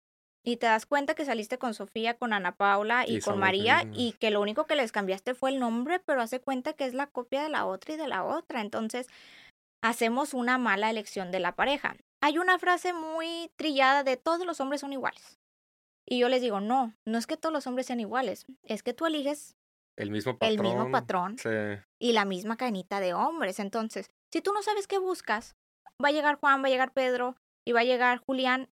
Y 0.46 0.58
te 0.58 0.66
das 0.66 0.86
cuenta 0.86 1.16
que 1.16 1.24
saliste 1.24 1.58
con 1.58 1.74
Sofía, 1.74 2.16
con 2.16 2.34
Ana 2.34 2.56
Paula 2.56 3.06
y, 3.08 3.22
con 3.22 3.40
María 3.40 3.86
y 3.94 4.12
que 4.14 4.30
lo 4.30 4.42
único 4.42 4.66
que 4.66 4.76
les 4.76 4.92
cambiaste 4.92 5.36
fue 5.36 5.52
el 5.52 5.60
nombre, 5.60 6.02
pero 6.02 6.22
hace 6.22 6.42
cuenta 6.42 6.74
que 6.74 6.86
es 6.86 6.94
la 6.94 7.08
copia 7.08 7.44
de 7.44 7.50
la 7.50 7.66
otra 7.66 7.94
y 7.94 7.98
de 7.98 8.10
la 8.10 8.26
otra. 8.26 8.60
Entonces, 8.60 9.08
hacemos 9.84 10.34
una 10.34 10.58
mala 10.58 10.90
elección 10.90 11.30
de 11.30 11.42
la 11.42 11.56
pareja. 11.56 11.96
Hay 12.22 12.38
una 12.38 12.58
frase 12.58 12.94
muy 12.94 13.52
trillada 13.58 14.04
de 14.04 14.16
todos 14.18 14.48
los 14.48 14.62
hombres 14.62 14.82
son 14.82 14.94
iguales. 14.94 15.38
Y 16.06 16.20
yo 16.20 16.30
les 16.30 16.42
digo, 16.42 16.62
no, 16.62 16.94
no 17.06 17.18
es 17.18 17.28
que 17.28 17.38
todos 17.38 17.54
los 17.54 17.68
hombres 17.68 17.86
sean 17.86 18.00
iguales, 18.00 18.46
es 18.64 18.82
que 18.82 18.94
tú 18.94 19.06
eliges 19.06 19.56
el 19.98 20.10
mismo 20.10 20.38
patrón. 20.38 20.52
El 20.52 20.64
mismo 20.64 20.92
patrón 20.92 21.36
y 22.00 22.14
la 22.14 22.26
misma 22.26 22.58
cadenita 22.58 23.00
de 23.00 23.14
hombres. 23.14 23.60
Entonces, 23.60 24.10
si 24.32 24.42
tú 24.42 24.54
no 24.54 24.64
sabes 24.64 24.88
qué 24.88 24.98
buscas, 24.98 25.56
va 26.04 26.10
a 26.10 26.12
llegar 26.12 26.40
Juan, 26.40 26.64
va 26.64 26.68
a 26.68 26.72
llegar 26.72 26.94
Pedro 26.94 27.36
y 27.66 27.74
va 27.74 27.82
a 27.82 27.86
llegar 27.86 28.20
Julián, 28.20 28.70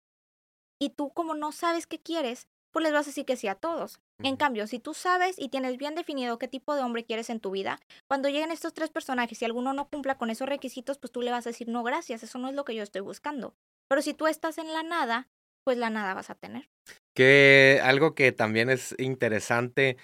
y 0.80 0.92
tú 0.92 1.12
como 1.12 1.36
no 1.36 1.52
sabes 1.52 1.88
qué 1.88 2.00
quieres, 2.00 2.48
pues 2.72 2.84
les 2.84 2.94
vas 2.94 3.06
a 3.06 3.10
decir 3.10 3.26
que 3.26 3.36
sí 3.36 3.48
a 3.50 3.56
todos. 3.56 4.00
En 4.24 4.36
cambio, 4.36 4.68
si 4.68 4.80
tú 4.80 4.94
sabes 4.94 5.36
y 5.38 5.50
tienes 5.50 5.78
bien 5.78 5.96
definido 5.96 6.38
qué 6.38 6.48
tipo 6.48 6.76
de 6.76 6.82
hombre 6.82 7.06
quieres 7.06 7.30
en 7.30 7.40
tu 7.40 7.52
vida, 7.52 7.80
cuando 8.08 8.30
lleguen 8.30 8.52
estos 8.52 8.74
tres 8.74 8.90
personajes 8.90 9.42
y 9.42 9.46
alguno 9.46 9.74
no 9.74 9.90
cumpla 9.90 10.18
con 10.18 10.30
esos 10.30 10.48
requisitos, 10.48 10.98
pues 10.98 11.12
tú 11.12 11.22
le 11.22 11.32
vas 11.32 11.46
a 11.46 11.50
decir, 11.50 11.68
no, 11.68 11.84
gracias, 11.84 12.24
eso 12.24 12.40
no 12.40 12.50
es 12.50 12.56
lo 12.56 12.66
que 12.66 12.76
yo 12.76 12.84
estoy 12.84 13.02
buscando. 13.02 13.56
Pero 13.90 14.02
si 14.02 14.14
tú 14.14 14.28
estás 14.28 14.58
en 14.58 14.72
la 14.72 14.84
nada, 14.84 15.28
pues 15.64 15.78
la 15.78 15.90
nada 15.90 16.14
vas 16.14 16.30
a 16.30 16.36
tener. 16.36 16.70
Que 17.16 17.82
algo 17.84 18.16
que 18.16 18.32
también 18.32 18.70
es 18.70 18.96
interesante, 18.98 19.98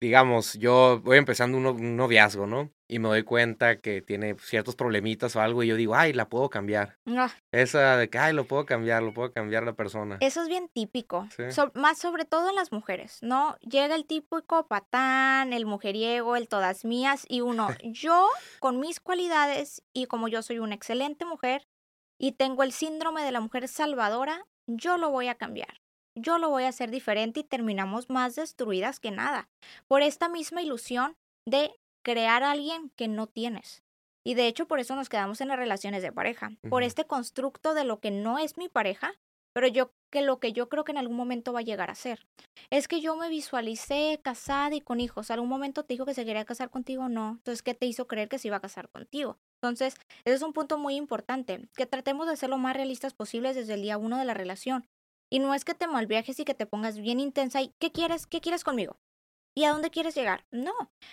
digamos, 0.00 0.54
yo 0.54 1.00
voy 1.00 1.18
empezando 1.18 1.58
un, 1.58 1.96
noviazgo, 1.96 2.46
¿no? 2.46 2.70
Y 2.86 2.98
me 2.98 3.08
doy 3.08 3.22
cuenta 3.22 3.80
que 3.80 4.02
tiene 4.02 4.36
ciertos 4.38 4.76
problemitas 4.76 5.34
o 5.36 5.40
algo 5.40 5.62
y 5.62 5.68
yo 5.68 5.76
digo, 5.76 5.94
ay, 5.94 6.12
la 6.12 6.28
puedo 6.28 6.50
cambiar. 6.50 6.98
Ah. 7.06 7.30
Esa 7.50 7.96
de 7.96 8.10
que, 8.10 8.18
ay, 8.18 8.34
lo 8.34 8.44
puedo 8.44 8.66
cambiar, 8.66 9.02
lo 9.02 9.14
puedo 9.14 9.32
cambiar 9.32 9.64
la 9.64 9.72
persona. 9.72 10.18
Eso 10.20 10.42
es 10.42 10.48
bien 10.48 10.68
típico, 10.68 11.26
más 11.72 11.98
sobre 11.98 12.26
todo 12.26 12.50
en 12.50 12.56
las 12.56 12.72
mujeres, 12.72 13.18
¿no? 13.22 13.56
Llega 13.60 13.94
el 13.94 14.04
típico 14.04 14.66
patán, 14.66 15.52
el 15.52 15.64
mujeriego, 15.64 16.36
el 16.36 16.48
todas 16.48 16.84
mías 16.84 17.24
y 17.28 17.40
uno, 17.40 17.68
yo 17.84 18.28
con 18.60 18.80
mis 18.80 19.00
cualidades 19.00 19.82
y 19.94 20.06
como 20.06 20.28
yo 20.28 20.42
soy 20.42 20.58
una 20.58 20.74
excelente 20.74 21.24
mujer 21.24 21.66
y 22.18 22.32
tengo 22.32 22.62
el 22.62 22.72
síndrome 22.72 23.24
de 23.24 23.32
la 23.32 23.40
mujer 23.40 23.66
salvadora, 23.68 24.46
yo 24.66 24.98
lo 24.98 25.10
voy 25.10 25.28
a 25.28 25.34
cambiar, 25.34 25.80
yo 26.14 26.38
lo 26.38 26.50
voy 26.50 26.64
a 26.64 26.68
hacer 26.68 26.90
diferente 26.90 27.40
y 27.40 27.44
terminamos 27.44 28.10
más 28.10 28.36
destruidas 28.36 29.00
que 29.00 29.10
nada, 29.10 29.48
por 29.88 30.02
esta 30.02 30.28
misma 30.28 30.62
ilusión 30.62 31.16
de 31.46 31.74
crear 32.04 32.44
a 32.44 32.52
alguien 32.52 32.90
que 32.96 33.08
no 33.08 33.26
tienes. 33.26 33.82
Y 34.24 34.34
de 34.34 34.46
hecho 34.46 34.66
por 34.66 34.78
eso 34.78 34.94
nos 34.94 35.08
quedamos 35.08 35.40
en 35.40 35.48
las 35.48 35.58
relaciones 35.58 36.02
de 36.02 36.12
pareja, 36.12 36.52
por 36.70 36.82
este 36.82 37.04
constructo 37.04 37.74
de 37.74 37.84
lo 37.84 37.98
que 38.00 38.10
no 38.10 38.38
es 38.38 38.56
mi 38.56 38.68
pareja, 38.68 39.14
pero 39.52 39.68
yo 39.68 39.92
que 40.10 40.22
lo 40.22 40.38
que 40.38 40.52
yo 40.52 40.68
creo 40.68 40.84
que 40.84 40.92
en 40.92 40.98
algún 40.98 41.16
momento 41.16 41.52
va 41.52 41.60
a 41.60 41.64
llegar 41.64 41.90
a 41.90 41.94
ser. 41.94 42.26
Es 42.70 42.88
que 42.88 43.00
yo 43.00 43.16
me 43.16 43.28
visualicé 43.28 44.20
casada 44.22 44.74
y 44.74 44.80
con 44.80 45.00
hijos. 45.00 45.30
¿Algún 45.30 45.48
momento 45.48 45.84
te 45.84 45.94
dijo 45.94 46.06
que 46.06 46.14
se 46.14 46.24
quería 46.24 46.44
casar 46.44 46.70
contigo? 46.70 47.08
No. 47.08 47.30
Entonces, 47.38 47.62
¿qué 47.62 47.74
te 47.74 47.86
hizo 47.86 48.06
creer 48.06 48.28
que 48.28 48.38
se 48.38 48.48
iba 48.48 48.56
a 48.56 48.60
casar 48.60 48.88
contigo? 48.88 49.38
Entonces, 49.60 49.94
ese 50.24 50.36
es 50.36 50.42
un 50.42 50.52
punto 50.52 50.78
muy 50.78 50.94
importante, 50.94 51.68
que 51.76 51.86
tratemos 51.86 52.28
de 52.28 52.36
ser 52.36 52.50
lo 52.50 52.58
más 52.58 52.76
realistas 52.76 53.14
posibles 53.14 53.56
desde 53.56 53.74
el 53.74 53.82
día 53.82 53.98
uno 53.98 54.18
de 54.18 54.24
la 54.24 54.34
relación. 54.34 54.86
Y 55.30 55.38
no 55.40 55.54
es 55.54 55.64
que 55.64 55.74
te 55.74 55.88
malviajes 55.88 56.38
y 56.38 56.44
que 56.44 56.54
te 56.54 56.66
pongas 56.66 56.98
bien 56.98 57.18
intensa 57.18 57.60
y 57.62 57.72
¿qué 57.80 57.90
quieres? 57.90 58.26
¿Qué 58.26 58.40
quieres 58.40 58.62
conmigo? 58.62 58.96
¿Y 59.56 59.64
a 59.64 59.72
dónde 59.72 59.90
quieres 59.90 60.14
llegar? 60.14 60.46
No, 60.50 60.72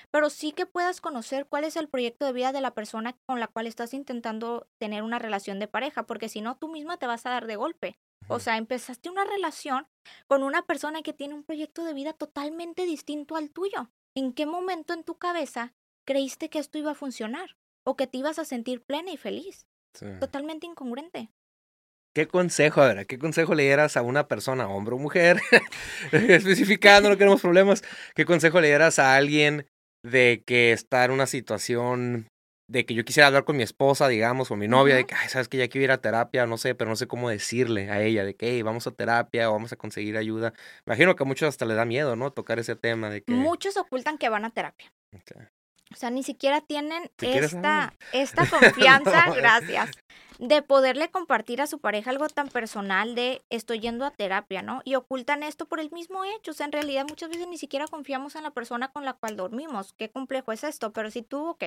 pero 0.10 0.30
sí 0.30 0.52
que 0.52 0.66
puedas 0.66 1.00
conocer 1.00 1.48
cuál 1.48 1.64
es 1.64 1.76
el 1.76 1.88
proyecto 1.88 2.26
de 2.26 2.34
vida 2.34 2.52
de 2.52 2.62
la 2.62 2.74
persona 2.74 3.16
con 3.28 3.40
la 3.40 3.48
cual 3.48 3.68
estás 3.68 3.94
intentando 3.94 4.68
tener 4.80 5.04
una 5.04 5.20
relación 5.20 5.60
de 5.60 5.68
pareja, 5.68 6.08
porque 6.08 6.30
si 6.30 6.42
no, 6.42 6.58
tú 6.58 6.68
misma 6.68 6.98
te 6.98 7.08
vas 7.08 7.26
a 7.26 7.30
dar 7.30 7.46
de 7.46 7.56
golpe. 7.56 8.00
O 8.28 8.40
sea, 8.40 8.58
empezaste 8.58 9.10
una 9.10 9.26
relación 9.26 9.88
con 10.28 10.44
una 10.44 10.64
persona 10.64 11.02
que 11.02 11.14
tiene 11.14 11.34
un 11.34 11.44
proyecto 11.44 11.84
de 11.84 11.94
vida 11.94 12.14
totalmente 12.14 12.86
distinto 12.86 13.36
al 13.36 13.52
tuyo. 13.52 13.92
¿En 14.16 14.34
qué 14.34 14.46
momento 14.46 14.94
en 14.94 15.04
tu 15.04 15.18
cabeza 15.18 15.74
creíste 16.06 16.50
que 16.50 16.60
esto 16.60 16.78
iba 16.78 16.92
a 16.92 16.96
funcionar? 16.96 17.58
o 17.84 17.96
que 17.96 18.08
te 18.08 18.18
ibas 18.18 18.40
a 18.40 18.46
sentir 18.46 18.84
plena 18.84 19.12
y 19.12 19.18
feliz. 19.18 19.68
Totalmente 20.20 20.68
incongruente. 20.68 21.32
¿Qué 22.14 22.28
consejo, 22.28 22.82
a 22.82 22.94
ver, 22.94 23.08
qué 23.08 23.18
consejo 23.18 23.56
le 23.56 23.64
dieras 23.64 23.96
a 23.96 24.02
una 24.02 24.28
persona, 24.28 24.68
hombre 24.68 24.96
o 24.96 24.98
mujer, 24.98 25.40
especificando, 26.12 27.10
no 27.10 27.18
queremos 27.18 27.42
problemas, 27.42 27.84
qué 28.16 28.26
consejo 28.26 28.60
le 28.60 28.68
dieras 28.68 29.00
a 29.00 29.16
alguien 29.16 29.66
de 30.06 30.44
que 30.46 30.74
está 30.74 31.06
en 31.06 31.12
una 31.12 31.26
situación 31.26 32.28
de 32.72 32.86
que 32.86 32.94
yo 32.94 33.04
quisiera 33.04 33.28
hablar 33.28 33.44
con 33.44 33.58
mi 33.58 33.64
esposa, 33.64 34.08
digamos, 34.08 34.50
o 34.50 34.56
mi 34.56 34.68
novia, 34.68 34.96
de 34.96 35.06
que, 35.06 35.14
Ay, 35.14 35.28
sabes 35.28 35.50
que 35.50 35.58
ya 35.58 35.68
quiero 35.68 35.86
ir 35.86 35.92
a 35.92 35.98
terapia, 36.00 36.48
no 36.48 36.58
sé, 36.58 36.74
pero 36.74 36.90
no 36.90 36.96
sé 36.96 37.06
cómo 37.06 37.30
decirle 37.30 37.90
a 37.90 38.02
ella, 38.02 38.24
de 38.24 38.34
que, 38.34 38.50
hey, 38.50 38.62
vamos 38.62 38.88
a 38.88 38.92
terapia 38.92 39.50
o 39.50 39.54
vamos 39.54 39.74
a 39.74 39.76
conseguir 39.76 40.16
ayuda. 40.16 40.54
Imagino 40.86 41.16
que 41.16 41.24
a 41.24 41.26
muchos 41.26 41.50
hasta 41.50 41.66
le 41.66 41.74
da 41.76 41.84
miedo, 41.84 42.16
¿no? 42.16 42.32
Tocar 42.32 42.60
ese 42.60 42.78
tema 42.78 43.10
de 43.10 43.24
que... 43.24 43.34
Muchos 43.34 43.76
ocultan 43.76 44.18
que 44.18 44.30
van 44.30 44.46
a 44.46 44.52
terapia. 44.52 44.90
O 45.94 45.96
sea, 45.96 46.10
ni 46.10 46.24
siquiera 46.24 46.62
tienen 46.62 47.12
esta, 47.20 47.94
esta 48.14 48.46
confianza, 48.50 49.30
gracias, 49.34 49.92
de 50.40 50.62
poderle 50.62 51.10
compartir 51.10 51.62
a 51.62 51.68
su 51.68 51.80
pareja 51.80 52.10
algo 52.10 52.28
tan 52.30 52.48
personal 52.48 53.14
de 53.14 53.42
estoy 53.50 53.80
yendo 53.80 54.06
a 54.06 54.12
terapia, 54.12 54.62
¿no? 54.62 54.82
Y 54.86 54.96
ocultan 54.96 55.44
esto 55.44 55.68
por 55.68 55.80
el 55.80 55.92
mismo 55.92 56.24
hecho. 56.26 56.52
O 56.52 56.54
sea, 56.54 56.66
en 56.66 56.72
realidad 56.72 57.06
muchas 57.08 57.30
veces 57.30 57.48
ni 57.48 57.58
siquiera 57.58 57.88
confiamos 57.88 58.36
en 58.36 58.44
la 58.44 58.52
persona 58.52 58.88
con 58.92 59.06
la 59.06 59.14
cual 59.14 59.36
dormimos. 59.36 59.94
Qué 59.98 60.10
complejo 60.10 60.52
es 60.52 60.64
esto, 60.64 60.94
pero 60.94 61.12
si 61.12 61.22
tú, 61.22 61.50
ok, 61.50 61.64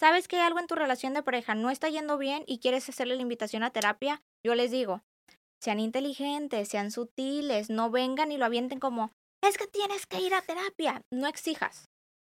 sabes 0.00 0.28
que 0.28 0.40
algo 0.40 0.58
en 0.60 0.68
tu 0.68 0.74
relación 0.74 1.12
de 1.12 1.22
pareja 1.22 1.54
no 1.54 1.70
está 1.70 1.88
yendo 1.88 2.16
bien 2.16 2.44
y 2.46 2.60
quieres 2.60 2.88
hacerle 2.88 3.16
la 3.16 3.22
invitación 3.22 3.62
a 3.62 3.70
terapia, 3.70 4.22
yo 4.46 4.54
les 4.54 4.70
digo, 4.70 5.02
sean 5.60 5.80
inteligentes, 5.80 6.68
sean 6.68 6.90
sutiles, 6.90 7.68
no 7.68 7.90
vengan 7.90 8.30
y 8.30 8.38
lo 8.38 8.44
avienten 8.44 8.78
como, 8.78 9.10
es 9.42 9.58
que 9.58 9.66
tienes 9.66 10.06
que 10.06 10.20
ir 10.20 10.34
a 10.34 10.42
terapia. 10.42 11.02
No 11.12 11.26
exijas 11.26 11.88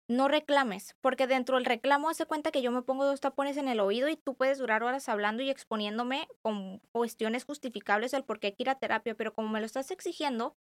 no 0.09 0.29
reclames, 0.29 0.97
porque 1.01 1.27
dentro 1.27 1.57
del 1.57 1.65
reclamo 1.65 2.11
hace 2.11 2.27
cuenta 2.27 2.51
que 2.51 2.63
yo 2.63 2.71
me 2.71 2.83
pongo 2.83 3.05
dos 3.05 3.21
tapones 3.21 3.57
en 3.57 3.69
el 3.69 3.81
oído 3.81 4.09
y 4.09 4.17
tú 4.17 4.35
puedes 4.35 4.59
durar 4.59 4.83
horas 4.83 5.09
hablando 5.09 5.43
y 5.43 5.51
exponiéndome 5.51 6.29
con 6.43 6.81
cuestiones 6.93 7.45
justificables 7.45 8.11
del 8.11 8.25
por 8.25 8.39
qué 8.39 8.49
hay 8.49 8.53
que 8.53 8.65
ir 8.65 8.71
a 8.71 8.79
terapia, 8.79 9.15
pero 9.15 9.33
como 9.33 9.49
me 9.49 9.61
lo 9.61 9.67
estás 9.67 9.91
exigiendo, 9.91 10.57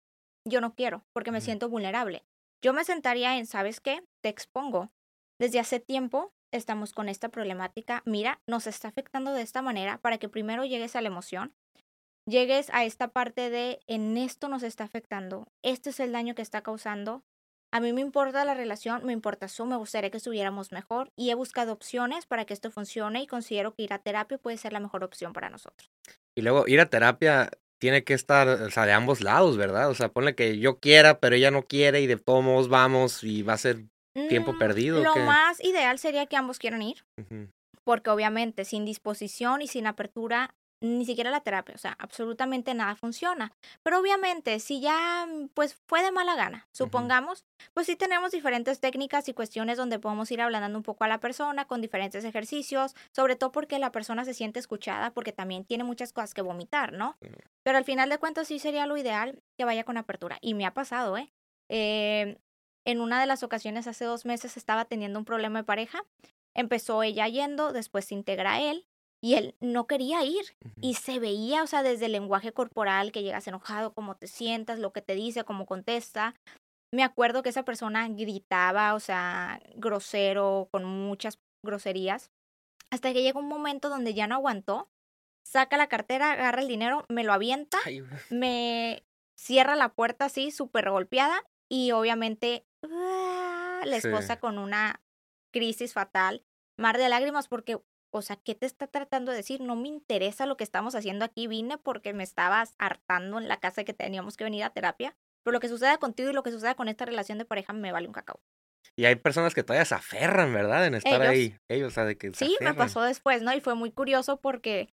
yo 0.46 0.60
no 0.60 0.74
quiero, 0.74 1.04
porque 1.12 1.30
me 1.30 1.40
siento 1.40 1.68
vulnerable. 1.68 2.24
Yo 2.62 2.72
me 2.72 2.84
sentaría 2.84 3.36
en, 3.36 3.46
¿sabes 3.46 3.80
qué? 3.80 4.02
Te 4.22 4.30
expongo. 4.30 4.90
Desde 5.38 5.60
hace 5.60 5.80
tiempo 5.80 6.32
estamos 6.52 6.92
con 6.92 7.08
esta 7.08 7.28
problemática. 7.28 8.02
Mira, 8.06 8.40
nos 8.48 8.66
está 8.66 8.88
afectando 8.88 9.32
de 9.32 9.42
esta 9.42 9.60
manera 9.60 9.98
para 9.98 10.18
que 10.18 10.28
primero 10.28 10.64
llegues 10.64 10.96
a 10.96 11.02
la 11.02 11.08
emoción, 11.08 11.54
llegues 12.26 12.70
a 12.72 12.84
esta 12.84 13.08
parte 13.08 13.50
de, 13.50 13.80
en 13.86 14.16
esto 14.16 14.48
nos 14.48 14.62
está 14.62 14.84
afectando, 14.84 15.46
este 15.62 15.90
es 15.90 16.00
el 16.00 16.12
daño 16.12 16.34
que 16.34 16.42
está 16.42 16.62
causando, 16.62 17.22
a 17.74 17.80
mí 17.80 17.92
me 17.92 18.02
importa 18.02 18.44
la 18.44 18.54
relación, 18.54 19.04
me 19.04 19.12
importa 19.12 19.48
su, 19.48 19.66
me 19.66 19.74
gustaría 19.74 20.08
que 20.08 20.18
estuviéramos 20.18 20.70
mejor 20.70 21.10
y 21.16 21.30
he 21.30 21.34
buscado 21.34 21.72
opciones 21.72 22.24
para 22.24 22.44
que 22.44 22.54
esto 22.54 22.70
funcione 22.70 23.20
y 23.20 23.26
considero 23.26 23.74
que 23.74 23.82
ir 23.82 23.92
a 23.92 23.98
terapia 23.98 24.38
puede 24.38 24.58
ser 24.58 24.72
la 24.72 24.78
mejor 24.78 25.02
opción 25.02 25.32
para 25.32 25.50
nosotros. 25.50 25.90
Y 26.38 26.42
luego 26.42 26.68
ir 26.68 26.78
a 26.78 26.86
terapia 26.86 27.50
tiene 27.80 28.04
que 28.04 28.14
estar, 28.14 28.46
o 28.46 28.70
sea, 28.70 28.86
de 28.86 28.92
ambos 28.92 29.20
lados, 29.22 29.56
¿verdad? 29.56 29.90
O 29.90 29.94
sea, 29.96 30.08
ponle 30.08 30.36
que 30.36 30.60
yo 30.60 30.78
quiera, 30.78 31.18
pero 31.18 31.34
ella 31.34 31.50
no 31.50 31.64
quiere 31.64 32.00
y 32.00 32.06
de 32.06 32.16
todos 32.16 32.44
modos 32.44 32.68
vamos 32.68 33.24
y 33.24 33.42
va 33.42 33.54
a 33.54 33.58
ser 33.58 33.78
tiempo 34.28 34.52
mm, 34.52 34.58
perdido. 34.58 35.02
Lo 35.02 35.16
más 35.16 35.62
ideal 35.64 35.98
sería 35.98 36.26
que 36.26 36.36
ambos 36.36 36.60
quieran 36.60 36.80
ir. 36.80 37.04
Porque 37.82 38.08
obviamente 38.08 38.64
sin 38.64 38.84
disposición 38.84 39.62
y 39.62 39.66
sin 39.66 39.88
apertura 39.88 40.54
ni 40.84 41.04
siquiera 41.06 41.30
la 41.30 41.40
terapia, 41.40 41.74
o 41.74 41.78
sea, 41.78 41.96
absolutamente 41.98 42.74
nada 42.74 42.94
funciona. 42.94 43.52
Pero 43.82 43.98
obviamente, 43.98 44.60
si 44.60 44.80
ya 44.80 45.26
mm, 45.26 45.48
pues 45.54 45.76
fue 45.86 46.02
de 46.02 46.12
mala 46.12 46.36
gana, 46.36 46.68
supongamos, 46.72 47.44
pues 47.72 47.86
sí 47.86 47.96
tenemos 47.96 48.32
diferentes 48.32 48.80
técnicas 48.80 49.28
y 49.28 49.34
cuestiones 49.34 49.78
donde 49.78 49.98
podemos 49.98 50.30
ir 50.30 50.40
hablando 50.40 50.78
un 50.78 50.84
poco 50.84 51.04
a 51.04 51.08
la 51.08 51.18
persona 51.18 51.64
con 51.64 51.80
diferentes 51.80 52.24
ejercicios, 52.24 52.94
sobre 53.12 53.36
todo 53.36 53.50
porque 53.50 53.78
la 53.78 53.92
persona 53.92 54.24
se 54.24 54.34
siente 54.34 54.60
escuchada, 54.60 55.10
porque 55.12 55.32
también 55.32 55.64
tiene 55.64 55.84
muchas 55.84 56.12
cosas 56.12 56.34
que 56.34 56.42
vomitar, 56.42 56.92
¿no? 56.92 57.16
Pero 57.62 57.78
al 57.78 57.84
final 57.84 58.08
de 58.10 58.18
cuentas 58.18 58.48
sí 58.48 58.58
sería 58.58 58.86
lo 58.86 58.96
ideal 58.96 59.42
que 59.58 59.64
vaya 59.64 59.84
con 59.84 59.96
apertura. 59.96 60.38
Y 60.40 60.54
me 60.54 60.66
ha 60.66 60.74
pasado, 60.74 61.16
¿eh? 61.16 61.32
eh 61.68 62.38
en 62.86 63.00
una 63.00 63.18
de 63.18 63.26
las 63.26 63.42
ocasiones 63.42 63.86
hace 63.86 64.04
dos 64.04 64.26
meses 64.26 64.58
estaba 64.58 64.84
teniendo 64.84 65.18
un 65.18 65.24
problema 65.24 65.60
de 65.60 65.64
pareja. 65.64 66.04
Empezó 66.54 67.02
ella 67.02 67.26
yendo, 67.28 67.72
después 67.72 68.04
se 68.04 68.14
integra 68.14 68.60
él 68.60 68.86
y 69.24 69.36
él 69.36 69.54
no 69.60 69.86
quería 69.86 70.22
ir 70.22 70.44
y 70.82 70.96
se 70.96 71.18
veía, 71.18 71.62
o 71.62 71.66
sea, 71.66 71.82
desde 71.82 72.06
el 72.06 72.12
lenguaje 72.12 72.52
corporal, 72.52 73.10
que 73.10 73.22
llegas 73.22 73.48
enojado, 73.48 73.94
cómo 73.94 74.16
te 74.16 74.26
sientas, 74.26 74.78
lo 74.78 74.92
que 74.92 75.00
te 75.00 75.14
dice, 75.14 75.44
cómo 75.44 75.64
contesta. 75.64 76.34
Me 76.92 77.02
acuerdo 77.02 77.42
que 77.42 77.48
esa 77.48 77.64
persona 77.64 78.06
gritaba, 78.10 78.92
o 78.92 79.00
sea, 79.00 79.62
grosero, 79.76 80.68
con 80.70 80.84
muchas 80.84 81.40
groserías, 81.64 82.32
hasta 82.90 83.14
que 83.14 83.22
llega 83.22 83.40
un 83.40 83.48
momento 83.48 83.88
donde 83.88 84.12
ya 84.12 84.26
no 84.26 84.34
aguantó, 84.34 84.90
saca 85.42 85.78
la 85.78 85.86
cartera, 85.86 86.32
agarra 86.32 86.60
el 86.60 86.68
dinero, 86.68 87.06
me 87.08 87.24
lo 87.24 87.32
avienta, 87.32 87.78
me 88.28 89.04
cierra 89.40 89.74
la 89.74 89.94
puerta 89.94 90.26
así, 90.26 90.50
súper 90.50 90.90
golpeada, 90.90 91.42
y 91.70 91.92
obviamente 91.92 92.66
¡ah! 92.84 93.80
la 93.86 93.96
esposa 93.96 94.38
con 94.38 94.58
una 94.58 95.00
crisis 95.50 95.94
fatal, 95.94 96.44
mar 96.78 96.98
de 96.98 97.08
lágrimas, 97.08 97.48
porque 97.48 97.80
o 98.16 98.22
sea, 98.22 98.36
¿qué 98.36 98.54
te 98.54 98.66
está 98.66 98.86
tratando 98.86 99.32
de 99.32 99.38
decir? 99.38 99.60
No 99.60 99.76
me 99.76 99.88
interesa 99.88 100.46
lo 100.46 100.56
que 100.56 100.64
estamos 100.64 100.94
haciendo 100.94 101.24
aquí. 101.24 101.46
Vine 101.46 101.78
porque 101.78 102.12
me 102.12 102.22
estabas 102.22 102.74
hartando 102.78 103.38
en 103.38 103.48
la 103.48 103.58
casa 103.58 103.84
que 103.84 103.92
teníamos 103.92 104.36
que 104.36 104.44
venir 104.44 104.62
a 104.64 104.70
terapia. 104.70 105.16
Pero 105.42 105.52
lo 105.52 105.60
que 105.60 105.68
suceda 105.68 105.98
contigo 105.98 106.30
y 106.30 106.32
lo 106.32 106.42
que 106.42 106.52
suceda 106.52 106.74
con 106.74 106.88
esta 106.88 107.04
relación 107.04 107.38
de 107.38 107.44
pareja 107.44 107.72
me 107.72 107.92
vale 107.92 108.06
un 108.06 108.14
cacao. 108.14 108.40
Y 108.96 109.06
hay 109.06 109.16
personas 109.16 109.54
que 109.54 109.64
todavía 109.64 109.84
se 109.84 109.94
aferran, 109.94 110.54
¿verdad? 110.54 110.86
En 110.86 110.94
estar 110.94 111.20
ahí. 111.22 111.56
Ellos, 111.68 111.88
o 111.88 111.94
sea, 111.94 112.04
de 112.04 112.16
que 112.16 112.32
Sí, 112.32 112.56
me 112.60 112.74
pasó 112.74 113.02
después, 113.02 113.42
¿no? 113.42 113.52
Y 113.52 113.60
fue 113.60 113.74
muy 113.74 113.90
curioso 113.90 114.36
porque, 114.40 114.88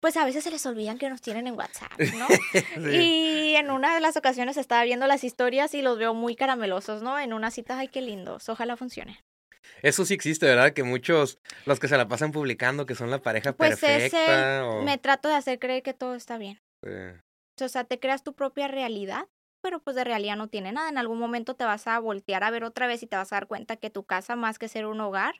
pues 0.00 0.16
a 0.16 0.24
veces 0.24 0.44
se 0.44 0.50
les 0.52 0.64
olvidan 0.66 0.98
que 0.98 1.10
nos 1.10 1.20
tienen 1.20 1.48
en 1.48 1.54
WhatsApp, 1.54 1.98
¿no? 2.16 2.28
Y 2.92 3.56
en 3.56 3.70
una 3.70 3.94
de 3.94 4.00
las 4.00 4.16
ocasiones 4.16 4.56
estaba 4.56 4.84
viendo 4.84 5.06
las 5.08 5.24
historias 5.24 5.74
y 5.74 5.82
los 5.82 5.98
veo 5.98 6.14
muy 6.14 6.36
caramelosos, 6.36 7.02
¿no? 7.02 7.18
En 7.18 7.32
una 7.32 7.50
cita, 7.50 7.78
ay, 7.78 7.88
qué 7.88 8.02
lindos. 8.02 8.48
Ojalá 8.48 8.76
funcione. 8.76 9.18
Eso 9.84 10.06
sí 10.06 10.14
existe, 10.14 10.46
¿verdad? 10.46 10.72
Que 10.72 10.82
muchos, 10.82 11.38
los 11.66 11.78
que 11.78 11.88
se 11.88 11.98
la 11.98 12.08
pasan 12.08 12.32
publicando, 12.32 12.86
que 12.86 12.94
son 12.94 13.10
la 13.10 13.20
pareja 13.20 13.52
pues 13.52 13.78
perfecta. 13.78 14.80
me 14.82 14.96
trato 14.96 15.28
de 15.28 15.34
hacer 15.34 15.58
creer 15.58 15.82
que 15.82 15.92
todo 15.92 16.14
está 16.14 16.38
bien. 16.38 16.58
O 17.60 17.68
sea, 17.68 17.84
te 17.84 18.00
creas 18.00 18.24
tu 18.24 18.34
propia 18.34 18.66
realidad, 18.66 19.28
pero 19.62 19.80
pues 19.80 19.94
de 19.94 20.04
realidad 20.04 20.36
no 20.36 20.48
tiene 20.48 20.72
nada. 20.72 20.88
En 20.88 20.96
algún 20.96 21.18
momento 21.18 21.54
te 21.54 21.64
vas 21.64 21.86
a 21.86 21.98
voltear 21.98 22.44
a 22.44 22.50
ver 22.50 22.64
otra 22.64 22.86
vez 22.86 23.02
y 23.02 23.06
te 23.06 23.16
vas 23.16 23.30
a 23.32 23.36
dar 23.36 23.46
cuenta 23.46 23.76
que 23.76 23.90
tu 23.90 24.04
casa, 24.04 24.36
más 24.36 24.58
que 24.58 24.68
ser 24.68 24.86
un 24.86 25.02
hogar, 25.02 25.34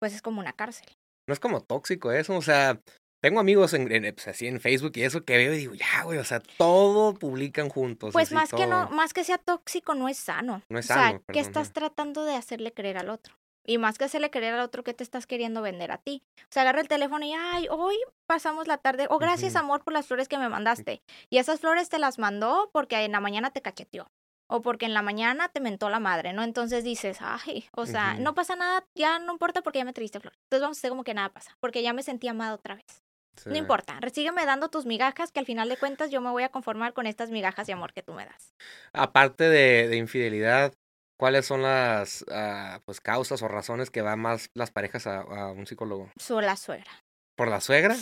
pues 0.00 0.14
es 0.14 0.20
como 0.20 0.40
una 0.40 0.52
cárcel. 0.52 0.88
No 1.28 1.32
es 1.32 1.38
como 1.38 1.60
tóxico 1.60 2.10
eso, 2.10 2.36
o 2.36 2.42
sea, 2.42 2.80
tengo 3.22 3.38
amigos 3.38 3.72
en, 3.74 3.86
pues, 3.86 4.26
así 4.26 4.48
en 4.48 4.60
Facebook 4.60 4.92
y 4.96 5.02
eso 5.02 5.24
que 5.24 5.36
veo 5.36 5.54
y 5.54 5.58
digo, 5.58 5.74
ya, 5.74 6.02
güey, 6.02 6.18
o 6.18 6.24
sea, 6.24 6.40
todo 6.40 7.14
publican 7.14 7.68
juntos. 7.68 8.12
Pues 8.14 8.32
más 8.32 8.50
que 8.50 8.66
no, 8.66 8.90
más 8.90 9.12
que 9.12 9.22
sea 9.22 9.38
tóxico, 9.38 9.94
no 9.94 10.08
es 10.08 10.16
sano. 10.16 10.62
No 10.68 10.80
es 10.80 10.86
sano. 10.86 11.02
O 11.02 11.10
sea, 11.10 11.20
¿qué 11.32 11.38
estás 11.38 11.72
tratando 11.72 12.24
de 12.24 12.34
hacerle 12.34 12.72
creer 12.72 12.98
al 12.98 13.10
otro? 13.10 13.39
Y 13.70 13.78
más 13.78 13.98
que 13.98 14.04
hacerle 14.04 14.30
creer 14.32 14.54
al 14.54 14.62
otro 14.62 14.82
que 14.82 14.94
te 14.94 15.04
estás 15.04 15.28
queriendo 15.28 15.62
vender 15.62 15.92
a 15.92 15.98
ti. 15.98 16.24
O 16.40 16.48
sea, 16.50 16.62
agarra 16.62 16.80
el 16.80 16.88
teléfono 16.88 17.24
y, 17.24 17.34
ay, 17.34 17.68
hoy 17.70 17.94
pasamos 18.26 18.66
la 18.66 18.78
tarde, 18.78 19.06
o 19.08 19.18
gracias 19.20 19.54
amor 19.54 19.84
por 19.84 19.92
las 19.92 20.08
flores 20.08 20.26
que 20.26 20.38
me 20.38 20.48
mandaste. 20.48 21.02
Y 21.28 21.38
esas 21.38 21.60
flores 21.60 21.88
te 21.88 22.00
las 22.00 22.18
mandó 22.18 22.70
porque 22.72 22.96
en 23.04 23.12
la 23.12 23.20
mañana 23.20 23.52
te 23.52 23.62
cacheteó. 23.62 24.10
O 24.48 24.60
porque 24.60 24.86
en 24.86 24.92
la 24.92 25.02
mañana 25.02 25.50
te 25.50 25.60
mentó 25.60 25.88
la 25.88 26.00
madre, 26.00 26.32
¿no? 26.32 26.42
Entonces 26.42 26.82
dices, 26.82 27.18
ay, 27.20 27.68
o 27.70 27.86
sea, 27.86 28.14
no 28.14 28.34
pasa 28.34 28.56
nada, 28.56 28.84
ya 28.96 29.20
no 29.20 29.30
importa 29.30 29.62
porque 29.62 29.78
ya 29.78 29.84
me 29.84 29.92
triste 29.92 30.18
flores. 30.18 30.40
Entonces 30.46 30.62
vamos 30.62 30.76
a 30.76 30.80
hacer 30.80 30.90
como 30.90 31.04
que 31.04 31.14
nada 31.14 31.28
pasa, 31.28 31.56
porque 31.60 31.84
ya 31.84 31.92
me 31.92 32.02
sentí 32.02 32.26
amada 32.26 32.54
otra 32.54 32.74
vez. 32.74 33.04
No 33.46 33.56
importa, 33.56 34.00
sígueme 34.12 34.44
dando 34.46 34.68
tus 34.68 34.84
migajas, 34.84 35.30
que 35.30 35.38
al 35.38 35.46
final 35.46 35.68
de 35.68 35.76
cuentas 35.76 36.10
yo 36.10 36.20
me 36.20 36.30
voy 36.30 36.42
a 36.42 36.48
conformar 36.48 36.92
con 36.92 37.06
estas 37.06 37.30
migajas 37.30 37.68
de 37.68 37.74
amor 37.74 37.92
que 37.92 38.02
tú 38.02 38.14
me 38.14 38.26
das. 38.26 38.52
Aparte 38.92 39.44
de, 39.44 39.86
de 39.86 39.96
infidelidad, 39.96 40.74
¿Cuáles 41.20 41.44
son 41.44 41.60
las 41.60 42.24
ah, 42.30 42.80
pues 42.86 43.02
causas 43.02 43.42
o 43.42 43.48
razones 43.48 43.90
que 43.90 44.00
van 44.00 44.20
más 44.20 44.48
las 44.54 44.70
parejas 44.70 45.06
a, 45.06 45.52
un 45.52 45.66
psicólogo? 45.66 46.10
Su 46.16 46.40
la 46.40 46.56
suegra. 46.56 46.90
¿Por 47.36 47.48
la 47.48 47.60
suegra? 47.60 47.94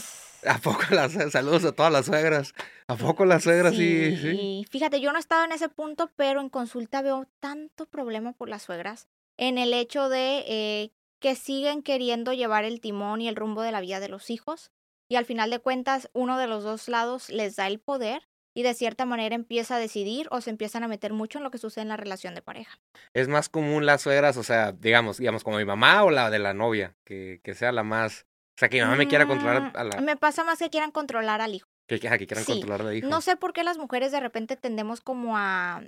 ¿A 0.47 0.59
poco 0.59 0.83
las 0.91 1.15
saludos 1.33 1.65
a 1.65 1.73
todas 1.73 1.91
las 1.91 2.07
suegras? 2.07 2.55
¿A 2.87 2.95
poco 2.95 3.25
las 3.25 3.43
suegras 3.43 3.75
sí, 3.75 4.17
sí? 4.17 4.23
sí? 4.23 4.67
Fíjate, 4.71 5.01
yo 5.01 5.11
no 5.11 5.19
he 5.19 5.21
estado 5.21 5.45
en 5.45 5.51
ese 5.51 5.69
punto, 5.69 6.13
pero 6.15 6.41
en 6.41 6.49
consulta 6.49 7.03
veo 7.03 7.27
tanto 7.41 7.87
problema 7.87 8.35
por 8.35 8.49
las 8.49 8.63
suegras 8.63 9.09
en 9.37 9.59
el 9.59 9.75
hecho 9.75 10.09
de 10.09 10.45
eh, 10.47 10.93
que 11.19 11.35
siguen 11.35 11.83
queriendo 11.83 12.33
llevar 12.33 12.65
el 12.65 12.81
timón 12.81 13.21
y 13.21 13.27
el 13.27 13.35
rumbo 13.35 13.63
de 13.63 13.73
la 13.73 13.81
vida 13.81 13.99
de 13.99 14.09
los 14.09 14.31
hijos 14.31 14.71
y 15.09 15.17
al 15.17 15.25
final 15.25 15.51
de 15.51 15.59
cuentas 15.59 16.09
uno 16.13 16.39
de 16.39 16.47
los 16.47 16.63
dos 16.63 16.87
lados 16.87 17.31
les 17.31 17.57
da 17.57 17.67
el 17.67 17.81
poder 17.81 18.29
y 18.59 18.65
de 18.65 18.75
cierta 18.75 19.05
manera 19.05 19.37
empieza 19.37 19.77
a 19.77 19.79
decidir 19.79 20.27
o 20.33 20.41
se 20.41 20.51
empiezan 20.51 20.83
a 20.83 20.89
meter 20.89 21.13
mucho 21.13 21.39
en 21.39 21.45
lo 21.45 21.53
que 21.53 21.59
sucede 21.59 21.83
en 21.83 21.89
la 21.91 21.97
relación 21.97 22.35
de 22.35 22.43
pareja. 22.43 22.81
Es 23.15 23.29
más 23.29 23.49
común 23.49 23.87
las 23.87 24.03
suegras, 24.03 24.37
o 24.37 24.43
sea, 24.43 24.73
digamos, 24.73 25.19
digamos 25.19 25.45
como 25.45 25.59
mi 25.59 25.65
mamá 25.65 26.03
o 26.03 26.11
la 26.11 26.29
de 26.29 26.41
la 26.41 26.55
novia, 26.55 26.97
que, 27.05 27.41
que 27.45 27.55
sea 27.55 27.71
la 27.71 27.85
más, 27.85 28.27
o 28.57 28.59
sea, 28.59 28.69
que 28.69 28.79
mi 28.79 28.83
mamá 28.83 28.97
me 28.97 29.07
quiera 29.07 29.29
controlar 29.29 29.63
mm, 29.63 29.77
a 29.77 29.85
la... 29.85 30.01
Me 30.01 30.17
pasa 30.17 30.43
más 30.43 30.59
que 30.59 30.71
quieran 30.71 30.91
controlar 30.91 31.41
al 31.41 31.55
hijo. 31.55 31.69
Que, 31.87 32.01
que, 32.01 32.09
quieran 32.27 32.45
controlar 32.45 32.81
al 32.81 32.97
hijo. 32.97 33.07
No 33.07 33.21
sé 33.21 33.37
por 33.37 33.53
qué 33.53 33.63
las 33.63 33.79
mujeres 33.79 34.11
de 34.11 34.19
repente 34.19 34.57
tendemos 34.57 35.03
como 35.03 35.37
a 35.37 35.85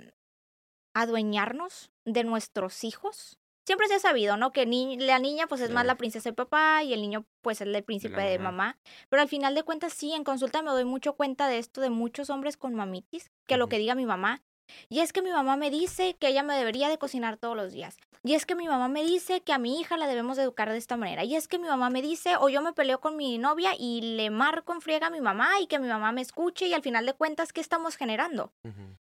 adueñarnos 0.93 1.91
de 2.05 2.23
nuestros 2.23 2.85
hijos 2.85 3.37
siempre 3.65 3.87
se 3.87 3.95
ha 3.95 3.99
sabido, 3.99 4.37
¿no? 4.37 4.51
Que 4.51 4.65
la 4.99 5.19
niña 5.19 5.47
pues 5.47 5.61
es 5.61 5.71
más 5.71 5.85
la 5.85 5.95
princesa 5.95 6.29
de 6.29 6.33
papá 6.33 6.83
y 6.83 6.93
el 6.93 7.01
niño 7.01 7.25
pues 7.41 7.61
es 7.61 7.67
el 7.67 7.83
príncipe 7.83 8.21
de, 8.21 8.39
mamá. 8.39 8.77
Pero 9.09 9.21
al 9.21 9.27
final 9.27 9.55
de 9.55 9.63
cuentas 9.63 9.93
sí, 9.93 10.13
en 10.13 10.23
consulta 10.23 10.61
me 10.61 10.71
doy 10.71 10.85
mucho 10.85 11.13
cuenta 11.13 11.47
de 11.47 11.57
esto 11.57 11.81
de 11.81 11.89
muchos 11.89 12.29
hombres 12.29 12.57
con 12.57 12.75
mamitis, 12.75 13.31
que 13.47 13.57
lo 13.57 13.67
que 13.67 13.77
diga 13.77 13.95
mi 13.95 14.05
mamá 14.05 14.43
y 14.89 14.99
es 14.99 15.13
que 15.13 15.21
mi 15.21 15.31
mamá 15.31 15.55
me 15.55 15.69
dice 15.69 16.15
que 16.15 16.27
ella 16.27 16.43
me 16.43 16.55
debería 16.55 16.89
de 16.89 16.97
cocinar 16.97 17.37
todos 17.37 17.55
los 17.55 17.71
días. 17.71 17.97
Y 18.23 18.35
es 18.35 18.45
que 18.45 18.55
mi 18.55 18.67
mamá 18.67 18.87
me 18.87 19.03
dice 19.03 19.41
que 19.41 19.51
a 19.51 19.57
mi 19.57 19.79
hija 19.79 19.97
la 19.97 20.07
debemos 20.07 20.37
de 20.37 20.43
educar 20.43 20.69
de 20.69 20.77
esta 20.77 20.95
manera. 20.95 21.23
Y 21.23 21.35
es 21.35 21.47
que 21.47 21.57
mi 21.57 21.67
mamá 21.67 21.89
me 21.89 22.03
dice, 22.03 22.35
o 22.39 22.49
yo 22.49 22.61
me 22.61 22.73
peleo 22.73 22.99
con 22.99 23.17
mi 23.17 23.39
novia 23.39 23.71
y 23.77 24.01
le 24.01 24.29
marco 24.29 24.73
en 24.73 24.81
friega 24.81 25.07
a 25.07 25.09
mi 25.09 25.21
mamá 25.21 25.59
y 25.59 25.65
que 25.65 25.79
mi 25.79 25.87
mamá 25.87 26.11
me 26.11 26.21
escuche 26.21 26.67
y 26.67 26.73
al 26.73 26.83
final 26.83 27.05
de 27.07 27.13
cuentas, 27.13 27.51
¿qué 27.51 27.61
estamos 27.61 27.95
generando? 27.95 28.53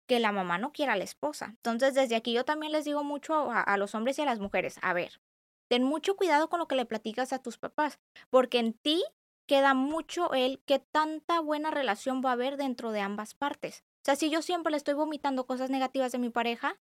Que 0.07 0.19
la 0.19 0.31
mamá 0.31 0.59
no 0.59 0.71
quiera 0.71 0.93
a 0.93 0.97
la 0.97 1.03
esposa. 1.03 1.47
Entonces, 1.47 1.95
desde 1.95 2.15
aquí 2.15 2.31
yo 2.31 2.45
también 2.45 2.71
les 2.71 2.85
digo 2.85 3.03
mucho 3.03 3.51
a, 3.51 3.61
a 3.61 3.77
los 3.77 3.95
hombres 3.95 4.19
y 4.19 4.21
a 4.21 4.25
las 4.25 4.39
mujeres, 4.39 4.77
a 4.83 4.93
ver, 4.93 5.19
ten 5.67 5.83
mucho 5.83 6.15
cuidado 6.15 6.47
con 6.49 6.59
lo 6.59 6.67
que 6.67 6.75
le 6.75 6.85
platicas 6.85 7.33
a 7.33 7.41
tus 7.41 7.57
papás, 7.57 7.99
porque 8.29 8.59
en 8.59 8.73
ti 8.73 9.03
queda 9.47 9.73
mucho 9.73 10.33
el 10.33 10.59
que 10.65 10.79
tanta 10.79 11.39
buena 11.39 11.71
relación 11.71 12.21
va 12.23 12.29
a 12.29 12.33
haber 12.33 12.57
dentro 12.57 12.91
de 12.91 13.01
ambas 13.01 13.33
partes. 13.33 13.83
O 14.07 14.09
sea, 14.09 14.15
si 14.15 14.29
yo 14.29 14.41
siempre 14.41 14.71
le 14.71 14.77
estoy 14.77 14.93
vomitando 14.93 15.45
cosas 15.45 15.69
negativas 15.69 16.13
de 16.13 16.17
mi 16.17 16.29
pareja, 16.29 16.79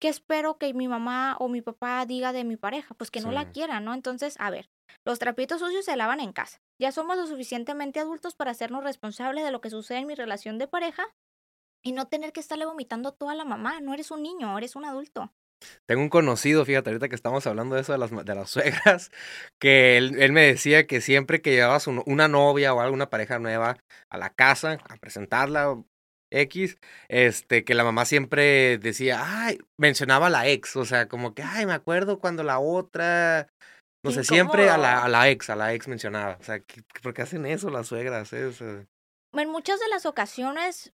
¿qué 0.00 0.08
espero 0.08 0.56
que 0.56 0.72
mi 0.72 0.88
mamá 0.88 1.36
o 1.38 1.50
mi 1.50 1.60
papá 1.60 2.06
diga 2.06 2.32
de 2.32 2.42
mi 2.44 2.56
pareja? 2.56 2.94
Pues 2.94 3.10
que 3.10 3.20
no 3.20 3.32
la 3.32 3.52
quiera, 3.52 3.80
¿no? 3.80 3.92
Entonces, 3.92 4.36
a 4.38 4.48
ver, 4.48 4.70
los 5.04 5.18
trapitos 5.18 5.60
sucios 5.60 5.84
se 5.84 5.94
lavan 5.94 6.20
en 6.20 6.32
casa. 6.32 6.62
Ya 6.80 6.90
somos 6.90 7.18
lo 7.18 7.26
suficientemente 7.26 8.00
adultos 8.00 8.34
para 8.34 8.52
hacernos 8.52 8.82
responsables 8.82 9.44
de 9.44 9.50
lo 9.50 9.60
que 9.60 9.68
sucede 9.68 9.98
en 9.98 10.06
mi 10.06 10.14
relación 10.14 10.56
de 10.56 10.66
pareja 10.66 11.04
y 11.84 11.92
no 11.92 12.06
tener 12.06 12.32
que 12.32 12.40
estarle 12.40 12.64
vomitando 12.64 13.12
toda 13.12 13.34
la 13.34 13.44
mamá. 13.44 13.80
No 13.80 13.92
eres 13.92 14.10
un 14.10 14.22
niño, 14.22 14.56
eres 14.56 14.74
un 14.74 14.86
adulto. 14.86 15.34
Tengo 15.84 16.00
un 16.00 16.08
conocido, 16.08 16.64
fíjate, 16.64 16.88
ahorita 16.88 17.10
que 17.10 17.14
estamos 17.14 17.46
hablando 17.46 17.74
de 17.74 17.82
eso 17.82 17.92
de 17.92 17.98
las, 17.98 18.10
de 18.10 18.34
las 18.34 18.48
suegras, 18.50 19.10
que 19.60 19.98
él, 19.98 20.32
me 20.32 20.46
decía 20.46 20.86
que 20.86 21.02
siempre 21.02 21.42
que 21.42 21.52
llevabas 21.52 21.88
una 21.88 22.26
novia 22.26 22.72
o 22.72 22.80
alguna 22.80 23.10
pareja 23.10 23.38
nueva 23.38 23.76
a 24.08 24.16
la 24.16 24.30
casa 24.30 24.78
a 24.88 24.96
presentarla, 24.96 25.84
X, 26.40 26.78
este, 27.08 27.64
que 27.64 27.74
la 27.74 27.84
mamá 27.84 28.04
siempre 28.04 28.78
decía, 28.78 29.22
ay, 29.24 29.58
mencionaba 29.78 30.26
a 30.26 30.30
la 30.30 30.48
ex, 30.48 30.76
o 30.76 30.84
sea, 30.84 31.08
como 31.08 31.34
que, 31.34 31.42
ay, 31.42 31.66
me 31.66 31.72
acuerdo 31.72 32.18
cuando 32.18 32.42
la 32.42 32.58
otra, 32.58 33.48
no 34.04 34.10
sé, 34.10 34.24
siempre 34.24 34.68
a 34.68 34.76
la, 34.76 35.02
a 35.02 35.08
la 35.08 35.28
ex, 35.30 35.50
a 35.50 35.56
la 35.56 35.72
ex 35.74 35.88
mencionaba, 35.88 36.36
o 36.40 36.44
sea, 36.44 36.60
¿por 37.02 37.14
qué 37.14 37.22
hacen 37.22 37.46
eso 37.46 37.70
las 37.70 37.86
suegras? 37.86 38.32
Eh? 38.32 38.86
En 39.32 39.48
muchas 39.50 39.80
de 39.80 39.88
las 39.88 40.06
ocasiones 40.06 40.92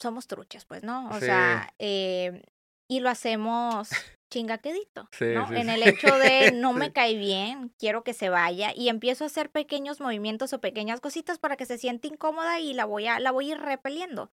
somos 0.00 0.26
truchas, 0.26 0.64
pues, 0.64 0.82
¿no? 0.82 1.08
O 1.10 1.20
sea, 1.20 1.72
eh, 1.78 2.42
y 2.88 3.00
lo 3.00 3.08
hacemos 3.08 3.90
chingaquedito, 4.30 5.08
¿no? 5.20 5.52
en 5.52 5.68
el 5.68 5.82
hecho 5.82 6.16
de 6.16 6.52
no 6.54 6.72
me 6.72 6.92
cae 6.92 7.16
bien, 7.16 7.72
quiero 7.78 8.04
que 8.04 8.14
se 8.14 8.28
vaya 8.28 8.72
y 8.74 8.88
empiezo 8.88 9.24
a 9.24 9.26
hacer 9.26 9.50
pequeños 9.50 10.00
movimientos 10.00 10.52
o 10.52 10.60
pequeñas 10.60 11.00
cositas 11.00 11.38
para 11.38 11.56
que 11.56 11.66
se 11.66 11.78
siente 11.78 12.08
incómoda 12.08 12.60
y 12.60 12.72
la 12.72 12.84
voy 12.84 13.06
a 13.06 13.18
la 13.20 13.32
voy 13.32 13.50
a 13.50 13.54
ir 13.54 13.60
repeliendo. 13.60 14.30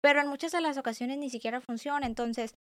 Pero 0.00 0.20
en 0.20 0.28
muchas 0.28 0.52
de 0.52 0.60
las 0.60 0.78
ocasiones 0.78 1.18
ni 1.18 1.30
siquiera 1.30 1.60
funciona, 1.60 2.06
entonces 2.06 2.54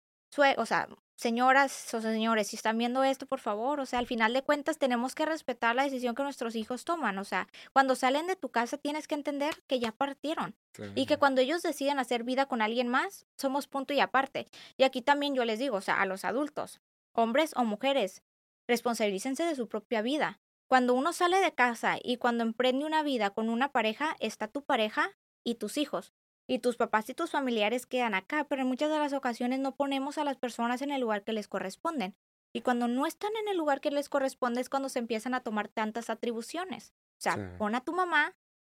o 0.56 0.66
sea, 0.66 0.88
señoras 1.16 1.94
o 1.94 2.00
señores, 2.00 2.48
si 2.48 2.56
están 2.56 2.78
viendo 2.78 3.04
esto, 3.04 3.26
por 3.26 3.40
favor, 3.40 3.80
o 3.80 3.86
sea, 3.86 3.98
al 3.98 4.06
final 4.06 4.32
de 4.32 4.42
cuentas 4.42 4.78
tenemos 4.78 5.14
que 5.14 5.26
respetar 5.26 5.76
la 5.76 5.84
decisión 5.84 6.14
que 6.14 6.22
nuestros 6.22 6.56
hijos 6.56 6.84
toman, 6.84 7.18
o 7.18 7.24
sea, 7.24 7.48
cuando 7.72 7.94
salen 7.94 8.26
de 8.26 8.36
tu 8.36 8.50
casa 8.50 8.76
tienes 8.76 9.06
que 9.06 9.14
entender 9.14 9.62
que 9.66 9.78
ya 9.78 9.92
partieron 9.92 10.56
y 10.94 11.06
que 11.06 11.18
cuando 11.18 11.40
ellos 11.40 11.62
deciden 11.62 11.98
hacer 11.98 12.24
vida 12.24 12.46
con 12.46 12.62
alguien 12.62 12.88
más, 12.88 13.26
somos 13.38 13.68
punto 13.68 13.92
y 13.92 14.00
aparte. 14.00 14.48
Y 14.76 14.82
aquí 14.82 15.02
también 15.02 15.34
yo 15.34 15.44
les 15.44 15.60
digo, 15.60 15.76
o 15.76 15.80
sea, 15.80 16.00
a 16.00 16.06
los 16.06 16.24
adultos, 16.24 16.80
hombres 17.12 17.52
o 17.56 17.64
mujeres, 17.64 18.22
responsabilícense 18.66 19.44
de 19.44 19.54
su 19.54 19.68
propia 19.68 20.02
vida. 20.02 20.40
Cuando 20.66 20.94
uno 20.94 21.12
sale 21.12 21.38
de 21.38 21.54
casa 21.54 21.98
y 22.02 22.16
cuando 22.16 22.42
emprende 22.42 22.84
una 22.84 23.04
vida 23.04 23.30
con 23.30 23.48
una 23.50 23.70
pareja, 23.70 24.16
está 24.18 24.48
tu 24.48 24.64
pareja 24.64 25.12
y 25.44 25.56
tus 25.56 25.76
hijos 25.76 26.12
y 26.48 26.58
tus 26.58 26.76
papás 26.76 27.08
y 27.08 27.14
tus 27.14 27.30
familiares 27.30 27.86
quedan 27.86 28.14
acá, 28.14 28.44
pero 28.44 28.62
en 28.62 28.68
muchas 28.68 28.90
de 28.90 28.98
las 28.98 29.12
ocasiones 29.12 29.60
no 29.60 29.74
ponemos 29.74 30.18
a 30.18 30.24
las 30.24 30.36
personas 30.36 30.82
en 30.82 30.90
el 30.90 31.00
lugar 31.00 31.24
que 31.24 31.32
les 31.32 31.48
corresponden. 31.48 32.14
Y 32.54 32.60
cuando 32.60 32.86
no 32.86 33.06
están 33.06 33.32
en 33.36 33.48
el 33.48 33.56
lugar 33.56 33.80
que 33.80 33.90
les 33.90 34.08
corresponde 34.08 34.60
es 34.60 34.68
cuando 34.68 34.88
se 34.88 35.00
empiezan 35.00 35.34
a 35.34 35.40
tomar 35.40 35.68
tantas 35.68 36.10
atribuciones. 36.10 36.94
O 37.18 37.22
sea, 37.22 37.56
pon 37.58 37.74
a 37.74 37.80
tu 37.80 37.92
mamá 37.92 38.36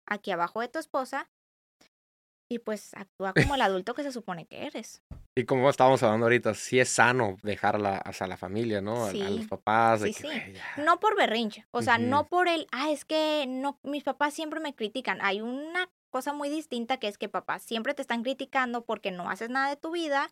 aquí 0.08 0.30
abajo 0.30 0.60
de 0.60 0.68
tu 0.68 0.78
esposa 0.78 1.28
y 2.48 2.60
pues 2.60 2.94
actúa 2.94 3.34
como 3.34 3.54
el 3.54 3.60
adulto 3.62 3.94
que 3.94 4.02
se 4.02 4.12
supone 4.12 4.46
que 4.46 4.66
eres. 4.66 5.02
Y 5.36 5.44
como 5.44 5.68
estábamos 5.68 6.02
hablando 6.02 6.26
ahorita, 6.26 6.54
sí 6.54 6.78
es 6.80 6.88
sano 6.88 7.36
dejarla 7.42 7.98
a 7.98 8.26
la 8.26 8.36
familia, 8.38 8.80
¿no? 8.80 9.06
A, 9.06 9.12
los 9.12 9.46
papás. 9.46 10.00
sí, 10.00 10.12
sí. 10.14 10.28
No 10.78 10.98
por 10.98 11.16
berrinche, 11.16 11.66
o 11.72 11.82
sea, 11.82 11.98
no 11.98 12.28
por 12.28 12.48
el, 12.48 12.66
ah, 12.72 12.90
es 12.90 13.04
que 13.04 13.44
no, 13.46 13.78
mis 13.82 14.04
papás 14.04 14.32
siempre 14.32 14.60
me 14.60 14.74
critican. 14.74 15.18
Hay 15.20 15.42
una 15.42 15.90
cosa 16.16 16.32
muy 16.32 16.48
distinta 16.48 16.96
que 16.96 17.08
es 17.08 17.18
que 17.18 17.28
papás 17.28 17.62
siempre 17.62 17.92
te 17.92 18.00
están 18.00 18.22
criticando 18.22 18.86
porque 18.86 19.10
no 19.10 19.28
haces 19.28 19.50
nada 19.50 19.68
de 19.68 19.76
tu 19.76 19.90
vida, 19.90 20.30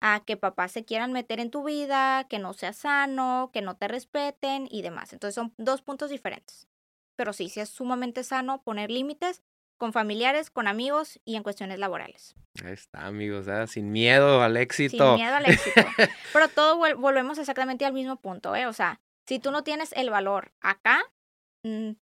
a 0.00 0.24
que 0.24 0.38
papás 0.38 0.72
se 0.72 0.86
quieran 0.86 1.12
meter 1.12 1.38
en 1.38 1.50
tu 1.50 1.64
vida, 1.64 2.26
que 2.30 2.38
no 2.38 2.54
seas 2.54 2.78
sano, 2.78 3.50
que 3.52 3.60
no 3.60 3.76
te 3.76 3.88
respeten 3.88 4.68
y 4.70 4.80
demás. 4.80 5.12
Entonces 5.12 5.34
son 5.34 5.52
dos 5.58 5.82
puntos 5.82 6.08
diferentes. 6.08 6.66
Pero 7.14 7.34
sí, 7.34 7.50
sí 7.50 7.60
es 7.60 7.68
sumamente 7.68 8.24
sano 8.24 8.62
poner 8.62 8.90
límites 8.90 9.42
con 9.76 9.92
familiares, 9.92 10.48
con 10.48 10.66
amigos 10.66 11.20
y 11.26 11.36
en 11.36 11.42
cuestiones 11.42 11.78
laborales. 11.78 12.34
Ahí 12.64 12.72
está, 12.72 13.04
amigos, 13.04 13.46
¿eh? 13.48 13.66
sin 13.66 13.92
miedo 13.92 14.40
al 14.40 14.56
éxito. 14.56 15.16
Sin 15.16 15.24
miedo 15.24 15.36
al 15.36 15.44
éxito. 15.44 15.82
Pero 16.32 16.48
todo 16.48 16.78
volvemos 16.96 17.36
exactamente 17.36 17.84
al 17.84 17.92
mismo 17.92 18.16
punto, 18.16 18.56
¿eh? 18.56 18.66
O 18.66 18.72
sea, 18.72 18.98
si 19.26 19.40
tú 19.40 19.50
no 19.50 19.62
tienes 19.62 19.92
el 19.92 20.08
valor 20.08 20.52
acá, 20.62 21.02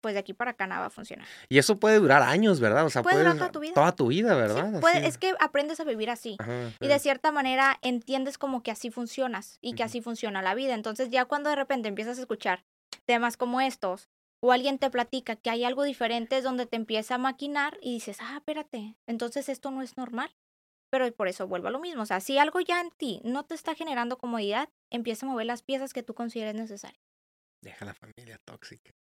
pues 0.01 0.15
de 0.15 0.21
aquí 0.21 0.33
para 0.35 0.53
acá 0.53 0.67
nada 0.67 0.83
va 0.83 0.87
a 0.87 0.91
funcionar. 0.91 1.27
Y 1.49 1.59
eso 1.59 1.79
puede 1.79 1.99
durar 1.99 2.23
años, 2.23 2.61
¿verdad? 2.61 2.85
O 2.85 2.91
sea, 2.91 3.03
puede, 3.03 3.19
durar 3.19 3.37
toda 3.37 3.53
tu 3.53 3.61
vida. 3.61 3.75
Toda 3.75 3.93
tu 3.93 4.07
vida, 4.09 4.35
¿verdad? 4.35 4.81
es 5.05 5.19
que 5.19 5.35
aprendes 5.41 5.81
a 5.81 5.85
vivir 5.85 6.11
así. 6.11 6.37
y 6.81 6.87
de 6.87 6.99
cierta 6.99 7.33
manera 7.33 7.79
entiendes 7.83 8.39
como 8.39 8.63
que 8.63 8.71
así 8.71 8.91
funcionas 8.91 9.59
y 9.61 9.75
que 9.75 9.83
así 9.83 10.01
funciona 10.01 10.43
la 10.43 10.55
vida. 10.55 10.75
Entonces 10.75 11.11
ya 11.11 11.25
cuando 11.25 11.51
de 11.51 11.57
repente 11.57 11.89
empiezas 11.89 12.19
a 12.19 12.21
escuchar 12.21 12.65
temas 13.07 13.37
como 13.37 13.61
estos 13.61 14.09
o 14.41 14.53
alguien 14.53 14.79
te 14.79 14.91
platica 14.91 15.37
que 15.37 15.51
hay 15.51 15.65
algo 15.65 15.83
diferente 15.83 16.39
es 16.39 16.45
donde 16.45 16.67
te 16.67 16.77
empieza 16.77 17.15
a 17.15 17.19
maquinar 17.19 17.79
y 17.81 17.95
dices, 17.95 18.19
ah, 18.21 18.37
espérate, 18.37 18.97
entonces 19.07 19.49
esto 19.49 19.71
no 19.71 19.83
es 19.83 19.97
normal. 19.97 20.35
Pero 20.89 21.11
por 21.13 21.27
eso 21.27 21.49
vuelvo 21.49 21.67
a 21.69 21.73
lo 21.73 21.81
mismo. 21.81 22.03
O 22.03 22.07
sea, 22.07 22.21
si 22.21 22.39
algo 22.39 22.61
ya 22.61 22.81
en 22.81 22.91
ti 22.91 23.21
no 23.25 23.45
te 23.45 23.55
está 23.55 23.75
generando 23.75 24.19
comodidad, 24.19 24.69
empieza 24.91 25.27
a 25.27 25.29
mover 25.29 25.47
las 25.47 25.63
piezas 25.63 25.93
que 25.93 26.05
tú 26.05 26.15
consideres 26.15 26.55
necesarias. 26.55 27.03
Deja 27.61 27.85
la 27.85 27.95
familia 27.95 28.39
tóxica. 28.45 28.93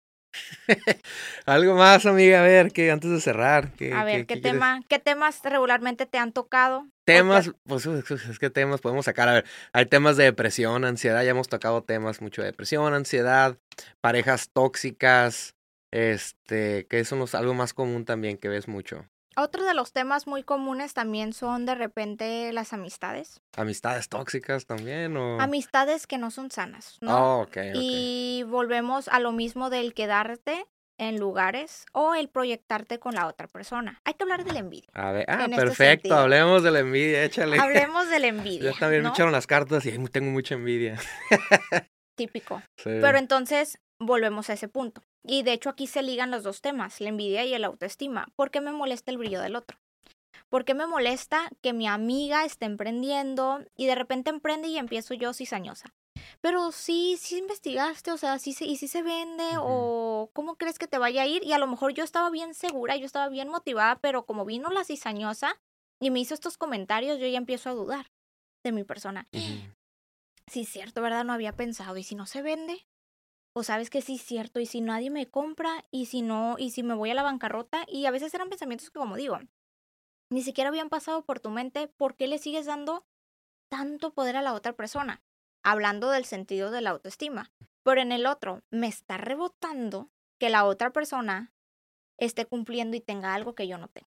Algo 1.46 1.74
más, 1.74 2.06
amiga, 2.06 2.40
a 2.40 2.42
ver, 2.42 2.72
que 2.72 2.90
antes 2.90 3.10
de 3.10 3.20
cerrar. 3.20 3.72
a 3.94 4.04
ver, 4.04 4.26
¿qué, 4.26 4.36
tema, 4.36 4.80
¿qué 4.88 4.98
temas 4.98 5.40
regularmente 5.44 6.06
te 6.06 6.18
han 6.18 6.32
tocado? 6.32 6.86
Temas, 7.04 7.52
pues 7.64 7.86
es 7.86 8.38
que 8.38 8.50
temas 8.50 8.80
podemos 8.80 9.04
sacar, 9.04 9.28
a 9.28 9.34
ver, 9.34 9.44
hay 9.72 9.86
temas 9.86 10.16
de 10.16 10.24
depresión, 10.24 10.84
ansiedad, 10.84 11.22
ya 11.22 11.30
hemos 11.30 11.48
tocado 11.48 11.82
temas 11.82 12.20
mucho 12.20 12.42
de 12.42 12.48
depresión, 12.48 12.94
ansiedad, 12.94 13.58
parejas 14.00 14.50
tóxicas, 14.52 15.54
este, 15.92 16.86
que 16.86 16.98
eso 16.98 17.22
es 17.22 17.34
algo 17.34 17.54
más 17.54 17.74
común 17.74 18.04
también 18.04 18.38
que 18.38 18.48
ves 18.48 18.66
mucho. 18.66 19.06
Otro 19.36 19.64
de 19.64 19.74
los 19.74 19.92
temas 19.92 20.26
muy 20.26 20.42
comunes 20.42 20.94
también 20.94 21.32
son 21.32 21.66
de 21.66 21.74
repente 21.74 22.52
las 22.52 22.72
amistades. 22.72 23.40
Amistades 23.56 24.08
tóxicas 24.08 24.64
también 24.66 25.16
o 25.16 25.40
amistades 25.40 26.06
que 26.06 26.16
no 26.16 26.30
son 26.30 26.50
sanas, 26.50 26.96
¿no? 27.00 27.42
Oh, 27.42 27.46
y 27.74 28.44
volvemos 28.48 29.08
a 29.08 29.20
lo 29.20 29.32
mismo 29.32 29.68
del 29.68 29.92
quedarte 29.92 30.66
en 30.98 31.18
lugares 31.18 31.84
o 31.92 32.14
el 32.14 32.28
proyectarte 32.28 32.98
con 32.98 33.14
la 33.14 33.26
otra 33.26 33.46
persona. 33.46 34.00
Hay 34.04 34.14
que 34.14 34.22
hablar 34.24 34.44
de 34.44 34.52
la 34.52 34.60
envidia. 34.60 34.88
A 34.94 35.12
ver, 35.12 35.26
ah, 35.28 35.44
este 35.44 35.56
perfecto, 35.56 36.14
hablemos 36.14 36.62
de 36.62 36.70
la 36.70 36.78
envidia, 36.80 37.24
échale. 37.24 37.58
Hablemos 37.58 38.08
de 38.08 38.18
la 38.18 38.26
envidia. 38.28 38.70
Yo 38.70 38.78
también 38.78 39.02
me 39.02 39.10
echaron 39.10 39.32
las 39.32 39.46
cartas 39.46 39.84
y 39.86 39.92
tengo 40.08 40.30
mucha 40.30 40.54
envidia. 40.54 40.98
Típico. 42.16 42.62
Pero 42.82 43.18
entonces 43.18 43.78
volvemos 44.00 44.48
a 44.48 44.54
ese 44.54 44.68
punto. 44.68 45.02
Y 45.26 45.42
de 45.42 45.52
hecho 45.52 45.70
aquí 45.70 45.86
se 45.86 46.02
ligan 46.02 46.30
los 46.30 46.42
dos 46.42 46.60
temas, 46.60 47.00
la 47.00 47.08
envidia 47.08 47.44
y 47.44 47.54
el 47.54 47.64
autoestima. 47.64 48.28
¿Por 48.36 48.50
qué 48.50 48.60
me 48.60 48.72
molesta 48.72 49.10
el 49.10 49.18
brillo 49.18 49.40
del 49.40 49.56
otro? 49.56 49.78
¿Por 50.48 50.64
qué 50.64 50.74
me 50.74 50.86
molesta 50.86 51.50
que 51.60 51.72
mi 51.72 51.88
amiga 51.88 52.44
esté 52.44 52.66
emprendiendo 52.66 53.64
y 53.76 53.86
de 53.86 53.96
repente 53.96 54.30
emprende 54.30 54.68
y 54.68 54.78
empiezo 54.78 55.14
yo 55.14 55.32
cizañosa? 55.32 55.92
Pero 56.40 56.72
sí, 56.72 57.16
sí 57.18 57.38
investigaste, 57.38 58.12
o 58.12 58.16
sea, 58.16 58.38
sí 58.38 58.52
se, 58.52 58.64
y 58.64 58.76
sí 58.76 58.88
se 58.88 59.02
vende, 59.02 59.44
o 59.58 60.30
cómo 60.32 60.56
crees 60.56 60.78
que 60.78 60.86
te 60.86 60.98
vaya 60.98 61.22
a 61.22 61.26
ir. 61.26 61.44
Y 61.44 61.52
a 61.52 61.58
lo 61.58 61.66
mejor 61.66 61.92
yo 61.92 62.04
estaba 62.04 62.30
bien 62.30 62.54
segura, 62.54 62.96
yo 62.96 63.06
estaba 63.06 63.28
bien 63.28 63.48
motivada, 63.48 63.96
pero 63.96 64.24
como 64.24 64.44
vino 64.44 64.70
la 64.70 64.84
cizañosa 64.84 65.60
y 66.00 66.10
me 66.10 66.20
hizo 66.20 66.34
estos 66.34 66.56
comentarios, 66.56 67.18
yo 67.18 67.26
ya 67.26 67.38
empiezo 67.38 67.70
a 67.70 67.74
dudar 67.74 68.06
de 68.64 68.72
mi 68.72 68.84
persona. 68.84 69.28
Sí, 70.48 70.60
es 70.60 70.68
cierto, 70.68 71.02
¿verdad? 71.02 71.24
No 71.24 71.32
había 71.32 71.52
pensado. 71.52 71.96
¿Y 71.96 72.04
si 72.04 72.14
no 72.14 72.26
se 72.26 72.42
vende? 72.42 72.86
O 73.58 73.62
sabes 73.62 73.88
que 73.88 74.02
sí 74.02 74.16
es 74.16 74.22
cierto, 74.22 74.60
y 74.60 74.66
si 74.66 74.82
nadie 74.82 75.08
me 75.08 75.30
compra, 75.30 75.82
y 75.90 76.06
si 76.06 76.20
no, 76.20 76.56
y 76.58 76.72
si 76.72 76.82
me 76.82 76.92
voy 76.92 77.08
a 77.08 77.14
la 77.14 77.22
bancarrota, 77.22 77.86
y 77.88 78.04
a 78.04 78.10
veces 78.10 78.34
eran 78.34 78.50
pensamientos 78.50 78.90
que, 78.90 78.98
como 78.98 79.16
digo, 79.16 79.38
ni 80.30 80.42
siquiera 80.42 80.68
habían 80.68 80.90
pasado 80.90 81.24
por 81.24 81.40
tu 81.40 81.48
mente, 81.48 81.88
¿por 81.88 82.16
qué 82.16 82.26
le 82.26 82.36
sigues 82.36 82.66
dando 82.66 83.06
tanto 83.70 84.12
poder 84.12 84.36
a 84.36 84.42
la 84.42 84.52
otra 84.52 84.74
persona? 84.74 85.22
Hablando 85.62 86.10
del 86.10 86.26
sentido 86.26 86.70
de 86.70 86.82
la 86.82 86.90
autoestima. 86.90 87.50
Pero 87.82 88.02
en 88.02 88.12
el 88.12 88.26
otro, 88.26 88.60
me 88.70 88.88
está 88.88 89.16
rebotando 89.16 90.10
que 90.38 90.50
la 90.50 90.66
otra 90.66 90.90
persona 90.90 91.54
esté 92.18 92.44
cumpliendo 92.44 92.94
y 92.94 93.00
tenga 93.00 93.32
algo 93.32 93.54
que 93.54 93.68
yo 93.68 93.78
no 93.78 93.88
tengo. 93.88 94.10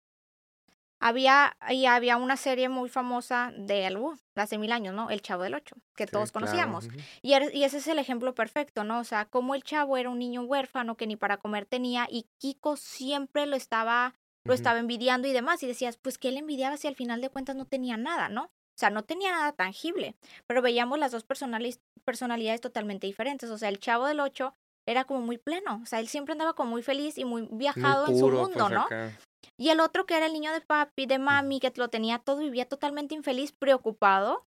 Había, 1.01 1.55
y 1.69 1.85
había 1.85 2.17
una 2.17 2.35
serie 2.35 2.67
muy 2.67 2.89
famosa 2.89 3.53
de 3.55 3.85
algo, 3.85 4.17
hace 4.35 4.57
mil 4.57 4.71
años, 4.73 4.93
¿no? 4.93 5.09
El 5.09 5.21
Chavo 5.21 5.43
del 5.43 5.53
Ocho, 5.53 5.77
que 5.95 6.07
todos 6.07 6.31
conocíamos. 6.33 6.89
y, 7.21 7.33
y, 7.33 7.63
ese 7.63 7.77
es 7.77 7.87
el 7.87 7.99
ejemplo 7.99 8.35
perfecto, 8.35 8.83
¿no? 8.83 8.99
O 8.99 9.03
sea, 9.05 9.25
como 9.25 9.55
el 9.55 9.63
chavo 9.63 9.95
era 9.95 10.09
un 10.09 10.19
niño 10.19 10.41
huérfano 10.41 10.95
que 10.95 11.07
ni 11.07 11.15
para 11.15 11.37
comer 11.37 11.65
tenía 11.65 12.05
y 12.09 12.27
Kiko 12.37 12.75
siempre 12.75 13.45
lo 13.45 13.55
estaba, 13.55 14.13
lo 14.43 14.53
estaba 14.53 14.79
envidiando 14.79 15.27
y 15.27 15.33
demás. 15.33 15.63
Y 15.63 15.67
decías, 15.67 15.97
pues, 15.97 16.17
¿qué 16.17 16.31
le 16.31 16.39
envidiaba 16.39 16.75
si 16.75 16.87
al 16.87 16.95
final 16.95 17.21
de 17.21 17.29
cuentas 17.29 17.55
no 17.55 17.65
tenía 17.65 17.95
nada, 17.95 18.27
¿no? 18.27 18.43
O 18.43 18.79
sea, 18.79 18.89
no 18.89 19.03
tenía 19.03 19.31
nada 19.31 19.53
tangible, 19.53 20.15
pero 20.47 20.61
veíamos 20.61 20.99
las 20.99 21.11
dos 21.11 21.25
personalidades 21.25 22.61
totalmente 22.61 23.07
diferentes. 23.07 23.49
O 23.49 23.57
sea, 23.57 23.69
el 23.69 23.79
Chavo 23.79 24.05
del 24.05 24.19
Ocho 24.19 24.53
era 24.85 25.05
como 25.05 25.21
muy 25.21 25.37
pleno. 25.37 25.79
O 25.81 25.85
sea, 25.85 25.99
él 25.99 26.07
siempre 26.07 26.33
andaba 26.33 26.53
como 26.53 26.71
muy 26.71 26.81
feliz 26.81 27.17
y 27.17 27.25
muy 27.25 27.47
viajado 27.51 28.07
en 28.07 28.17
su 28.17 28.27
mundo, 28.29 28.53
pues, 28.57 28.71
¿no? 28.71 28.81
acá. 28.81 29.11
Y 29.57 29.69
el 29.69 29.79
otro 29.79 30.05
que 30.05 30.15
era 30.17 30.25
el 30.25 30.33
niño 30.33 30.51
de 30.53 30.61
papi, 30.61 31.05
de 31.05 31.19
mami, 31.19 31.59
que 31.59 31.71
lo 31.75 31.89
tenía 31.89 32.19
todo, 32.19 32.39
vivía 32.39 32.65
totalmente 32.67 33.15
infeliz, 33.15 33.51
preocupado 33.51 34.45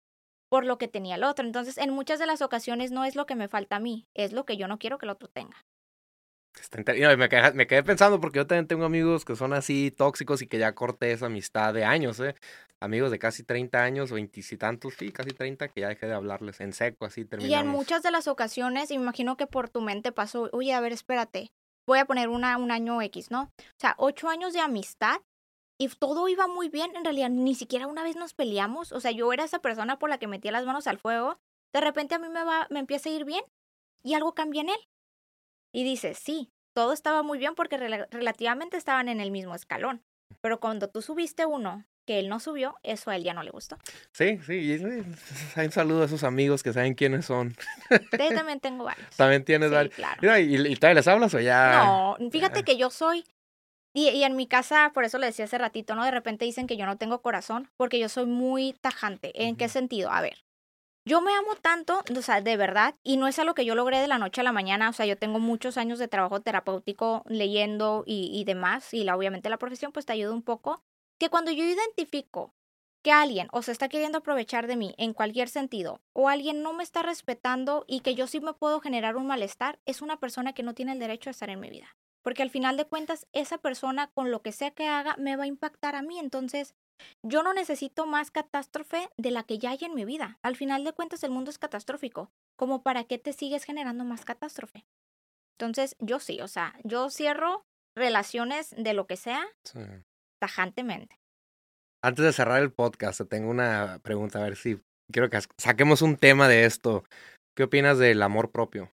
por 0.49 0.65
lo 0.65 0.79
que 0.79 0.89
tenía 0.89 1.17
el 1.17 1.25
otro. 1.25 1.45
Entonces, 1.45 1.79
en 1.79 1.91
muchas 1.91 2.19
de 2.19 2.27
las 2.27 2.43
ocasiones 2.43 2.91
no 2.93 3.05
es 3.05 3.17
lo 3.17 3.27
que 3.27 3.35
me 3.37 3.49
falta 3.49 3.77
a 3.77 3.81
mí, 3.81 4.07
es 4.15 4.33
lo 4.33 4.45
que 4.45 4.57
yo 4.57 4.69
no 4.69 4.79
quiero 4.79 4.99
que 4.99 5.07
el 5.07 5.11
otro 5.11 5.29
tenga. 5.29 5.57
No, 6.87 7.13
y 7.13 7.17
me, 7.17 7.29
quedé, 7.29 7.53
me 7.53 7.67
quedé 7.67 7.83
pensando 7.83 8.19
porque 8.21 8.39
yo 8.39 8.47
también 8.47 8.67
tengo 8.67 8.85
amigos 8.87 9.25
que 9.25 9.37
son 9.37 9.53
así 9.53 9.91
tóxicos 9.91 10.41
y 10.41 10.47
que 10.47 10.59
ya 10.59 10.75
corté 10.75 11.13
esa 11.13 11.27
amistad 11.27 11.75
de 11.75 11.85
años, 11.85 12.19
¿eh? 12.21 12.35
Amigos 12.81 13.11
de 13.11 13.19
casi 13.19 13.43
30 13.45 13.83
años, 13.83 14.11
veintitantos, 14.11 14.95
sí, 14.95 15.13
casi 15.13 15.31
30, 15.31 15.69
que 15.69 15.83
ya 15.83 15.89
dejé 15.89 16.07
de 16.07 16.15
hablarles 16.15 16.61
en 16.61 16.73
seco, 16.73 17.05
así 17.05 17.25
Y 17.39 17.55
en 17.55 17.67
terminamos. 17.67 17.67
muchas 17.67 18.03
de 18.03 18.11
las 18.11 18.29
ocasiones, 18.29 18.91
y 18.91 18.95
imagino 18.95 19.37
que 19.37 19.47
por 19.47 19.69
tu 19.69 19.81
mente 19.81 20.13
pasó, 20.13 20.49
oye, 20.53 20.73
a 20.73 20.81
ver, 20.81 20.93
espérate, 20.93 21.49
voy 21.87 21.99
a 21.99 22.05
poner 22.05 22.29
una, 22.29 22.57
un 22.59 22.71
año 22.71 23.01
X, 23.03 23.31
¿no? 23.31 23.43
O 23.59 23.79
sea, 23.79 23.95
ocho 23.99 24.29
años 24.29 24.53
de 24.53 24.61
amistad 24.61 25.21
y 25.79 25.89
todo 25.89 26.29
iba 26.29 26.47
muy 26.47 26.69
bien, 26.69 26.95
en 26.97 27.05
realidad 27.05 27.31
ni 27.31 27.55
siquiera 27.55 27.87
una 27.87 28.03
vez 28.03 28.17
nos 28.17 28.35
peleamos, 28.35 28.93
o 28.93 29.01
sea, 29.01 29.11
yo 29.11 29.33
era 29.33 29.45
esa 29.45 29.61
persona 29.61 29.99
por 29.99 30.11
la 30.11 30.19
que 30.19 30.27
metía 30.27 30.53
las 30.53 30.65
manos 30.65 30.87
al 30.87 30.99
fuego, 30.99 31.39
de 31.73 31.81
repente 31.81 32.15
a 32.15 32.19
mí 32.19 32.29
me 32.29 32.45
va, 32.45 32.67
me 32.71 32.81
empieza 32.81 33.09
a 33.09 33.13
ir 33.13 33.25
bien 33.25 33.45
y 34.03 34.15
algo 34.15 34.35
cambia 34.35 34.63
en 34.63 34.71
él. 34.71 34.89
Y 35.73 35.85
dices, 35.85 36.19
sí, 36.19 36.51
todo 36.75 36.93
estaba 36.93 37.23
muy 37.23 37.39
bien 37.39 37.55
porque 37.55 37.79
rela- 37.79 38.09
relativamente 38.11 38.77
estaban 38.77 39.09
en 39.09 39.21
el 39.21 39.31
mismo 39.31 39.55
escalón, 39.55 40.03
pero 40.41 40.61
cuando 40.61 40.89
tú 40.89 41.03
subiste 41.03 41.45
uno 41.45 41.85
que 42.07 42.19
él 42.19 42.29
no 42.29 42.41
subió, 42.41 42.77
eso 42.83 43.11
a 43.11 43.17
él 43.17 43.25
ya 43.25 43.35
no 43.35 43.43
le 43.43 43.51
gustó. 43.51 43.77
Sí, 44.13 44.39
sí, 44.47 44.79
hay 45.57 45.67
un 45.67 45.73
saludo 45.73 46.03
a 46.03 46.07
esos 46.07 46.25
amigos 46.25 46.63
que 46.63 46.73
saben 46.73 46.95
quiénes 46.95 47.27
son. 47.27 47.55
Yo 47.91 47.99
también 48.35 48.61
tengo 48.61 48.85
varios. 48.85 49.11
También 49.17 49.45
tienes 49.45 49.69
Sí, 49.71 49.75
varios. 49.75 49.95
claro. 49.95 50.19
Mira, 50.23 50.41
¿Y, 50.41 50.55
y 50.55 50.77
todavía 50.77 50.95
les 51.01 51.09
hablas 51.09 51.35
o 51.35 51.41
ya? 51.41 51.85
No, 51.85 52.17
fíjate 52.31 52.63
que 52.63 52.77
yo 52.79 52.89
soy, 52.91 53.25
y, 53.95 54.09
y 54.11 54.25
en 54.25 54.37
mi 54.37 54.47
casa, 54.47 54.91
por 54.95 55.05
eso 55.05 55.19
le 55.19 55.27
decía 55.27 55.45
hace 55.47 55.59
ratito, 55.59 55.95
¿no? 55.95 56.05
De 56.05 56.11
repente 56.11 56.45
dicen 56.45 56.67
que 56.67 56.77
yo 56.77 56.87
no 56.87 56.97
tengo 56.97 57.21
corazón, 57.23 57.69
porque 57.77 57.99
yo 57.99 58.09
soy 58.09 58.27
muy 58.27 58.75
tajante. 58.81 59.33
¿En 59.45 59.57
qué 59.57 59.69
sentido? 59.69 60.11
A 60.11 60.21
ver, 60.21 60.45
yo 61.09 61.21
me 61.21 61.33
amo 61.35 61.55
tanto, 61.55 62.03
o 62.17 62.23
sea, 62.23 62.41
de 62.41 62.57
verdad, 62.57 62.97
y 63.05 63.17
no 63.17 63.29
es 63.29 63.39
algo 63.39 63.55
que 63.55 63.65
yo 63.65 63.75
logré 63.77 64.01
de 64.01 64.09
la 64.09 64.19
noche 64.19 64.41
a 64.41 64.45
la 64.45 64.53
mañana, 64.53 64.89
o 64.91 64.93
sea, 64.93 65.07
yo 65.07 65.17
tengo 65.17 65.39
muchos 65.39 65.77
años 65.79 65.99
de 65.99 66.09
trabajo 66.09 66.41
terapéutico 66.41 67.23
leyendo 67.27 68.03
y, 68.07 68.31
y 68.35 68.45
demás, 68.45 68.93
y 68.93 69.05
la, 69.05 69.17
obviamente 69.17 69.49
la 69.49 69.57
profesión 69.57 69.93
pues 69.93 70.05
te 70.05 70.13
ayuda 70.15 70.33
un 70.33 70.43
poco, 70.43 70.83
que 71.19 71.31
cuando 71.31 71.51
yo 71.51 71.65
identifico 71.65 72.55
que 73.03 73.13
alguien 73.13 73.49
o 73.53 73.63
se 73.63 73.71
está 73.71 73.89
queriendo 73.89 74.19
aprovechar 74.19 74.67
de 74.67 74.77
mí 74.77 74.95
en 74.99 75.13
cualquier 75.13 75.49
sentido, 75.49 76.01
o 76.13 76.29
alguien 76.29 76.63
no 76.63 76.73
me 76.73 76.83
está 76.83 77.03
respetando 77.03 77.85
y 77.87 78.01
que 78.01 78.15
yo 78.17 78.27
sí 78.27 78.41
me 78.41 78.53
puedo 78.53 78.81
generar 78.81 79.17
un 79.17 79.27
malestar, 79.27 79.79
es 79.87 80.03
una 80.03 80.19
persona 80.19 80.53
que 80.53 80.65
no 80.65 80.75
tiene 80.75 80.93
el 80.93 80.99
derecho 80.99 81.31
a 81.31 81.33
estar 81.33 81.49
en 81.49 81.61
mi 81.61 81.71
vida. 81.71 81.97
Porque 82.23 82.43
al 82.43 82.51
final 82.51 82.77
de 82.77 82.87
cuentas, 82.87 83.29
esa 83.33 83.59
persona 83.59 84.09
con 84.09 84.33
lo 84.33 84.43
que 84.43 84.51
sea 84.51 84.73
que 84.73 84.89
haga 84.89 85.15
me 85.19 85.37
va 85.37 85.45
a 85.45 85.47
impactar 85.47 85.95
a 85.95 86.03
mí. 86.03 86.19
Entonces, 86.19 86.75
yo 87.23 87.45
no 87.45 87.55
necesito 87.55 88.07
más 88.07 88.33
catástrofe 88.33 89.09
de 89.17 89.31
la 89.31 89.45
que 89.45 89.59
ya 89.59 89.71
hay 89.71 89.79
en 89.83 89.95
mi 89.95 90.05
vida. 90.05 90.41
Al 90.43 90.57
final 90.57 90.83
de 90.83 90.93
cuentas, 90.93 91.23
el 91.23 91.31
mundo 91.31 91.51
es 91.51 91.59
catastrófico. 91.59 92.33
Como 92.57 92.83
para 92.83 93.05
qué 93.05 93.19
te 93.19 93.33
sigues 93.33 93.63
generando 93.63 94.03
más 94.03 94.25
catástrofe. 94.25 94.85
Entonces, 95.57 95.95
yo 96.01 96.19
sí, 96.19 96.41
o 96.41 96.49
sea, 96.49 96.75
yo 96.83 97.11
cierro 97.11 97.65
relaciones 97.95 98.75
de 98.77 98.95
lo 98.95 99.07
que 99.07 99.17
sea 99.17 99.47
Sí. 99.65 99.79
Tajantemente. 100.39 101.19
Antes 102.03 102.25
de 102.25 102.33
cerrar 102.33 102.63
el 102.63 102.73
podcast, 102.73 103.19
te 103.19 103.25
tengo 103.25 103.51
una 103.51 103.99
pregunta, 104.03 104.39
a 104.39 104.43
ver 104.43 104.57
si 104.57 104.81
quiero 105.13 105.31
que 105.31 105.39
saquemos 105.59 106.03
un 106.03 106.17
tema 106.17 106.49
de 106.49 106.65
esto. 106.65 107.05
¿Qué 107.57 107.65
opinas 107.65 107.99
del 107.99 108.23
amor 108.23 108.51
propio? 108.51 108.93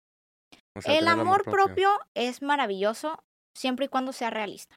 O 0.77 0.81
sea, 0.81 0.97
el 0.97 1.09
amor 1.09 1.45
propio 1.45 1.91
es 2.15 2.43
maravilloso 2.43 3.23
siempre 3.57 3.87
y 3.87 3.89
cuando 3.89 4.13
sea 4.13 4.31
realista. 4.31 4.77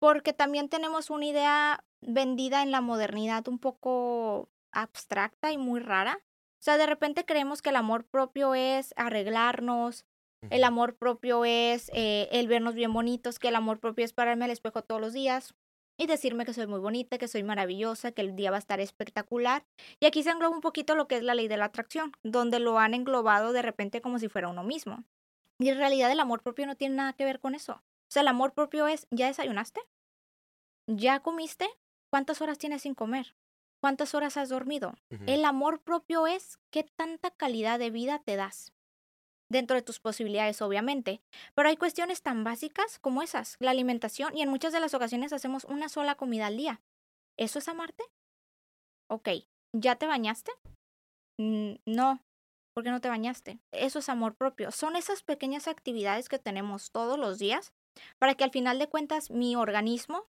Porque 0.00 0.32
también 0.32 0.68
tenemos 0.68 1.10
una 1.10 1.26
idea 1.26 1.84
vendida 2.02 2.62
en 2.62 2.70
la 2.70 2.80
modernidad 2.80 3.48
un 3.48 3.58
poco 3.58 4.48
abstracta 4.72 5.52
y 5.52 5.58
muy 5.58 5.80
rara. 5.80 6.18
O 6.60 6.62
sea, 6.62 6.76
de 6.76 6.86
repente 6.86 7.24
creemos 7.24 7.62
que 7.62 7.70
el 7.70 7.76
amor 7.76 8.04
propio 8.04 8.54
es 8.54 8.92
arreglarnos, 8.96 10.04
el 10.50 10.64
amor 10.64 10.96
propio 10.96 11.44
es 11.44 11.90
eh, 11.94 12.28
el 12.32 12.48
vernos 12.48 12.74
bien 12.74 12.92
bonitos, 12.92 13.38
que 13.38 13.48
el 13.48 13.56
amor 13.56 13.78
propio 13.78 14.04
es 14.04 14.12
pararme 14.12 14.46
al 14.46 14.50
espejo 14.50 14.82
todos 14.82 15.00
los 15.00 15.12
días 15.12 15.54
y 16.00 16.06
decirme 16.06 16.46
que 16.46 16.54
soy 16.54 16.66
muy 16.66 16.80
bonita, 16.80 17.18
que 17.18 17.28
soy 17.28 17.42
maravillosa, 17.42 18.10
que 18.10 18.22
el 18.22 18.34
día 18.34 18.50
va 18.50 18.56
a 18.56 18.58
estar 18.58 18.80
espectacular. 18.80 19.66
Y 20.00 20.06
aquí 20.06 20.22
se 20.22 20.30
engloba 20.30 20.56
un 20.56 20.62
poquito 20.62 20.94
lo 20.94 21.06
que 21.06 21.16
es 21.16 21.22
la 21.22 21.34
ley 21.34 21.46
de 21.46 21.58
la 21.58 21.66
atracción, 21.66 22.12
donde 22.22 22.58
lo 22.58 22.78
han 22.78 22.94
englobado 22.94 23.52
de 23.52 23.60
repente 23.60 24.00
como 24.00 24.18
si 24.18 24.30
fuera 24.30 24.48
uno 24.48 24.64
mismo. 24.64 25.04
Y 25.58 25.68
en 25.68 25.76
realidad 25.76 26.10
el 26.10 26.20
amor 26.20 26.42
propio 26.42 26.66
no 26.66 26.74
tiene 26.74 26.94
nada 26.94 27.12
que 27.12 27.26
ver 27.26 27.38
con 27.38 27.54
eso. 27.54 27.72
O 27.74 28.08
sea, 28.08 28.22
el 28.22 28.28
amor 28.28 28.54
propio 28.54 28.86
es, 28.86 29.06
¿ya 29.10 29.26
desayunaste? 29.26 29.82
¿Ya 30.86 31.20
comiste? 31.20 31.68
¿Cuántas 32.08 32.40
horas 32.40 32.56
tienes 32.56 32.80
sin 32.80 32.94
comer? 32.94 33.36
¿Cuántas 33.82 34.14
horas 34.14 34.38
has 34.38 34.48
dormido? 34.48 34.94
El 35.26 35.44
amor 35.44 35.82
propio 35.82 36.26
es 36.26 36.58
qué 36.70 36.82
tanta 36.82 37.30
calidad 37.30 37.78
de 37.78 37.90
vida 37.90 38.22
te 38.24 38.36
das. 38.36 38.72
Dentro 39.50 39.76
de 39.76 39.82
tus 39.82 39.98
posibilidades, 39.98 40.62
obviamente. 40.62 41.20
Pero 41.54 41.68
hay 41.68 41.76
cuestiones 41.76 42.22
tan 42.22 42.44
básicas 42.44 42.98
como 43.00 43.20
esas, 43.20 43.56
la 43.58 43.72
alimentación, 43.72 44.36
y 44.36 44.42
en 44.42 44.48
muchas 44.48 44.72
de 44.72 44.80
las 44.80 44.94
ocasiones 44.94 45.32
hacemos 45.32 45.64
una 45.64 45.88
sola 45.88 46.14
comida 46.14 46.46
al 46.46 46.56
día. 46.56 46.80
¿Eso 47.36 47.58
es 47.58 47.68
amarte? 47.68 48.04
Ok, 49.10 49.28
¿ya 49.72 49.96
te 49.96 50.06
bañaste? 50.06 50.52
No, 51.38 52.20
¿por 52.74 52.84
qué 52.84 52.90
no 52.90 53.00
te 53.00 53.08
bañaste? 53.08 53.58
Eso 53.72 53.98
es 53.98 54.08
amor 54.08 54.36
propio. 54.36 54.70
Son 54.70 54.94
esas 54.94 55.22
pequeñas 55.22 55.66
actividades 55.66 56.28
que 56.28 56.38
tenemos 56.38 56.92
todos 56.92 57.18
los 57.18 57.38
días 57.38 57.72
para 58.18 58.34
que 58.34 58.44
al 58.44 58.52
final 58.52 58.78
de 58.78 58.88
cuentas 58.88 59.30
mi 59.30 59.56
organismo, 59.56 60.28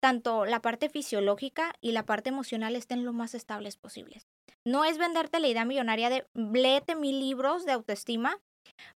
tanto 0.00 0.46
la 0.46 0.62
parte 0.62 0.88
fisiológica 0.88 1.74
y 1.80 1.92
la 1.92 2.06
parte 2.06 2.30
emocional 2.30 2.74
estén 2.74 3.04
lo 3.04 3.12
más 3.12 3.34
estables 3.34 3.76
posibles. 3.76 4.26
No 4.64 4.84
es 4.84 4.96
venderte 4.96 5.40
la 5.40 5.48
idea 5.48 5.64
millonaria 5.64 6.08
de 6.08 6.26
léete 6.34 6.94
mil 6.94 7.20
libros 7.20 7.66
de 7.66 7.72
autoestima, 7.72 8.40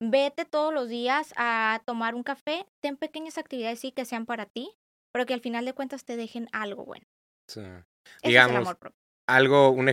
vete 0.00 0.44
todos 0.44 0.72
los 0.72 0.88
días 0.88 1.32
a 1.36 1.82
tomar 1.86 2.14
un 2.14 2.22
café, 2.22 2.66
ten 2.80 2.96
pequeñas 2.96 3.38
actividades 3.38 3.80
sí 3.80 3.92
que 3.92 4.04
sean 4.04 4.26
para 4.26 4.46
ti, 4.46 4.70
pero 5.12 5.26
que 5.26 5.34
al 5.34 5.40
final 5.40 5.64
de 5.64 5.72
cuentas 5.74 6.04
te 6.04 6.16
dejen 6.16 6.48
algo 6.52 6.84
bueno. 6.84 7.06
Sí. 7.48 7.60
Eso 7.60 7.84
es 8.22 8.28
Digamos, 8.28 8.50
el 8.50 8.56
amor 8.62 8.78
propio. 8.78 8.98
algo, 9.28 9.70
un, 9.70 9.88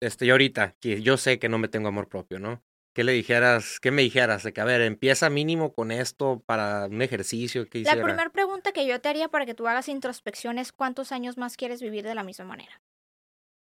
este, 0.00 0.26
yo 0.26 0.34
ahorita, 0.34 0.76
que 0.80 1.02
yo 1.02 1.16
sé 1.16 1.38
que 1.38 1.48
no 1.48 1.58
me 1.58 1.68
tengo 1.68 1.88
amor 1.88 2.08
propio, 2.08 2.38
¿no? 2.38 2.62
¿Qué 2.94 3.04
le 3.04 3.12
dijeras, 3.12 3.80
qué 3.80 3.90
me 3.90 4.02
dijeras? 4.02 4.42
De 4.42 4.52
que, 4.52 4.60
a 4.60 4.64
ver, 4.64 4.82
empieza 4.82 5.30
mínimo 5.30 5.72
con 5.72 5.90
esto 5.90 6.42
para 6.46 6.86
un 6.86 7.00
ejercicio 7.02 7.66
que 7.68 7.78
La 7.78 7.94
hiciera. 7.94 8.02
primera 8.04 8.30
pregunta 8.30 8.72
que 8.72 8.86
yo 8.86 9.00
te 9.00 9.08
haría 9.08 9.28
para 9.28 9.46
que 9.46 9.54
tú 9.54 9.66
hagas 9.66 9.88
introspección 9.88 10.58
es 10.58 10.72
cuántos 10.72 11.10
años 11.12 11.36
más 11.38 11.56
quieres 11.56 11.80
vivir 11.80 12.04
de 12.04 12.14
la 12.14 12.22
misma 12.22 12.44
manera. 12.44 12.82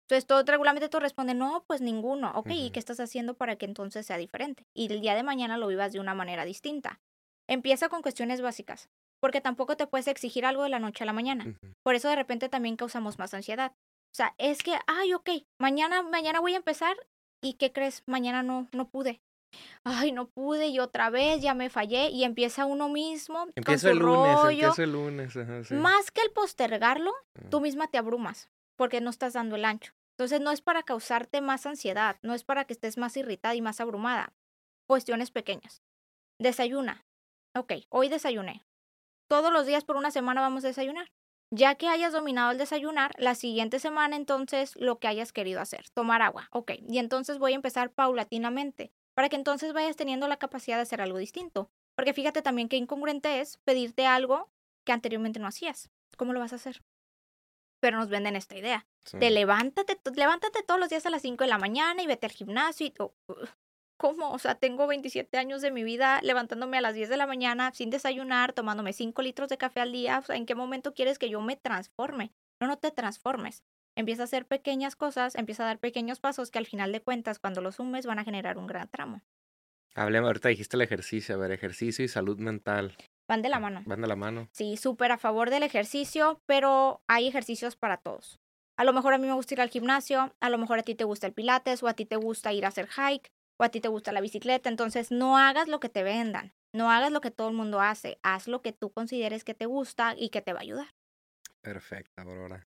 Entonces, 0.07 0.27
todo 0.27 0.43
regularmente 0.43 0.87
tú 0.87 0.99
respondes, 0.99 1.35
no, 1.35 1.63
pues 1.67 1.81
ninguno. 1.81 2.31
Ok, 2.35 2.51
¿y 2.51 2.65
Ujú. 2.65 2.73
qué 2.73 2.79
estás 2.79 2.99
haciendo 2.99 3.33
para 3.33 3.55
que 3.55 3.65
entonces 3.65 4.05
sea 4.05 4.17
diferente? 4.17 4.67
Y 4.75 4.91
el 4.91 5.01
día 5.01 5.15
de 5.15 5.23
mañana 5.23 5.57
lo 5.57 5.67
vivas 5.67 5.93
de 5.93 5.99
una 5.99 6.13
manera 6.13 6.45
distinta. 6.45 7.01
Empieza 7.47 7.89
con 7.89 8.03
cuestiones 8.03 8.41
básicas, 8.41 8.89
porque 9.19 9.41
tampoco 9.41 9.77
te 9.77 9.87
puedes 9.87 10.07
exigir 10.07 10.45
algo 10.45 10.63
de 10.63 10.69
la 10.69 10.79
noche 10.79 11.03
a 11.03 11.07
la 11.07 11.13
mañana. 11.13 11.57
Por 11.83 11.95
eso 11.95 12.07
de 12.07 12.15
repente 12.15 12.49
también 12.49 12.75
causamos 12.75 13.17
más 13.17 13.33
ansiedad. 13.33 13.71
O 13.71 14.15
sea, 14.15 14.35
es 14.37 14.61
que, 14.61 14.77
ay, 14.85 15.13
ok, 15.13 15.29
mañana, 15.59 16.03
mañana 16.03 16.39
voy 16.39 16.53
a 16.53 16.57
empezar 16.57 16.95
y 17.43 17.53
¿qué 17.53 17.71
crees? 17.71 18.03
Mañana 18.05 18.43
no, 18.43 18.67
no 18.73 18.89
pude. 18.89 19.21
Ay, 19.83 20.11
no 20.11 20.27
pude 20.27 20.67
y 20.67 20.79
otra 20.79 21.09
vez 21.09 21.41
ya 21.41 21.53
me 21.53 21.69
fallé 21.69 22.09
y 22.09 22.23
empieza 22.25 22.65
uno 22.65 22.89
mismo 22.89 23.39
con 23.39 23.51
Empiezo 23.55 23.87
su 23.87 23.93
el 23.93 23.99
lunes, 23.99 24.41
rollo. 24.41 24.49
empiezo 24.51 24.83
el 24.83 24.91
lunes. 24.91 25.35
ajá, 25.35 25.63
sí. 25.63 25.75
Más 25.75 26.11
que 26.11 26.21
el 26.21 26.31
postergarlo, 26.31 27.11
tú 27.49 27.61
misma 27.61 27.87
te 27.87 27.97
abrumas 27.97 28.49
porque 28.75 29.01
no 29.01 29.09
estás 29.09 29.33
dando 29.33 29.55
el 29.55 29.65
ancho. 29.65 29.93
Entonces 30.17 30.39
no 30.39 30.51
es 30.51 30.61
para 30.61 30.83
causarte 30.83 31.41
más 31.41 31.65
ansiedad, 31.65 32.17
no 32.21 32.33
es 32.33 32.43
para 32.43 32.65
que 32.65 32.73
estés 32.73 32.97
más 32.97 33.17
irritada 33.17 33.55
y 33.55 33.61
más 33.61 33.81
abrumada. 33.81 34.33
Cuestiones 34.87 35.31
pequeñas. 35.31 35.81
Desayuna. 36.39 37.05
Ok, 37.53 37.73
hoy 37.89 38.09
desayuné. 38.09 38.65
Todos 39.27 39.51
los 39.51 39.65
días 39.65 39.83
por 39.83 39.97
una 39.97 40.11
semana 40.11 40.41
vamos 40.41 40.63
a 40.63 40.67
desayunar. 40.67 41.11
Ya 41.51 41.75
que 41.75 41.87
hayas 41.87 42.13
dominado 42.13 42.51
el 42.51 42.57
desayunar, 42.57 43.13
la 43.17 43.35
siguiente 43.35 43.79
semana 43.79 44.15
entonces 44.15 44.75
lo 44.77 44.99
que 44.99 45.07
hayas 45.07 45.31
querido 45.31 45.61
hacer, 45.61 45.89
tomar 45.93 46.21
agua. 46.21 46.47
Ok, 46.51 46.73
y 46.87 46.97
entonces 46.97 47.37
voy 47.37 47.53
a 47.53 47.55
empezar 47.55 47.91
paulatinamente 47.91 48.91
para 49.15 49.29
que 49.29 49.35
entonces 49.35 49.73
vayas 49.73 49.95
teniendo 49.95 50.27
la 50.27 50.37
capacidad 50.37 50.77
de 50.77 50.83
hacer 50.83 51.01
algo 51.01 51.17
distinto. 51.17 51.69
Porque 51.95 52.13
fíjate 52.13 52.41
también 52.41 52.67
qué 52.67 52.77
incongruente 52.77 53.39
es 53.39 53.57
pedirte 53.59 54.05
algo 54.05 54.49
que 54.85 54.91
anteriormente 54.91 55.39
no 55.39 55.47
hacías. 55.47 55.89
¿Cómo 56.17 56.33
lo 56.33 56.39
vas 56.39 56.53
a 56.53 56.57
hacer? 56.57 56.81
Pero 57.85 57.99
nos 57.99 58.09
venden 58.09 58.35
esta 58.35 58.57
idea. 58.57 58.87
Sí. 59.03 59.19
De 59.19 59.29
levántate, 59.29 59.99
levántate 60.15 60.63
todos 60.63 60.79
los 60.79 60.89
días 60.89 61.05
a 61.05 61.11
las 61.11 61.21
5 61.21 61.43
de 61.43 61.49
la 61.51 61.59
mañana 61.59 62.01
y 62.01 62.07
vete 62.07 62.25
al 62.25 62.31
gimnasio 62.31 62.87
y 62.87 62.89
to- 62.89 63.13
¿Cómo? 63.97 64.31
O 64.31 64.39
sea, 64.39 64.55
tengo 64.55 64.87
27 64.87 65.37
años 65.37 65.61
de 65.61 65.69
mi 65.69 65.83
vida 65.83 66.19
levantándome 66.23 66.79
a 66.79 66.81
las 66.81 66.95
10 66.95 67.09
de 67.09 67.17
la 67.17 67.27
mañana 67.27 67.71
sin 67.75 67.91
desayunar, 67.91 68.53
tomándome 68.53 68.91
5 68.91 69.21
litros 69.21 69.49
de 69.49 69.59
café 69.59 69.81
al 69.81 69.91
día. 69.91 70.17
O 70.17 70.23
sea, 70.23 70.35
¿en 70.35 70.47
qué 70.47 70.55
momento 70.55 70.95
quieres 70.95 71.19
que 71.19 71.29
yo 71.29 71.41
me 71.41 71.57
transforme? 71.57 72.31
No, 72.59 72.65
no 72.65 72.79
te 72.79 72.89
transformes. 72.89 73.61
Empieza 73.95 74.23
a 74.23 74.25
hacer 74.25 74.47
pequeñas 74.47 74.95
cosas, 74.95 75.35
empieza 75.35 75.61
a 75.61 75.67
dar 75.67 75.77
pequeños 75.77 76.19
pasos 76.19 76.49
que 76.49 76.57
al 76.57 76.65
final 76.65 76.91
de 76.91 77.01
cuentas, 77.01 77.37
cuando 77.37 77.61
los 77.61 77.75
sumes, 77.75 78.07
van 78.07 78.17
a 78.17 78.23
generar 78.23 78.57
un 78.57 78.65
gran 78.65 78.89
tramo. 78.89 79.21
Hablemos, 79.93 80.29
ahorita 80.29 80.49
dijiste 80.49 80.75
el 80.75 80.81
ejercicio, 80.81 81.35
a 81.35 81.37
ver, 81.37 81.51
ejercicio 81.51 82.03
y 82.03 82.07
salud 82.07 82.39
mental. 82.39 82.97
Van 83.27 83.41
de 83.41 83.49
la 83.49 83.59
mano. 83.59 83.83
Van 83.85 84.01
de 84.01 84.07
la 84.07 84.15
mano. 84.15 84.49
Sí, 84.51 84.77
súper 84.77 85.11
a 85.11 85.17
favor 85.17 85.49
del 85.49 85.63
ejercicio, 85.63 86.39
pero 86.45 87.01
hay 87.07 87.27
ejercicios 87.27 87.75
para 87.75 87.97
todos. 87.97 88.39
A 88.77 88.83
lo 88.83 88.93
mejor 88.93 89.13
a 89.13 89.17
mí 89.17 89.25
me 89.25 89.33
gusta 89.33 89.53
ir 89.53 89.61
al 89.61 89.69
gimnasio, 89.69 90.35
a 90.39 90.49
lo 90.49 90.57
mejor 90.57 90.79
a 90.79 90.83
ti 90.83 90.95
te 90.95 91.05
gusta 91.05 91.27
el 91.27 91.33
pilates, 91.33 91.81
o 91.81 91.87
a 91.87 91.93
ti 91.93 92.05
te 92.05 92.17
gusta 92.17 92.53
ir 92.53 92.65
a 92.65 92.69
hacer 92.69 92.87
hike, 92.87 93.29
o 93.59 93.63
a 93.63 93.69
ti 93.69 93.79
te 93.79 93.87
gusta 93.87 94.11
la 94.11 94.21
bicicleta. 94.21 94.69
Entonces, 94.69 95.11
no 95.11 95.37
hagas 95.37 95.67
lo 95.67 95.79
que 95.79 95.89
te 95.89 96.03
vendan, 96.03 96.53
no 96.73 96.91
hagas 96.91 97.11
lo 97.11 97.21
que 97.21 97.31
todo 97.31 97.49
el 97.49 97.55
mundo 97.55 97.81
hace, 97.81 98.19
haz 98.21 98.47
lo 98.47 98.61
que 98.61 98.73
tú 98.73 98.91
consideres 98.91 99.43
que 99.43 99.53
te 99.53 99.65
gusta 99.65 100.13
y 100.17 100.29
que 100.29 100.41
te 100.41 100.53
va 100.53 100.59
a 100.59 100.63
ayudar. 100.63 100.87
Perfecto, 101.61 102.21
Aurora. 102.21 102.67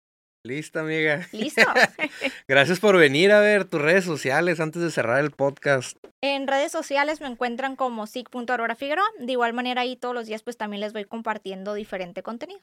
Listo, 0.45 0.81
amiga. 0.81 1.25
Listo. 1.31 1.61
Gracias 2.49 2.81
por 2.81 2.97
venir 2.97 3.31
a 3.31 3.39
ver 3.39 3.63
tus 3.63 3.81
redes 3.81 4.03
sociales 4.03 4.59
antes 4.59 4.81
de 4.81 4.91
cerrar 4.91 5.23
el 5.23 5.31
podcast. 5.31 5.97
En 6.21 6.47
redes 6.47 6.69
sociales 6.69 7.21
me 7.21 7.27
encuentran 7.27 7.77
como 7.77 8.07
sig.aurorafigueroa. 8.07 9.05
De 9.19 9.31
igual 9.31 9.53
manera 9.53 9.81
ahí 9.81 9.95
todos 9.95 10.13
los 10.13 10.27
días 10.27 10.43
pues 10.43 10.57
también 10.57 10.81
les 10.81 10.91
voy 10.91 11.05
compartiendo 11.05 11.73
diferente 11.73 12.23
contenido. 12.23 12.59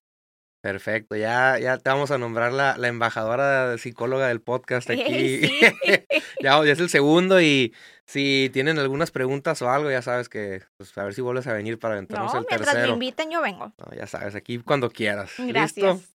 Perfecto, 0.62 1.16
ya, 1.16 1.58
ya 1.58 1.78
te 1.78 1.88
vamos 1.88 2.10
a 2.10 2.18
nombrar 2.18 2.52
la, 2.52 2.76
la 2.76 2.88
embajadora 2.88 3.78
psicóloga 3.78 4.28
del 4.28 4.42
podcast 4.42 4.90
aquí. 4.90 5.40
ya, 6.42 6.62
ya 6.62 6.72
es 6.72 6.80
el 6.80 6.90
segundo 6.90 7.40
y 7.40 7.74
si 8.04 8.50
tienen 8.52 8.78
algunas 8.78 9.10
preguntas 9.10 9.62
o 9.62 9.70
algo, 9.70 9.90
ya 9.90 10.02
sabes 10.02 10.28
que 10.28 10.60
pues, 10.76 10.96
a 10.98 11.04
ver 11.04 11.14
si 11.14 11.22
vuelves 11.22 11.46
a 11.46 11.54
venir 11.54 11.78
para 11.78 11.94
aventarnos 11.94 12.34
no, 12.34 12.40
el 12.40 12.46
mientras 12.46 12.74
tercero. 12.74 12.88
me 12.88 12.92
inviten 12.92 13.30
yo 13.30 13.40
vengo. 13.40 13.72
No, 13.78 13.96
ya 13.96 14.06
sabes, 14.06 14.34
aquí 14.34 14.58
cuando 14.58 14.90
quieras. 14.90 15.32
Gracias. 15.38 15.76
¿Listo? 15.96 16.19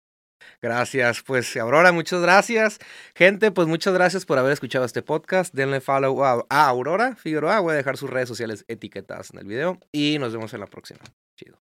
Gracias, 0.62 1.22
pues 1.22 1.56
Aurora, 1.56 1.92
muchas 1.92 2.20
gracias. 2.20 2.78
Gente, 3.14 3.50
pues 3.50 3.68
muchas 3.68 3.94
gracias 3.94 4.24
por 4.26 4.38
haber 4.38 4.52
escuchado 4.52 4.84
este 4.84 5.02
podcast. 5.02 5.54
Denle 5.54 5.80
follow 5.80 6.24
a, 6.24 6.44
a 6.48 6.66
Aurora 6.68 7.16
Figueroa. 7.16 7.60
Voy 7.60 7.72
a 7.72 7.76
dejar 7.76 7.96
sus 7.96 8.10
redes 8.10 8.28
sociales 8.28 8.64
etiquetadas 8.68 9.30
en 9.32 9.40
el 9.40 9.46
video 9.46 9.78
y 9.92 10.18
nos 10.18 10.32
vemos 10.32 10.52
en 10.54 10.60
la 10.60 10.66
próxima. 10.66 11.00
Chido. 11.36 11.69